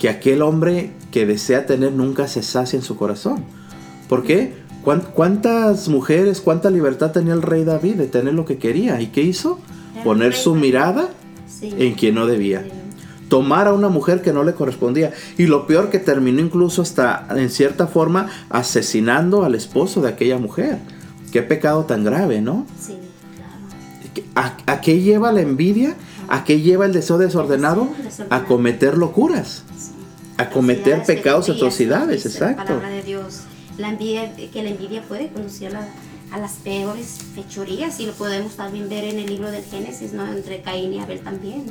que 0.00 0.08
aquel 0.08 0.42
hombre 0.42 0.90
que 1.12 1.26
desea 1.26 1.66
tener 1.66 1.92
nunca 1.92 2.26
se 2.26 2.42
sacia 2.42 2.76
en 2.76 2.82
su 2.82 2.96
corazón. 2.96 3.44
¿Por 4.08 4.24
qué? 4.24 4.54
¿Cuántas 5.14 5.88
mujeres, 5.88 6.40
cuánta 6.40 6.70
libertad 6.70 7.12
tenía 7.12 7.34
el 7.34 7.42
rey 7.42 7.64
David 7.64 7.94
de 7.94 8.06
tener 8.06 8.34
lo 8.34 8.44
que 8.44 8.58
quería? 8.58 9.00
¿Y 9.00 9.08
qué 9.08 9.22
hizo? 9.22 9.58
Poner 10.04 10.34
su 10.34 10.54
mirada 10.54 11.08
en 11.62 11.94
quien 11.94 12.14
no 12.14 12.26
debía. 12.26 12.64
Tomar 13.28 13.66
a 13.66 13.72
una 13.72 13.88
mujer 13.88 14.22
que 14.22 14.32
no 14.32 14.44
le 14.44 14.54
correspondía. 14.54 15.12
Y 15.36 15.46
lo 15.46 15.66
peor 15.66 15.90
que 15.90 15.98
terminó 15.98 16.40
incluso 16.40 16.82
hasta, 16.82 17.26
en 17.30 17.50
cierta 17.50 17.86
forma, 17.86 18.28
asesinando 18.50 19.44
al 19.44 19.54
esposo 19.54 20.00
de 20.00 20.08
aquella 20.08 20.38
mujer. 20.38 20.78
Qué 21.32 21.42
pecado 21.42 21.84
tan 21.84 22.04
grave, 22.04 22.40
¿no? 22.40 22.66
Sí, 22.80 22.96
claro. 24.34 24.52
¿A, 24.66 24.80
qué 24.80 25.00
lleva 25.00 25.32
la 25.32 25.40
envidia? 25.40 25.96
¿A 26.28 26.44
qué 26.44 26.60
lleva 26.60 26.86
el 26.86 26.92
deseo 26.92 27.18
desordenado? 27.18 27.88
A 28.30 28.44
cometer 28.44 28.96
locuras. 28.96 29.64
A 30.38 30.50
cometer 30.50 31.02
pecados, 31.04 31.48
atrocidades, 31.48 32.26
exacto. 32.26 32.60
La 32.60 32.66
palabra 32.66 32.90
de 32.90 33.02
Dios. 33.02 33.40
La 33.78 33.88
envidia, 33.90 34.34
que 34.34 34.62
la 34.62 34.70
envidia 34.70 35.02
puede 35.02 35.28
conducir 35.28 35.74
a, 35.74 35.88
las 36.38 36.52
peores 36.54 37.18
fechorías 37.34 37.98
y 38.00 38.06
lo 38.06 38.12
podemos 38.12 38.56
también 38.56 38.88
ver 38.88 39.04
en 39.04 39.18
el 39.18 39.26
libro 39.26 39.50
del 39.50 39.64
Génesis, 39.64 40.12
¿no? 40.12 40.26
Entre 40.26 40.60
Caín 40.60 40.92
y 40.92 41.00
Abel 41.00 41.20
también. 41.20 41.64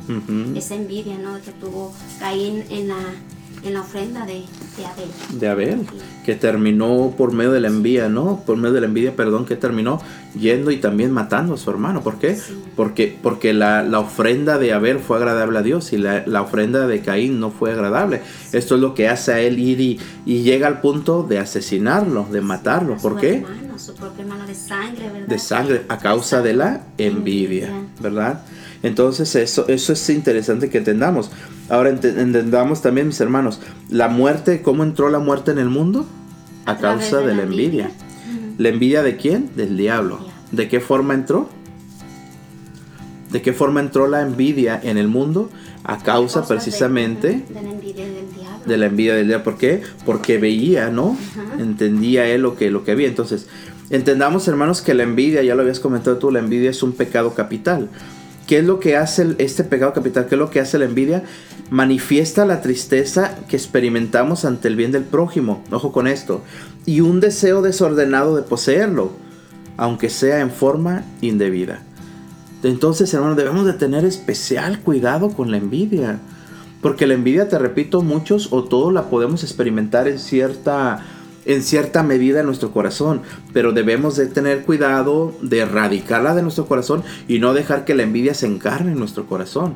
Esa 0.55 0.75
envidia, 0.75 1.17
¿no? 1.17 1.39
Que 1.41 1.51
tuvo 1.51 1.93
Caín 2.19 2.63
en 2.69 2.87
la 2.87 2.97
en 3.65 3.73
la 3.73 3.81
ofrenda 3.81 4.25
de, 4.25 4.43
Abel. 4.85 5.39
De 5.39 5.47
Abel, 5.47 5.87
que 6.23 6.35
terminó 6.35 7.13
por 7.17 7.33
medio 7.33 7.51
de 7.51 7.59
la 7.59 7.67
envidia, 7.67 8.09
¿no? 8.09 8.43
Por 8.45 8.57
medio 8.57 8.73
de 8.73 8.81
la 8.81 8.87
envidia, 8.87 9.15
perdón, 9.15 9.45
que 9.45 9.55
terminó 9.55 9.99
yendo 10.39 10.69
y 10.69 10.77
también 10.77 11.11
matando 11.11 11.55
a 11.55 11.57
su 11.57 11.69
hermano. 11.71 12.01
¿Por 12.01 12.19
qué? 12.19 12.37
Porque, 12.75 13.17
porque 13.21 13.53
la, 13.53 13.83
ofrenda 13.97 14.59
de 14.59 14.71
Abel 14.71 14.99
fue 14.99 15.17
agradable 15.17 15.57
a 15.57 15.61
Dios 15.63 15.93
y 15.93 15.97
la, 15.97 16.41
ofrenda 16.41 16.85
de 16.85 17.01
Caín 17.01 17.39
no 17.39 17.49
fue 17.49 17.71
agradable. 17.71 18.21
Esto 18.51 18.75
es 18.75 18.81
lo 18.81 18.93
que 18.93 19.07
hace 19.07 19.33
a 19.33 19.39
él 19.39 19.57
ir 19.57 19.81
y, 19.81 19.99
llega 20.43 20.67
al 20.67 20.81
punto 20.81 21.23
de 21.23 21.39
asesinarlo, 21.39 22.27
de 22.31 22.41
matarlo. 22.41 22.97
¿Por 22.97 23.19
qué? 23.19 23.43
a 23.45 23.64
su 23.85 23.93
propio 23.93 24.23
hermano 24.23 24.47
de 24.47 24.55
sangre, 24.55 25.09
¿verdad? 25.11 25.27
De 25.27 25.37
sangre, 25.37 25.85
a 25.89 25.99
causa 25.99 26.41
de 26.41 26.53
la 26.53 26.81
envidia, 26.97 27.69
¿verdad? 27.99 28.41
Entonces 28.81 29.35
eso, 29.35 29.67
eso 29.67 29.93
es 29.93 30.09
interesante 30.09 30.69
que 30.69 30.79
entendamos. 30.79 31.29
Ahora 31.69 31.89
entendamos 31.91 32.81
también, 32.81 33.07
mis 33.07 33.21
hermanos, 33.21 33.59
la 33.89 34.07
muerte, 34.07 34.63
¿cómo 34.63 34.83
entró 34.83 35.09
la 35.09 35.19
muerte 35.19 35.51
en 35.51 35.59
el 35.59 35.69
mundo? 35.69 36.07
A, 36.65 36.77
causa 36.77 37.19
de, 37.19 37.35
la 37.35 37.43
envidia. 37.43 37.91
¿La 38.57 38.69
envidia 38.69 39.03
de 39.03 39.17
quién? 39.17 39.51
Del 39.55 39.77
diablo. 39.77 40.19
¿De 40.51 40.67
qué 40.67 40.79
forma 40.79 41.13
entró? 41.13 41.47
¿De 43.31 43.41
qué 43.41 43.53
forma 43.53 43.81
entró 43.81 44.07
la 44.07 44.21
envidia 44.21 44.79
en 44.81 44.97
el 44.97 45.07
mundo? 45.07 45.49
A 45.83 45.99
causa 45.99 46.47
precisamente 46.47 47.43
de, 47.47 47.61
la 47.61 47.69
envidia 47.69 48.05
del 48.05 48.33
diablo. 48.33 48.65
De 48.65 48.77
la 48.77 48.85
envidia 48.85 49.15
del 49.15 49.27
diablo. 49.27 49.43
¿Por 49.43 49.57
qué? 49.57 49.81
Porque 50.05 50.37
veía, 50.39 50.89
¿no? 50.89 51.17
Entendía 51.59 52.27
él 52.27 52.41
lo 52.41 52.55
que, 52.55 52.71
lo 52.71 52.83
que 52.83 52.91
había. 52.91 53.07
Entonces, 53.07 53.47
entendamos, 53.89 54.47
hermanos, 54.47 54.81
que 54.81 54.93
la 54.93 55.03
envidia, 55.03 55.43
ya 55.43 55.55
lo 55.55 55.61
habías 55.61 55.79
comentado 55.79 56.17
tú, 56.17 56.31
la 56.31 56.39
envidia 56.39 56.69
es 56.69 56.83
un 56.83 56.93
pecado 56.93 57.33
capital. 57.33 57.89
¿Qué 58.47 58.59
es 58.59 58.65
lo 58.65 58.79
que 58.79 58.95
hace 58.95 59.35
este 59.39 59.63
pecado 59.63 59.93
capital? 59.93 60.27
¿Qué 60.27 60.35
es 60.35 60.39
lo 60.39 60.51
que 60.51 60.59
hace 60.59 60.77
la 60.77 60.85
envidia? 60.85 61.23
Manifiesta 61.71 62.45
la 62.45 62.61
tristeza 62.61 63.35
que 63.47 63.55
experimentamos 63.55 64.45
ante 64.45 64.67
el 64.67 64.75
bien 64.75 64.91
del 64.91 65.03
prójimo. 65.03 65.63
Ojo 65.71 65.91
con 65.91 66.07
esto. 66.07 66.43
Y 66.85 67.01
un 67.01 67.19
deseo 67.19 67.63
desordenado 67.63 68.35
de 68.35 68.43
poseerlo, 68.43 69.13
aunque 69.77 70.09
sea 70.09 70.41
en 70.41 70.51
forma 70.51 71.03
indebida. 71.21 71.81
Entonces, 72.61 73.11
hermano, 73.13 73.35
debemos 73.35 73.65
de 73.65 73.73
tener 73.73 74.05
especial 74.05 74.79
cuidado 74.79 75.29
con 75.29 75.49
la 75.49 75.57
envidia. 75.57 76.19
Porque 76.81 77.07
la 77.07 77.15
envidia, 77.15 77.49
te 77.49 77.57
repito, 77.57 78.03
muchos 78.03 78.49
o 78.51 78.63
todos 78.63 78.93
la 78.93 79.09
podemos 79.09 79.43
experimentar 79.43 80.07
en 80.07 80.19
cierta 80.19 81.03
en 81.45 81.63
cierta 81.63 82.03
medida 82.03 82.39
en 82.39 82.45
nuestro 82.45 82.71
corazón, 82.71 83.21
pero 83.53 83.71
debemos 83.71 84.15
de 84.15 84.27
tener 84.27 84.63
cuidado 84.63 85.33
de 85.41 85.59
erradicarla 85.59 86.35
de 86.35 86.41
nuestro 86.41 86.65
corazón 86.65 87.03
y 87.27 87.39
no 87.39 87.53
dejar 87.53 87.85
que 87.85 87.95
la 87.95 88.03
envidia 88.03 88.33
se 88.33 88.47
encarne 88.47 88.91
en 88.91 88.99
nuestro 88.99 89.25
corazón. 89.25 89.75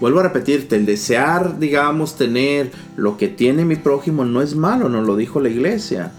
Vuelvo 0.00 0.20
a 0.20 0.24
repetirte, 0.24 0.76
el 0.76 0.86
desear, 0.86 1.58
digamos, 1.58 2.16
tener 2.16 2.70
lo 2.96 3.18
que 3.18 3.28
tiene 3.28 3.66
mi 3.66 3.76
prójimo 3.76 4.24
no 4.24 4.40
es 4.40 4.56
malo, 4.56 4.88
nos 4.88 5.06
lo 5.06 5.14
dijo 5.14 5.40
la 5.40 5.50
iglesia 5.50 6.12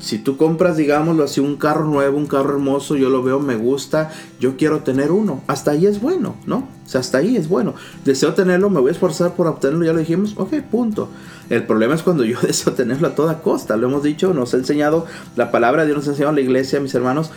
si 0.00 0.18
tú 0.18 0.36
compras, 0.36 0.76
digámoslo 0.76 1.24
así, 1.24 1.40
un 1.40 1.56
carro 1.56 1.84
nuevo, 1.84 2.16
un 2.16 2.26
carro 2.26 2.50
hermoso, 2.50 2.96
yo 2.96 3.10
lo 3.10 3.22
veo, 3.22 3.38
me 3.38 3.56
gusta, 3.56 4.10
yo 4.40 4.56
quiero 4.56 4.80
tener 4.80 5.12
uno. 5.12 5.42
Hasta 5.46 5.72
ahí 5.72 5.86
es 5.86 6.00
bueno, 6.00 6.36
¿no? 6.46 6.68
O 6.84 6.88
sea, 6.88 7.00
hasta 7.00 7.18
ahí 7.18 7.36
es 7.36 7.48
bueno. 7.48 7.74
Deseo 8.04 8.34
tenerlo, 8.34 8.70
me 8.70 8.80
voy 8.80 8.88
a 8.88 8.92
esforzar 8.92 9.34
por 9.34 9.46
obtenerlo, 9.46 9.84
ya 9.84 9.92
lo 9.92 9.98
dijimos, 9.98 10.34
ok, 10.36 10.54
punto. 10.70 11.08
El 11.50 11.64
problema 11.66 11.94
es 11.94 12.02
cuando 12.02 12.24
yo 12.24 12.40
deseo 12.40 12.72
tenerlo 12.72 13.08
a 13.08 13.14
toda 13.14 13.42
costa. 13.42 13.76
Lo 13.76 13.88
hemos 13.88 14.02
dicho, 14.02 14.32
nos 14.32 14.54
ha 14.54 14.56
enseñado, 14.56 15.06
la 15.36 15.50
palabra 15.50 15.82
de 15.82 15.88
Dios 15.88 15.98
nos 15.98 16.08
ha 16.08 16.10
enseñado 16.12 16.34
la 16.34 16.40
iglesia, 16.40 16.80
mis 16.80 16.94
hermanos, 16.94 17.30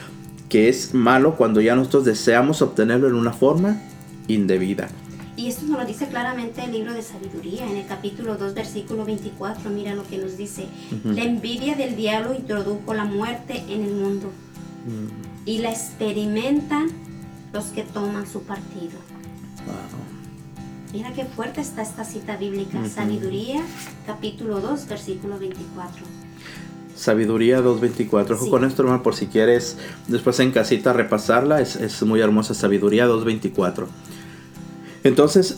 que 0.48 0.70
es 0.70 0.94
malo 0.94 1.36
cuando 1.36 1.62
ya 1.62 1.76
nosotros 1.76 2.06
deseamos 2.06 2.62
obtenerlo 2.62 3.08
en 3.08 3.16
una 3.16 3.34
forma 3.34 3.82
indebida. 4.28 4.88
Y 5.36 5.48
esto 5.48 5.66
nos 5.66 5.80
lo 5.80 5.86
dice 5.86 6.08
claramente 6.08 6.64
el 6.64 6.72
libro 6.72 6.94
de 6.94 7.02
sabiduría, 7.02 7.66
en 7.66 7.78
el 7.78 7.88
capítulo 7.88 8.36
2, 8.36 8.54
versículo 8.54 9.04
24. 9.04 9.70
Mira 9.72 9.96
lo 9.96 10.04
que 10.04 10.18
nos 10.18 10.38
dice. 10.38 10.68
La 11.04 11.24
envidia 11.24 11.76
del 11.76 11.96
diablo 11.96 12.36
introdujo 12.36 12.94
la 12.94 13.06
muerte 13.06 13.64
en 13.68 13.84
el 13.84 13.94
mundo. 13.96 14.28
Mm. 14.86 15.50
Y 15.50 15.58
la 15.60 15.72
experimentan 15.72 16.92
los 17.52 17.66
que 17.66 17.84
toman 17.84 18.28
su 18.28 18.44
partido. 18.44 19.00
Mira 20.92 21.12
qué 21.14 21.26
fuerte 21.26 21.62
está 21.62 21.82
esta 21.82 22.06
cita 22.06 22.38
bíblica. 22.38 22.88
Sabiduría, 22.88 23.64
capítulo 24.06 24.60
2, 24.60 24.88
versículo 24.88 25.40
24. 25.40 26.06
Sabiduría 26.96 27.60
2.24. 27.60 28.32
Ojo 28.34 28.50
con 28.52 28.64
esto, 28.64 28.84
hermano, 28.84 29.02
por 29.02 29.16
si 29.16 29.26
quieres 29.26 29.78
después 30.08 30.40
en 30.40 30.52
casita 30.52 30.94
repasarla. 30.94 31.60
Es, 31.60 31.76
es 31.76 32.04
muy 32.04 32.22
hermosa. 32.22 32.54
Sabiduría 32.54 33.08
2.24. 33.08 33.88
Entonces, 35.04 35.58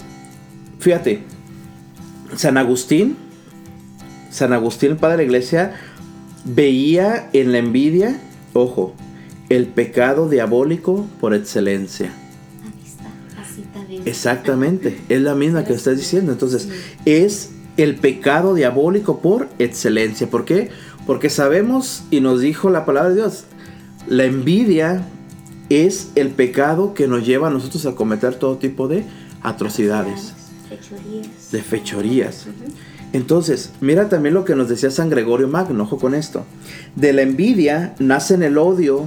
fíjate, 0.79 1.23
San 2.35 2.57
Agustín, 2.57 3.15
San 4.31 4.53
Agustín, 4.53 4.91
el 4.91 4.97
padre 4.97 5.17
de 5.17 5.17
la 5.17 5.23
iglesia, 5.23 5.73
veía 6.43 7.29
en 7.33 7.51
la 7.51 7.59
envidia, 7.59 8.19
ojo, 8.53 8.93
el 9.49 9.67
pecado 9.67 10.29
diabólico 10.29 11.05
por 11.19 11.33
excelencia. 11.33 12.11
Exactamente, 14.05 14.99
es 15.09 15.21
la 15.21 15.35
misma 15.35 15.63
que 15.63 15.73
estás 15.73 15.97
diciendo. 15.97 16.31
Entonces, 16.31 16.69
es 17.05 17.51
el 17.77 17.95
pecado 17.95 18.53
diabólico 18.53 19.19
por 19.19 19.47
excelencia. 19.59 20.29
¿Por 20.29 20.45
qué? 20.45 20.69
Porque 21.05 21.29
sabemos 21.29 22.03
y 22.11 22.19
nos 22.19 22.41
dijo 22.41 22.69
la 22.69 22.85
palabra 22.85 23.09
de 23.09 23.15
Dios, 23.15 23.45
la 24.07 24.25
envidia 24.25 25.07
es 25.69 26.11
el 26.15 26.29
pecado 26.29 26.93
que 26.93 27.07
nos 27.07 27.25
lleva 27.25 27.47
a 27.47 27.51
nosotros 27.51 27.85
a 27.85 27.95
cometer 27.95 28.35
todo 28.35 28.57
tipo 28.57 28.87
de 28.87 29.03
atrocidades, 29.45 30.33
de 31.51 31.61
fechorías. 31.61 32.47
Entonces, 33.13 33.71
mira 33.79 34.09
también 34.09 34.33
lo 34.33 34.43
que 34.43 34.55
nos 34.55 34.67
decía 34.67 34.91
San 34.91 35.09
Gregorio 35.09 35.47
Magno, 35.47 35.83
ojo 35.83 35.97
con 35.97 36.13
esto. 36.13 36.45
De 36.95 37.13
la 37.13 37.21
envidia 37.21 37.95
nacen 37.99 38.43
el 38.43 38.57
odio, 38.57 39.05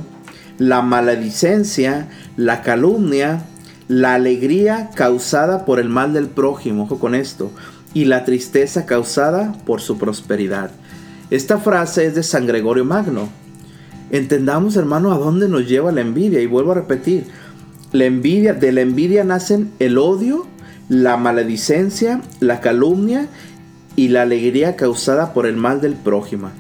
la 0.59 0.81
maledicencia, 0.83 2.09
la 2.37 2.63
calumnia, 2.63 3.45
la 3.89 4.15
alegría 4.15 4.91
causada 4.95 5.65
por 5.65 5.79
el 5.81 5.89
mal 5.89 6.13
del 6.13 6.29
prójimo, 6.29 6.85
ojo 6.85 6.99
con 6.99 7.15
esto, 7.15 7.51
y 7.93 8.07
la 8.07 8.25
tristeza 8.25 8.87
causada 8.87 9.53
por 9.67 9.81
su 9.81 9.99
prosperidad. 9.99 10.71
Esta 11.31 11.59
frase 11.59 12.07
es 12.07 12.15
de 12.15 12.23
San 12.23 12.47
Gregorio 12.47 12.85
Magno. 12.85 13.29
Entendamos, 14.11 14.77
hermano, 14.77 15.13
a 15.13 15.19
dónde 15.19 15.49
nos 15.49 15.69
lleva 15.69 15.93
la 15.93 16.01
envidia. 16.01 16.41
Y 16.41 16.47
vuelvo 16.47 16.73
a 16.73 16.77
repetir, 16.77 17.27
la 17.93 18.05
envidia, 18.05 18.55
de 18.55 18.73
la 18.73 18.83
envidia 18.83 19.25
nacen 19.25 19.73
el 19.79 19.99
odio, 19.99 20.47
la 20.89 21.17
maledicencia, 21.17 22.21
la 22.41 22.61
calumnia 22.61 23.29
y 23.97 24.09
la 24.09 24.23
alegría 24.23 24.77
causada 24.77 25.33
por 25.33 25.47
el 25.47 25.57
mal 25.57 25.81
del 25.81 25.95
prójimo. 25.95 26.51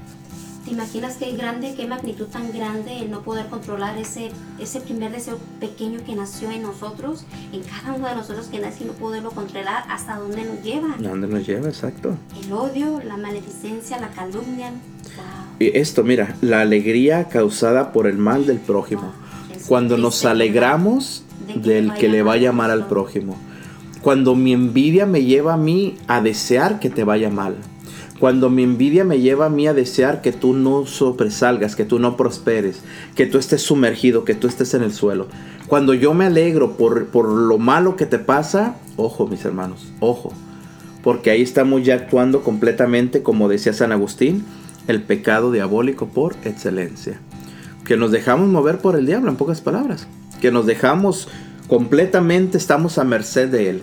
¿Te 0.64 0.74
imaginas 0.74 1.16
qué 1.16 1.33
grande, 1.33 1.74
qué 1.74 1.87
magnitud 1.87 2.26
tan 2.26 2.53
grande 2.53 2.99
el 2.99 3.11
no 3.11 3.22
poder 3.22 3.47
controlar 3.47 3.97
ese, 3.97 4.31
ese 4.59 4.81
primer 4.81 5.12
deseo 5.12 5.39
pequeño 5.61 6.01
que 6.05 6.14
nació 6.14 6.51
en 6.51 6.62
nosotros, 6.62 7.24
en 7.53 7.62
cada 7.62 7.95
uno 7.95 8.07
de 8.07 8.14
nosotros 8.14 8.49
que 8.49 8.59
nace 8.59 8.85
y 8.85 8.87
no 8.87 8.93
poderlo 8.93 9.31
controlar, 9.31 9.85
hasta 9.89 10.16
dónde 10.16 10.45
nos 10.45 10.62
lleva? 10.62 10.97
¿Dónde 10.99 11.26
nos 11.26 11.47
lleva? 11.47 11.68
Exacto. 11.68 12.16
El 12.43 12.53
odio, 12.53 13.01
la 13.03 13.16
maledicencia, 13.16 13.99
la 13.99 14.11
calumnia. 14.11 14.72
Y 15.59 15.76
esto, 15.76 16.05
mira, 16.05 16.37
la 16.43 16.61
alegría 16.61 17.29
causada 17.29 17.93
por 17.93 18.07
el 18.07 18.18
mal 18.18 18.45
del 18.47 18.59
prójimo 18.59 19.12
cuando 19.68 19.98
nos 19.98 20.24
alegramos 20.24 21.24
del 21.54 21.92
que 21.92 22.08
le 22.08 22.22
vaya 22.22 22.52
mal 22.52 22.70
al 22.70 22.86
prójimo. 22.86 23.36
Cuando 24.00 24.34
mi 24.34 24.54
envidia 24.54 25.04
me 25.04 25.24
lleva 25.24 25.54
a 25.54 25.58
mí 25.58 25.96
a 26.06 26.22
desear 26.22 26.80
que 26.80 26.88
te 26.88 27.04
vaya 27.04 27.28
mal. 27.28 27.54
Cuando 28.18 28.48
mi 28.48 28.62
envidia 28.62 29.04
me 29.04 29.20
lleva 29.20 29.46
a 29.46 29.50
mí 29.50 29.66
a 29.66 29.74
desear 29.74 30.22
que 30.22 30.32
tú 30.32 30.54
no 30.54 30.86
sobresalgas, 30.86 31.76
que 31.76 31.84
tú 31.84 31.98
no 31.98 32.16
prosperes, 32.16 32.80
que 33.14 33.26
tú 33.26 33.36
estés 33.36 33.60
sumergido, 33.60 34.24
que 34.24 34.34
tú 34.34 34.48
estés 34.48 34.72
en 34.72 34.82
el 34.82 34.92
suelo. 34.92 35.28
Cuando 35.66 35.92
yo 35.92 36.14
me 36.14 36.24
alegro 36.24 36.78
por, 36.78 37.08
por 37.08 37.28
lo 37.28 37.58
malo 37.58 37.94
que 37.94 38.06
te 38.06 38.18
pasa, 38.18 38.76
ojo 38.96 39.26
mis 39.26 39.44
hermanos, 39.44 39.92
ojo. 40.00 40.32
Porque 41.02 41.30
ahí 41.30 41.42
estamos 41.42 41.84
ya 41.84 41.94
actuando 41.94 42.42
completamente, 42.42 43.22
como 43.22 43.48
decía 43.48 43.74
San 43.74 43.92
Agustín, 43.92 44.44
el 44.86 45.02
pecado 45.02 45.52
diabólico 45.52 46.06
por 46.06 46.34
excelencia 46.44 47.20
que 47.89 47.97
nos 47.97 48.11
dejamos 48.11 48.49
mover 48.49 48.78
por 48.78 48.97
el 48.97 49.07
diablo, 49.07 49.30
en 49.30 49.36
pocas 49.36 49.62
palabras, 49.62 50.07
que 50.43 50.53
nos 50.53 50.66
dejamos 50.66 51.26
completamente, 51.68 52.59
estamos 52.59 52.99
a 52.99 53.05
merced 53.05 53.49
de 53.49 53.70
él. 53.70 53.82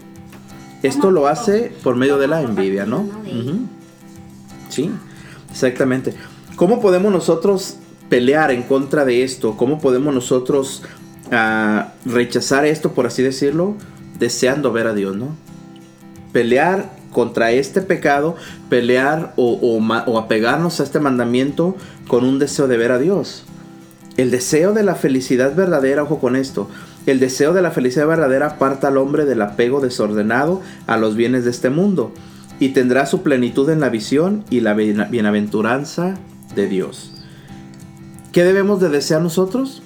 Esto 0.84 1.10
lo 1.10 1.26
hace 1.26 1.74
por 1.82 1.96
medio 1.96 2.20
de 2.20 2.28
la 2.28 2.44
envidia, 2.44 2.86
¿no? 2.86 3.10
Sí, 4.70 4.92
exactamente. 5.50 6.14
¿Cómo 6.56 6.82
podemos 6.82 7.12
nosotros 7.12 7.78
pelear 8.08 8.52
en 8.52 8.62
contra 8.62 9.06
de 9.06 9.24
esto? 9.24 9.58
¿Cómo 9.58 9.80
podemos 9.80 10.14
nosotros 10.14 10.84
ah, 11.32 11.94
rechazar 12.06 12.64
esto, 12.64 12.92
por 12.92 13.08
así 13.08 13.24
decirlo, 13.24 13.74
deseando 14.20 14.72
ver 14.72 14.86
a 14.86 14.94
Dios, 14.94 15.16
¿no? 15.16 15.30
Pelear 16.32 16.92
contra 17.12 17.52
este 17.54 17.82
pecado, 17.82 18.36
pelear 18.70 19.34
o, 19.36 19.80
o 20.06 20.20
apegarnos 20.20 20.80
a 20.80 20.84
este 20.84 21.00
mandamiento 21.00 21.76
con 22.08 22.24
un 22.24 22.38
deseo 22.38 22.68
de 22.68 22.78
ver 22.78 22.92
a 22.92 23.00
Dios. 23.00 23.46
El 24.18 24.32
deseo 24.32 24.74
de 24.74 24.84
la 24.84 24.96
felicidad 24.96 25.56
verdadera, 25.56 26.04
ojo 26.04 26.20
con 26.20 26.36
esto, 26.36 26.70
el 27.06 27.20
deseo 27.20 27.54
de 27.54 27.62
la 27.62 27.72
felicidad 27.72 28.08
verdadera 28.08 28.48
aparta 28.48 28.88
al 28.88 28.98
hombre 28.98 29.26
del 29.26 29.42
apego 29.42 29.82
desordenado 29.82 30.62
a 30.88 30.98
los 30.98 31.16
bienes 31.16 31.44
de 31.44 31.52
este 31.52 31.70
mundo 31.70 32.14
y 32.60 32.70
tendrá 32.70 33.06
su 33.06 33.24
plenitud 33.24 33.70
en 33.70 33.82
la 33.82 33.90
visión 33.90 34.46
y 34.50 34.62
la 34.62 34.74
bienaventuranza 34.74 36.16
de 36.56 36.68
Dios. 36.68 37.12
¿Qué 38.32 38.44
debemos 38.44 38.80
de 38.80 38.90
desear 38.90 39.22
nosotros? 39.22 39.82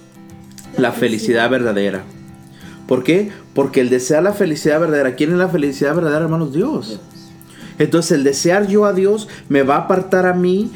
La, 0.77 0.91
felicidad. 0.91 1.49
verdadera. 1.49 2.03
¿Por 2.87 3.03
qué? 3.03 3.31
Porque 3.53 3.81
el 3.81 3.89
desear 3.89 4.23
la 4.23 4.33
felicidad 4.33 4.79
verdadera, 4.79 5.15
¿quién 5.15 5.31
es 5.31 5.37
la 5.37 5.49
felicidad 5.49 5.95
verdadera, 5.95 6.23
hermanos? 6.23 6.53
Dios. 6.53 6.99
Entonces 7.79 8.11
el 8.11 8.23
desear 8.23 8.67
yo 8.67 8.85
a 8.85 8.93
Dios 8.93 9.27
me 9.47 9.63
va 9.63 9.75
a 9.75 9.79
apartar 9.81 10.25
a 10.25 10.33
mí 10.33 10.71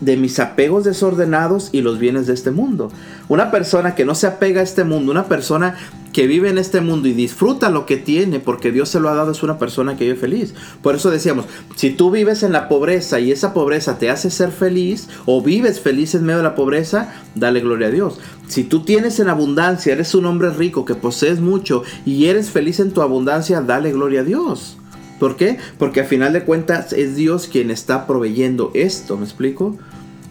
de 0.00 0.16
mis 0.16 0.38
apegos 0.38 0.84
desordenados 0.84 1.70
y 1.72 1.80
los 1.80 1.98
bienes 1.98 2.26
de 2.26 2.34
este 2.34 2.50
mundo. 2.50 2.90
Una 3.28 3.50
persona 3.50 3.94
que 3.94 4.04
no 4.04 4.14
se 4.14 4.26
apega 4.26 4.60
a 4.60 4.64
este 4.64 4.84
mundo, 4.84 5.10
una 5.10 5.26
persona 5.26 5.76
que 6.12 6.26
vive 6.26 6.48
en 6.48 6.58
este 6.58 6.80
mundo 6.80 7.08
y 7.08 7.12
disfruta 7.12 7.70
lo 7.70 7.86
que 7.86 7.96
tiene 7.96 8.40
porque 8.40 8.72
Dios 8.72 8.88
se 8.88 9.00
lo 9.00 9.08
ha 9.08 9.14
dado 9.14 9.32
es 9.32 9.42
una 9.42 9.58
persona 9.58 9.96
que 9.96 10.04
vive 10.04 10.16
feliz. 10.16 10.54
Por 10.82 10.94
eso 10.94 11.10
decíamos, 11.10 11.46
si 11.76 11.90
tú 11.90 12.10
vives 12.10 12.42
en 12.42 12.52
la 12.52 12.68
pobreza 12.68 13.20
y 13.20 13.30
esa 13.30 13.52
pobreza 13.52 13.98
te 13.98 14.10
hace 14.10 14.30
ser 14.30 14.50
feliz 14.50 15.08
o 15.26 15.42
vives 15.42 15.80
feliz 15.80 16.14
en 16.14 16.24
medio 16.24 16.38
de 16.38 16.44
la 16.44 16.54
pobreza, 16.54 17.12
dale 17.34 17.60
gloria 17.60 17.88
a 17.88 17.92
Dios. 17.92 18.18
Si 18.46 18.64
tú 18.64 18.84
tienes 18.84 19.20
en 19.20 19.28
abundancia, 19.28 19.92
eres 19.92 20.14
un 20.14 20.26
hombre 20.26 20.50
rico 20.50 20.84
que 20.84 20.94
posees 20.94 21.40
mucho 21.40 21.82
y 22.06 22.26
eres 22.26 22.50
feliz 22.50 22.80
en 22.80 22.92
tu 22.92 23.02
abundancia, 23.02 23.60
dale 23.60 23.92
gloria 23.92 24.20
a 24.20 24.24
Dios. 24.24 24.78
¿Por 25.18 25.36
qué? 25.36 25.58
Porque 25.78 26.00
al 26.00 26.06
final 26.06 26.32
de 26.32 26.44
cuentas 26.44 26.92
es 26.92 27.16
Dios 27.16 27.48
quien 27.48 27.70
está 27.70 28.06
proveyendo 28.06 28.70
esto, 28.74 29.16
¿me 29.16 29.24
explico? 29.24 29.76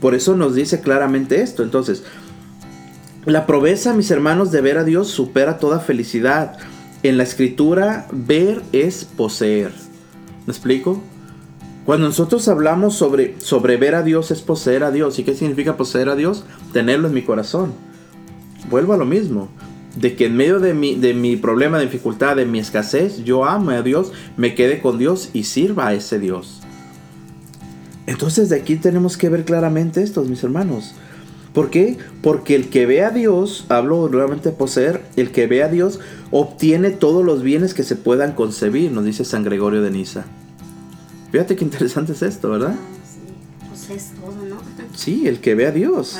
Por 0.01 0.15
eso 0.15 0.35
nos 0.35 0.55
dice 0.55 0.81
claramente 0.81 1.41
esto. 1.41 1.63
Entonces, 1.63 2.03
la 3.25 3.45
proveza, 3.45 3.93
mis 3.93 4.11
hermanos, 4.11 4.51
de 4.51 4.61
ver 4.61 4.77
a 4.77 4.83
Dios 4.83 5.09
supera 5.09 5.57
toda 5.57 5.79
felicidad. 5.79 6.57
En 7.03 7.17
la 7.17 7.23
escritura, 7.23 8.07
ver 8.11 8.61
es 8.71 9.05
poseer. 9.05 9.71
¿Me 10.45 10.53
explico? 10.53 11.01
Cuando 11.85 12.07
nosotros 12.07 12.47
hablamos 12.47 12.95
sobre, 12.95 13.39
sobre 13.39 13.77
ver 13.77 13.95
a 13.95 14.03
Dios 14.03 14.31
es 14.31 14.41
poseer 14.41 14.83
a 14.83 14.91
Dios. 14.91 15.19
¿Y 15.19 15.23
qué 15.23 15.33
significa 15.35 15.77
poseer 15.77 16.09
a 16.09 16.15
Dios? 16.15 16.43
Tenerlo 16.73 17.07
en 17.07 17.13
mi 17.13 17.21
corazón. 17.21 17.73
Vuelvo 18.69 18.93
a 18.93 18.97
lo 18.97 19.05
mismo. 19.05 19.49
De 19.95 20.15
que 20.15 20.25
en 20.25 20.35
medio 20.35 20.59
de 20.59 20.73
mi, 20.73 20.95
de 20.95 21.13
mi 21.13 21.37
problema, 21.37 21.79
de 21.79 21.85
dificultad, 21.85 22.35
de 22.35 22.45
mi 22.45 22.59
escasez, 22.59 23.23
yo 23.23 23.45
amo 23.45 23.71
a 23.71 23.81
Dios, 23.81 24.11
me 24.35 24.53
quede 24.53 24.81
con 24.81 24.97
Dios 24.97 25.29
y 25.33 25.45
sirva 25.45 25.87
a 25.87 25.93
ese 25.93 26.19
Dios. 26.19 26.56
Entonces 28.07 28.49
de 28.49 28.55
aquí 28.55 28.77
tenemos 28.77 29.17
que 29.17 29.29
ver 29.29 29.45
claramente 29.45 30.01
esto, 30.01 30.23
mis 30.23 30.43
hermanos. 30.43 30.95
¿Por 31.53 31.69
qué? 31.69 31.97
Porque 32.21 32.55
el 32.55 32.69
que 32.69 32.85
ve 32.85 33.03
a 33.03 33.09
Dios, 33.09 33.65
hablo 33.69 34.09
nuevamente 34.09 34.49
de 34.49 34.55
poseer, 34.55 35.03
el 35.15 35.31
que 35.31 35.47
ve 35.47 35.63
a 35.63 35.69
Dios 35.69 35.99
obtiene 36.31 36.91
todos 36.91 37.25
los 37.25 37.43
bienes 37.43 37.73
que 37.73 37.83
se 37.83 37.95
puedan 37.95 38.33
concebir, 38.33 38.91
nos 38.91 39.05
dice 39.05 39.25
San 39.25 39.43
Gregorio 39.43 39.81
de 39.81 39.91
Niza. 39.91 40.25
Fíjate 41.31 41.55
qué 41.55 41.65
interesante 41.65 42.13
es 42.13 42.21
esto, 42.21 42.49
¿verdad? 42.49 42.75
Sí. 43.03 43.67
Pues 43.67 43.89
es 43.89 44.11
todo, 44.15 44.45
¿no? 44.47 44.57
Sí, 44.95 45.27
el 45.27 45.39
que 45.39 45.55
ve 45.55 45.67
a 45.67 45.71
Dios. 45.71 46.17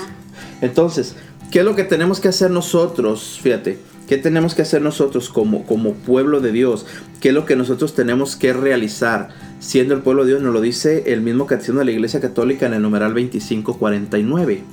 Entonces, 0.61 1.15
¿qué 1.51 1.59
es 1.59 1.65
lo 1.65 1.75
que 1.75 1.83
tenemos 1.83 2.19
que 2.19 2.27
hacer 2.27 2.51
nosotros? 2.51 3.39
Fíjate, 3.41 3.79
¿qué 4.07 4.17
tenemos 4.17 4.55
que 4.55 4.61
hacer 4.63 4.81
nosotros 4.81 5.29
como, 5.29 5.65
como 5.65 5.93
pueblo 5.93 6.39
de 6.39 6.51
Dios? 6.51 6.85
¿Qué 7.19 7.29
es 7.29 7.33
lo 7.33 7.45
que 7.45 7.55
nosotros 7.55 7.93
tenemos 7.93 8.35
que 8.35 8.53
realizar? 8.53 9.29
Siendo 9.59 9.93
el 9.93 10.01
pueblo 10.01 10.23
de 10.23 10.31
Dios, 10.31 10.41
nos 10.41 10.53
lo 10.53 10.61
dice 10.61 11.11
el 11.13 11.21
mismo 11.21 11.45
catecismo 11.45 11.79
de 11.79 11.85
la 11.85 11.91
Iglesia 11.91 12.19
Católica 12.21 12.65
en 12.65 12.73
el 12.73 12.81
numeral 12.81 13.13
2549. 13.13 14.63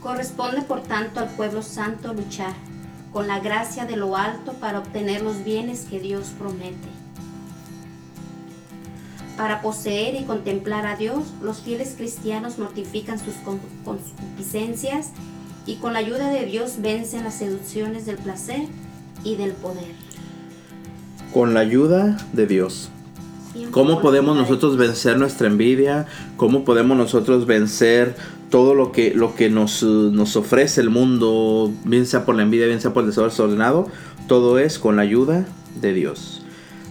Corresponde 0.00 0.62
por 0.62 0.82
tanto 0.82 1.20
al 1.20 1.28
pueblo 1.30 1.62
santo 1.62 2.12
luchar 2.12 2.52
con 3.12 3.26
la 3.28 3.40
gracia 3.40 3.86
de 3.86 3.96
lo 3.96 4.16
alto 4.16 4.52
para 4.54 4.80
obtener 4.80 5.22
los 5.22 5.44
bienes 5.44 5.86
que 5.88 6.00
Dios 6.00 6.32
promete. 6.38 6.88
Para 9.36 9.62
poseer 9.62 10.14
y 10.20 10.24
contemplar 10.24 10.86
a 10.86 10.96
Dios, 10.96 11.24
los 11.42 11.60
fieles 11.60 11.94
cristianos 11.96 12.58
mortifican 12.58 13.18
sus 13.18 13.34
con- 13.44 13.60
concupiscencias 13.84 15.08
y 15.66 15.76
con 15.76 15.92
la 15.94 16.00
ayuda 16.00 16.28
de 16.28 16.44
Dios 16.46 16.80
vencen 16.80 17.24
las 17.24 17.34
seducciones 17.34 18.06
del 18.06 18.16
placer 18.16 18.62
y 19.22 19.36
del 19.36 19.52
poder. 19.52 19.84
Con 21.32 21.54
la 21.54 21.60
ayuda 21.60 22.18
de 22.32 22.46
Dios. 22.46 22.90
Siempre 23.52 23.72
¿Cómo 23.72 24.00
podemos 24.00 24.36
nosotros 24.36 24.76
vencer 24.76 25.16
nuestra 25.16 25.46
envidia? 25.46 26.06
¿Cómo 26.36 26.64
podemos 26.64 26.96
nosotros 26.96 27.46
vencer 27.46 28.14
todo 28.50 28.74
lo 28.74 28.92
que, 28.92 29.14
lo 29.14 29.34
que 29.34 29.48
nos, 29.48 29.82
nos 29.82 30.36
ofrece 30.36 30.80
el 30.80 30.90
mundo, 30.90 31.72
bien 31.84 32.06
sea 32.06 32.24
por 32.24 32.34
la 32.34 32.42
envidia, 32.42 32.66
bien 32.66 32.80
sea 32.80 32.92
por 32.92 33.04
el 33.04 33.10
deseo 33.10 33.24
desordenado? 33.24 33.88
Todo 34.28 34.58
es 34.58 34.78
con 34.78 34.96
la 34.96 35.02
ayuda 35.02 35.46
de 35.80 35.92
Dios. 35.92 36.42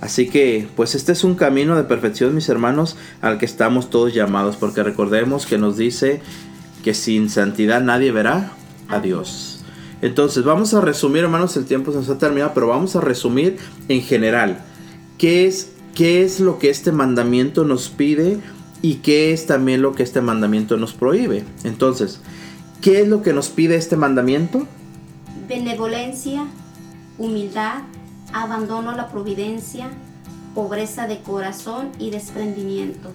Así 0.01 0.29
que, 0.29 0.67
pues 0.75 0.95
este 0.95 1.13
es 1.13 1.23
un 1.23 1.35
camino 1.35 1.77
de 1.77 1.83
perfección, 1.83 2.35
mis 2.35 2.49
hermanos, 2.49 2.97
al 3.21 3.37
que 3.37 3.45
estamos 3.45 3.89
todos 3.89 4.13
llamados, 4.13 4.57
porque 4.57 4.83
recordemos 4.83 5.45
que 5.45 5.57
nos 5.57 5.77
dice 5.77 6.21
que 6.83 6.93
sin 6.93 7.29
santidad 7.29 7.81
nadie 7.81 8.11
verá 8.11 8.51
a 8.89 8.99
Dios. 8.99 9.63
Entonces, 10.01 10.43
vamos 10.43 10.73
a 10.73 10.81
resumir, 10.81 11.23
hermanos, 11.23 11.55
el 11.55 11.65
tiempo 11.65 11.91
se 11.91 11.97
nos 11.97 12.09
ha 12.09 12.17
terminado, 12.17 12.51
pero 12.53 12.67
vamos 12.67 12.95
a 12.95 13.01
resumir 13.01 13.57
en 13.87 14.01
general. 14.01 14.63
¿Qué 15.17 15.47
es, 15.47 15.71
qué 15.95 16.23
es 16.23 16.39
lo 16.39 16.59
que 16.59 16.69
este 16.69 16.91
mandamiento 16.91 17.63
nos 17.63 17.89
pide 17.89 18.39
y 18.81 18.95
qué 18.95 19.31
es 19.31 19.45
también 19.45 19.81
lo 19.81 19.93
que 19.93 20.03
este 20.03 20.19
mandamiento 20.21 20.77
nos 20.77 20.93
prohíbe? 20.93 21.45
Entonces, 21.63 22.19
¿qué 22.81 23.01
es 23.01 23.07
lo 23.07 23.21
que 23.21 23.31
nos 23.33 23.49
pide 23.49 23.75
este 23.75 23.95
mandamiento? 23.95 24.67
benevolencia, 25.47 26.45
humildad, 27.17 27.81
abandono 28.33 28.91
a 28.91 28.95
la 28.95 29.09
providencia, 29.09 29.89
pobreza 30.55 31.07
de 31.07 31.19
corazón 31.21 31.89
y 31.99 32.09
desprendimiento. 32.09 33.11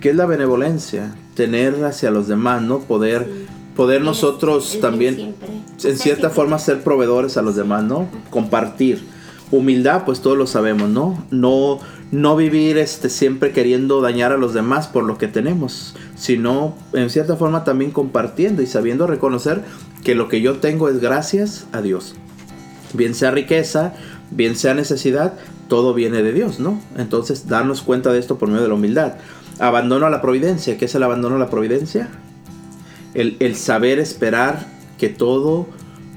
¿Qué 0.00 0.10
es 0.10 0.16
la 0.16 0.26
benevolencia? 0.26 1.14
Tener 1.34 1.84
hacia 1.84 2.10
los 2.10 2.28
demás, 2.28 2.62
¿no? 2.62 2.80
Poder, 2.80 3.24
Sí. 3.24 3.46
Poder 3.76 4.02
nosotros 4.02 4.78
también, 4.80 5.34
en 5.82 5.98
cierta 5.98 6.30
forma, 6.30 6.58
ser 6.58 6.82
proveedores 6.82 7.36
a 7.36 7.42
los 7.42 7.56
demás, 7.56 7.84
¿no? 7.84 8.08
Compartir. 8.30 9.04
Humildad, 9.50 10.04
pues 10.04 10.20
todos 10.20 10.36
lo 10.36 10.46
sabemos, 10.46 10.88
¿no? 10.88 11.24
No, 11.30 11.78
no 12.10 12.34
vivir 12.34 12.78
este, 12.78 13.08
siempre 13.08 13.52
queriendo 13.52 14.00
dañar 14.00 14.32
a 14.32 14.36
los 14.36 14.54
demás 14.54 14.88
por 14.88 15.04
lo 15.04 15.18
que 15.18 15.28
tenemos, 15.28 15.94
sino 16.16 16.74
en 16.92 17.10
cierta 17.10 17.36
forma 17.36 17.62
también 17.62 17.90
compartiendo 17.90 18.62
y 18.62 18.66
sabiendo 18.66 19.06
reconocer 19.06 19.62
que 20.02 20.14
lo 20.14 20.28
que 20.28 20.40
yo 20.40 20.58
tengo 20.58 20.88
es 20.88 21.00
gracias 21.00 21.66
a 21.72 21.82
Dios. 21.82 22.14
Bien 22.94 23.14
sea 23.14 23.30
riqueza, 23.30 23.94
bien 24.30 24.56
sea 24.56 24.74
necesidad, 24.74 25.34
todo 25.68 25.94
viene 25.94 26.22
de 26.22 26.32
Dios, 26.32 26.60
¿no? 26.60 26.80
Entonces, 26.96 27.48
darnos 27.48 27.82
cuenta 27.82 28.12
de 28.12 28.18
esto 28.18 28.38
por 28.38 28.48
medio 28.48 28.62
de 28.62 28.68
la 28.68 28.74
humildad. 28.74 29.14
Abandono 29.58 30.06
a 30.06 30.10
la 30.10 30.20
providencia. 30.20 30.76
¿Qué 30.78 30.86
es 30.86 30.94
el 30.94 31.02
abandono 31.02 31.36
a 31.36 31.38
la 31.38 31.50
providencia? 31.50 32.08
El, 33.14 33.56
saber 33.56 33.98
esperar 33.98 34.66
que 34.98 35.08
todo 35.08 35.66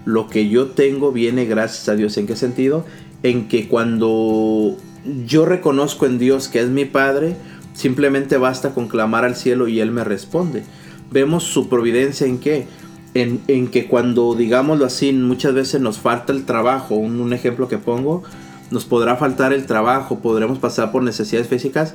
lo 0.06 0.28
que 0.28 0.50
yo 0.50 0.68
tengo 0.68 1.12
viene 1.12 1.46
gracias 1.46 1.88
a 1.90 1.96
Dios. 1.96 2.18
¿En 2.18 2.28
qué 2.28 2.36
sentido? 2.36 2.86
En 3.24 3.48
que 3.48 3.68
cuando 3.68 4.78
yo 5.26 5.46
reconozco 5.46 6.06
en 6.06 6.18
Dios 6.18 6.48
que 6.48 6.60
es 6.60 6.70
mi 6.70 6.86
Padre, 6.86 7.36
simplemente 7.74 8.38
basta 8.38 8.74
con 8.74 8.88
clamar 8.88 9.26
al 9.26 9.36
cielo 9.36 9.68
y 9.68 9.80
Él 9.80 9.92
me 9.92 10.04
responde. 10.04 10.64
Vemos 11.12 11.44
su 11.44 11.70
providencia 11.70 12.26
en 12.26 12.40
qué? 12.40 12.68
En, 13.14 13.42
en 13.48 13.68
que 13.68 13.88
cuando, 13.88 14.36
digámoslo 14.36 14.86
así, 14.86 15.14
muchas 15.14 15.54
veces 15.54 15.82
nos 15.82 16.00
falta 16.00 16.34
el 16.34 16.46
trabajo. 16.46 16.96
Un, 16.96 17.22
un 17.22 17.34
ejemplo 17.34 17.68
que 17.68 17.78
pongo, 17.78 18.24
nos 18.72 18.86
podrá 18.86 19.16
faltar 19.16 19.54
el 19.54 19.66
trabajo, 19.66 20.20
podremos 20.20 20.60
pasar 20.60 20.92
por 20.92 21.04
necesidades 21.04 21.48
físicas, 21.48 21.94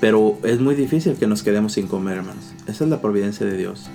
pero 0.00 0.38
es 0.44 0.60
muy 0.60 0.74
difícil 0.74 1.14
que 1.14 1.26
nos 1.26 1.42
quedemos 1.42 1.74
sin 1.74 1.86
comer, 1.86 2.18
hermanos. 2.18 2.52
Esa 2.66 2.84
es 2.84 2.90
la 2.90 3.00
providencia 3.00 3.46
de 3.46 3.56
Dios. 3.56 3.90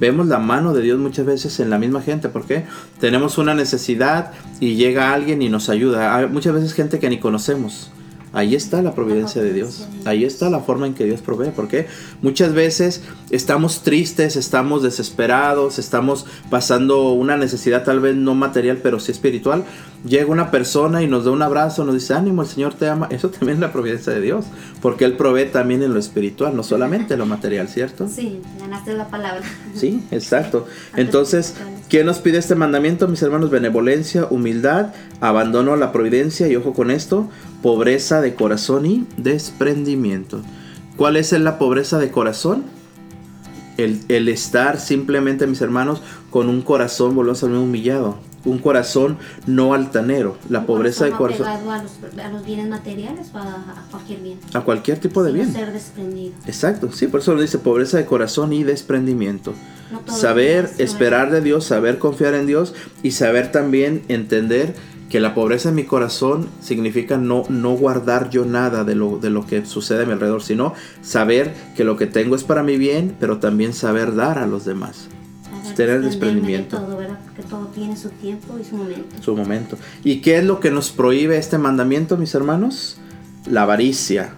Vemos 0.00 0.26
la 0.26 0.38
mano 0.38 0.72
de 0.72 0.80
Dios 0.80 0.98
muchas 0.98 1.26
veces 1.26 1.60
en 1.60 1.68
la 1.68 1.78
misma 1.78 2.00
gente, 2.00 2.30
porque 2.30 2.64
tenemos 2.98 3.36
una 3.36 3.54
necesidad 3.54 4.32
y 4.58 4.74
llega 4.74 5.12
alguien 5.12 5.42
y 5.42 5.50
nos 5.50 5.68
ayuda. 5.68 6.16
Hay 6.16 6.26
muchas 6.26 6.54
veces 6.54 6.72
gente 6.72 6.98
que 6.98 7.10
ni 7.10 7.18
conocemos. 7.18 7.92
Ahí 8.32 8.54
está 8.54 8.80
la 8.80 8.94
providencia 8.94 9.42
de 9.42 9.52
Dios. 9.52 9.88
Ahí 10.04 10.24
está 10.24 10.50
la 10.50 10.60
forma 10.60 10.86
en 10.86 10.94
que 10.94 11.04
Dios 11.04 11.20
provee. 11.20 11.50
Porque 11.54 11.86
muchas 12.22 12.54
veces 12.54 13.02
estamos 13.30 13.82
tristes, 13.82 14.36
estamos 14.36 14.82
desesperados, 14.82 15.78
estamos 15.80 16.26
pasando 16.48 17.12
una 17.12 17.36
necesidad 17.36 17.82
tal 17.82 17.98
vez 17.98 18.14
no 18.14 18.34
material, 18.34 18.78
pero 18.82 19.00
sí 19.00 19.10
espiritual. 19.10 19.64
Llega 20.06 20.26
una 20.26 20.50
persona 20.50 21.02
y 21.02 21.08
nos 21.08 21.24
da 21.24 21.32
un 21.32 21.42
abrazo, 21.42 21.84
nos 21.84 21.94
dice, 21.94 22.14
ánimo, 22.14 22.42
el 22.42 22.48
Señor 22.48 22.74
te 22.74 22.88
ama. 22.88 23.08
Eso 23.10 23.30
también 23.30 23.54
es 23.54 23.60
la 23.60 23.72
providencia 23.72 24.12
de 24.12 24.20
Dios. 24.20 24.44
Porque 24.80 25.04
Él 25.04 25.16
provee 25.16 25.46
también 25.46 25.82
en 25.82 25.92
lo 25.92 25.98
espiritual, 25.98 26.54
no 26.54 26.62
solamente 26.62 27.14
en 27.14 27.18
lo 27.20 27.26
material, 27.26 27.68
¿cierto? 27.68 28.08
Sí, 28.08 28.40
ganaste 28.60 28.94
la 28.94 29.08
palabra. 29.08 29.42
Sí, 29.74 30.04
exacto. 30.12 30.66
Entonces, 30.96 31.56
¿qué 31.90 32.04
nos 32.04 32.20
pide 32.20 32.38
este 32.38 32.54
mandamiento, 32.54 33.08
mis 33.08 33.20
hermanos? 33.20 33.50
Benevolencia, 33.50 34.26
humildad, 34.30 34.94
abandono 35.20 35.74
a 35.74 35.76
la 35.76 35.92
providencia 35.92 36.48
y 36.48 36.56
ojo 36.56 36.72
con 36.72 36.90
esto, 36.90 37.28
pobreza 37.62 38.20
de 38.20 38.34
corazón 38.34 38.86
y 38.86 39.06
desprendimiento. 39.16 40.40
¿Cuál 40.96 41.16
es 41.16 41.32
la 41.32 41.58
pobreza 41.58 41.98
de 41.98 42.10
corazón? 42.10 42.64
El, 43.76 44.28
estar 44.28 44.78
simplemente, 44.78 45.46
mis 45.46 45.60
hermanos, 45.62 46.02
con 46.30 46.48
un 46.48 46.62
corazón, 46.62 47.14
volvemos 47.14 47.42
a 47.42 47.46
humillado. 47.46 48.18
Un 48.44 48.58
corazón 48.58 49.18
no 49.46 49.74
altanero. 49.74 50.38
La 50.48 50.64
pobreza 50.64 51.04
de 51.04 51.10
corazón. 51.10 51.46
A 51.46 51.58
los, 51.60 51.92
a 52.24 52.28
los 52.30 52.44
bienes 52.44 52.68
materiales 52.68 53.28
o 53.34 53.38
a, 53.38 53.42
a 53.42 53.86
cualquier 53.90 54.20
bien. 54.20 54.38
A 54.54 54.60
cualquier 54.62 54.98
tipo 54.98 55.22
de 55.22 55.32
bien. 55.32 55.52
ser 55.52 55.72
desprendido. 55.72 56.32
Exacto, 56.46 56.90
sí, 56.92 57.06
por 57.06 57.20
eso 57.20 57.34
lo 57.34 57.42
dice 57.42 57.58
pobreza 57.58 57.98
de 57.98 58.06
corazón 58.06 58.52
y 58.52 58.62
desprendimiento. 58.64 59.52
No 59.92 60.00
saber 60.12 60.64
es- 60.72 60.80
esperar 60.80 61.30
de 61.30 61.40
Dios, 61.42 61.64
saber 61.66 61.98
confiar 61.98 62.34
en 62.34 62.46
Dios 62.46 62.74
y 63.02 63.10
saber 63.10 63.52
también 63.52 64.02
entender 64.08 64.74
que 65.10 65.18
la 65.20 65.34
pobreza 65.34 65.70
en 65.70 65.74
mi 65.74 65.82
corazón 65.84 66.48
significa 66.62 67.18
no, 67.18 67.42
no 67.48 67.72
guardar 67.72 68.30
yo 68.30 68.44
nada 68.46 68.84
de 68.84 68.94
lo, 68.94 69.18
de 69.18 69.28
lo 69.28 69.44
que 69.44 69.66
sucede 69.66 70.04
a 70.04 70.06
mi 70.06 70.12
alrededor, 70.12 70.40
sino 70.42 70.72
saber 71.02 71.52
que 71.76 71.82
lo 71.82 71.96
que 71.96 72.06
tengo 72.06 72.36
es 72.36 72.44
para 72.44 72.62
mi 72.62 72.78
bien, 72.78 73.16
pero 73.18 73.38
también 73.38 73.72
saber 73.72 74.14
dar 74.14 74.38
a 74.38 74.46
los 74.46 74.64
demás. 74.64 75.08
Tener 75.76 76.00
desprendimiento. 76.02 76.76
todo, 76.78 76.98
Todo 77.42 77.66
tiene 77.66 77.96
su 77.96 78.10
tiempo 78.10 78.58
y 78.60 78.64
su 78.64 78.76
momento. 78.76 79.22
Su 79.22 79.36
momento. 79.36 79.76
¿Y 80.04 80.20
qué 80.20 80.38
es 80.38 80.44
lo 80.44 80.60
que 80.60 80.70
nos 80.70 80.90
prohíbe 80.90 81.38
este 81.38 81.58
mandamiento, 81.58 82.16
mis 82.16 82.34
hermanos? 82.34 82.98
La 83.48 83.62
avaricia. 83.62 84.34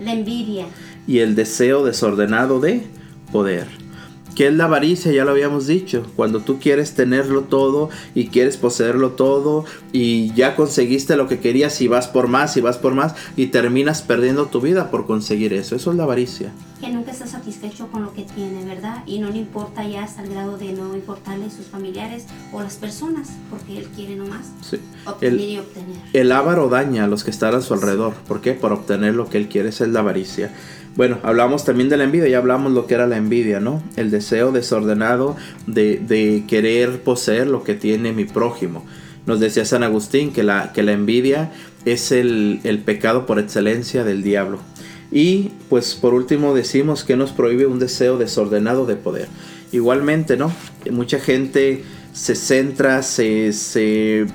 La 0.00 0.12
envidia. 0.12 0.66
Y 1.06 1.18
el 1.18 1.34
deseo 1.34 1.84
desordenado 1.84 2.60
de 2.60 2.86
poder. 3.32 3.83
¿Qué 4.34 4.48
es 4.48 4.54
la 4.54 4.64
avaricia? 4.64 5.12
Ya 5.12 5.24
lo 5.24 5.30
habíamos 5.30 5.68
dicho. 5.68 6.02
Cuando 6.16 6.40
tú 6.40 6.58
quieres 6.58 6.94
tenerlo 6.94 7.42
todo 7.42 7.88
y 8.16 8.28
quieres 8.28 8.56
poseerlo 8.56 9.10
todo 9.10 9.64
y 9.92 10.34
ya 10.34 10.56
conseguiste 10.56 11.16
lo 11.16 11.28
que 11.28 11.38
querías 11.38 11.80
y 11.80 11.86
vas 11.86 12.08
por 12.08 12.26
más 12.26 12.56
y 12.56 12.60
vas 12.60 12.76
por 12.76 12.94
más 12.94 13.14
y 13.36 13.46
terminas 13.46 14.02
perdiendo 14.02 14.46
tu 14.46 14.60
vida 14.60 14.90
por 14.90 15.06
conseguir 15.06 15.52
eso. 15.52 15.76
Eso 15.76 15.92
es 15.92 15.96
la 15.96 16.02
avaricia. 16.02 16.52
Que 16.80 16.90
nunca 16.90 17.12
está 17.12 17.28
satisfecho 17.28 17.86
con 17.92 18.02
lo 18.02 18.12
que 18.12 18.22
tiene, 18.22 18.64
¿verdad? 18.64 19.04
Y 19.06 19.20
no 19.20 19.30
le 19.30 19.38
importa 19.38 19.86
ya 19.86 20.02
hasta 20.02 20.22
el 20.22 20.30
grado 20.30 20.58
de 20.58 20.72
no 20.72 20.96
importarle 20.96 21.48
sus 21.48 21.66
familiares 21.66 22.26
o 22.52 22.60
las 22.60 22.74
personas, 22.74 23.30
porque 23.50 23.78
él 23.78 23.88
quiere 23.94 24.16
nomás 24.16 24.46
sí. 24.68 24.78
obtener 25.06 25.40
y 25.40 25.58
obtener. 25.58 25.96
El 26.12 26.32
avaro 26.32 26.68
daña 26.68 27.04
a 27.04 27.06
los 27.06 27.22
que 27.22 27.30
están 27.30 27.54
a 27.54 27.60
su 27.60 27.72
alrededor. 27.72 28.14
¿Por 28.26 28.40
qué? 28.40 28.52
Por 28.52 28.72
obtener 28.72 29.14
lo 29.14 29.30
que 29.30 29.38
él 29.38 29.48
quiere. 29.48 29.68
Esa 29.68 29.84
es 29.84 29.90
la 29.90 30.00
avaricia. 30.00 30.52
Bueno, 30.96 31.18
hablamos 31.24 31.64
también 31.64 31.88
de 31.88 31.96
la 31.96 32.04
envidia, 32.04 32.28
ya 32.28 32.38
hablamos 32.38 32.72
lo 32.72 32.86
que 32.86 32.94
era 32.94 33.06
la 33.06 33.16
envidia, 33.16 33.58
¿no? 33.58 33.82
El 33.96 34.12
deseo 34.12 34.52
desordenado 34.52 35.36
de, 35.66 36.44
querer 36.46 37.02
poseer 37.02 37.48
lo 37.48 37.64
que 37.64 37.74
tiene 37.74 38.12
mi 38.12 38.24
prójimo. 38.24 38.84
Nos 39.26 39.40
decía 39.40 39.64
San 39.64 39.82
Agustín 39.82 40.32
que 40.32 40.44
la, 40.44 40.72
envidia 40.76 41.50
es 41.84 42.12
el, 42.12 42.60
el 42.62 42.78
pecado 42.78 43.26
por 43.26 43.40
excelencia 43.40 44.04
del 44.04 44.22
diablo. 44.22 44.60
Y 45.10 45.50
pues 45.68 45.94
por 45.94 46.14
último 46.14 46.54
decimos 46.54 47.04
que 47.04 47.16
nos 47.16 47.32
prohíbe 47.32 47.66
un 47.66 47.78
deseo 47.80 48.16
desordenado 48.16 48.86
de 48.86 48.96
poder. 48.96 49.28
Igualmente, 49.72 50.36
¿no? 50.36 50.52
Mucha 50.90 51.18
gente 51.18 51.82
se 52.12 52.36
centra, 52.36 53.02
se, 53.02 53.52
se 53.52 54.26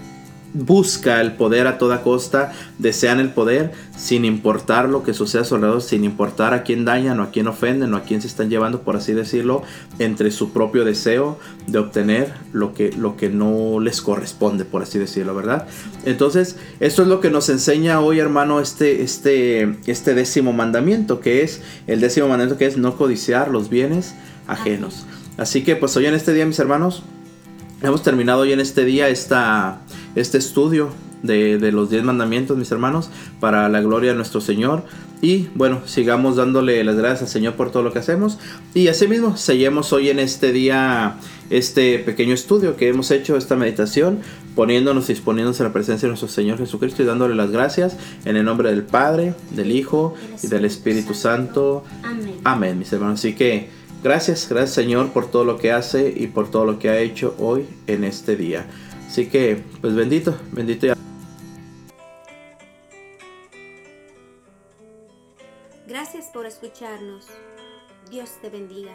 busca 0.53 1.21
el 1.21 1.33
poder 1.33 1.67
a 1.67 1.77
toda 1.77 2.01
costa, 2.01 2.53
desean 2.77 3.19
el 3.19 3.29
poder 3.29 3.71
sin 3.95 4.25
importar 4.25 4.89
lo 4.89 5.03
que 5.03 5.13
suceda 5.13 5.43
a 5.43 5.45
su 5.45 5.55
alrededor, 5.55 5.81
sin 5.81 6.03
importar 6.03 6.53
a 6.53 6.63
quién 6.63 6.85
dañan 6.85 7.19
o 7.19 7.23
a 7.23 7.31
quién 7.31 7.47
ofenden 7.47 7.93
o 7.93 7.97
a 7.97 8.03
quién 8.03 8.21
se 8.21 8.27
están 8.27 8.49
llevando, 8.49 8.81
por 8.81 8.95
así 8.95 9.13
decirlo, 9.13 9.63
entre 9.99 10.31
su 10.31 10.51
propio 10.51 10.85
deseo 10.85 11.37
de 11.67 11.79
obtener 11.79 12.33
lo 12.53 12.73
que, 12.73 12.91
lo 12.91 13.17
que 13.17 13.29
no 13.29 13.79
les 13.79 14.01
corresponde, 14.01 14.65
por 14.65 14.81
así 14.81 14.97
decirlo, 14.97 15.35
¿verdad? 15.35 15.67
Entonces, 16.05 16.57
esto 16.79 17.01
es 17.03 17.07
lo 17.07 17.19
que 17.19 17.29
nos 17.29 17.49
enseña 17.49 17.99
hoy, 17.99 18.19
hermano, 18.19 18.59
este, 18.59 19.03
este, 19.03 19.77
este 19.85 20.13
décimo 20.13 20.53
mandamiento, 20.53 21.19
que 21.19 21.43
es 21.43 21.61
el 21.87 21.99
décimo 21.99 22.27
mandamiento 22.27 22.57
que 22.57 22.65
es 22.65 22.77
no 22.77 22.97
codiciar 22.97 23.49
los 23.49 23.69
bienes 23.69 24.15
ajenos. 24.47 25.05
Así 25.37 25.63
que 25.63 25.75
pues 25.75 25.95
hoy 25.95 26.05
en 26.05 26.15
este 26.15 26.33
día, 26.33 26.45
mis 26.45 26.59
hermanos, 26.59 27.03
hemos 27.81 28.03
terminado 28.03 28.41
hoy 28.41 28.53
en 28.53 28.59
este 28.59 28.85
día 28.85 29.09
esta 29.09 29.81
este 30.15 30.37
estudio 30.37 30.91
de, 31.23 31.71
los 31.71 31.89
10 31.89 32.03
mandamientos, 32.03 32.57
mis 32.57 32.71
hermanos, 32.71 33.09
para 33.39 33.67
la 33.69 33.81
gloria 33.81 34.11
de 34.11 34.15
nuestro 34.15 34.41
Señor. 34.41 34.83
Y 35.21 35.47
bueno, 35.53 35.81
sigamos 35.85 36.37
dándole 36.37 36.81
las 36.85 36.95
gracias 36.95 37.23
al 37.23 37.27
Señor 37.27 37.55
por 37.55 37.71
todo 37.71 37.83
lo 37.83 37.91
que 37.91 37.99
hacemos. 37.99 38.37
Y 38.73 38.87
asimismo, 38.87 39.35
seguimos 39.35 39.91
hoy 39.91 40.09
en 40.09 40.19
este 40.19 40.53
día 40.53 41.17
este 41.49 41.99
pequeño 41.99 42.33
estudio 42.33 42.77
que 42.77 42.87
hemos 42.87 43.11
hecho, 43.11 43.35
esta 43.35 43.57
meditación, 43.57 44.19
poniéndonos 44.55 45.09
y 45.09 45.13
disponiéndonos 45.13 45.59
en 45.59 45.65
la 45.65 45.73
presencia 45.73 46.05
de 46.05 46.11
nuestro 46.11 46.29
Señor 46.29 46.57
Jesucristo 46.57 47.03
y 47.03 47.05
dándole 47.05 47.35
las 47.35 47.51
gracias 47.51 47.97
en 48.23 48.37
el 48.37 48.45
nombre 48.45 48.69
del 48.69 48.83
Padre, 48.83 49.33
del 49.51 49.71
Hijo 49.71 50.13
y 50.41 50.47
del 50.47 50.63
Espíritu 50.63 51.13
Santo. 51.13 51.83
Amén. 52.03 52.35
Amén, 52.45 52.79
mis 52.79 52.93
hermanos. 52.93 53.19
Así 53.19 53.35
que 53.35 53.78
gracias, 54.03 54.47
gracias 54.49 54.71
Señor 54.71 55.11
por 55.11 55.29
todo 55.29 55.45
lo 55.45 55.57
que 55.57 55.71
hace 55.71 56.13
y 56.15 56.27
por 56.27 56.49
todo 56.49 56.65
lo 56.65 56.79
que 56.79 56.89
ha 56.89 56.99
hecho 56.99 57.35
hoy 57.39 57.67
en 57.87 58.03
este 58.03 58.35
día. 58.35 58.65
Así 59.07 59.27
que, 59.27 59.63
pues 59.81 59.95
bendito, 59.95 60.37
bendito 60.51 60.87
ya. 60.87 60.95
Gracias 65.87 66.25
por 66.27 66.45
escucharnos. 66.45 67.25
Dios 68.11 68.29
te 68.41 68.49
bendiga. 68.49 68.93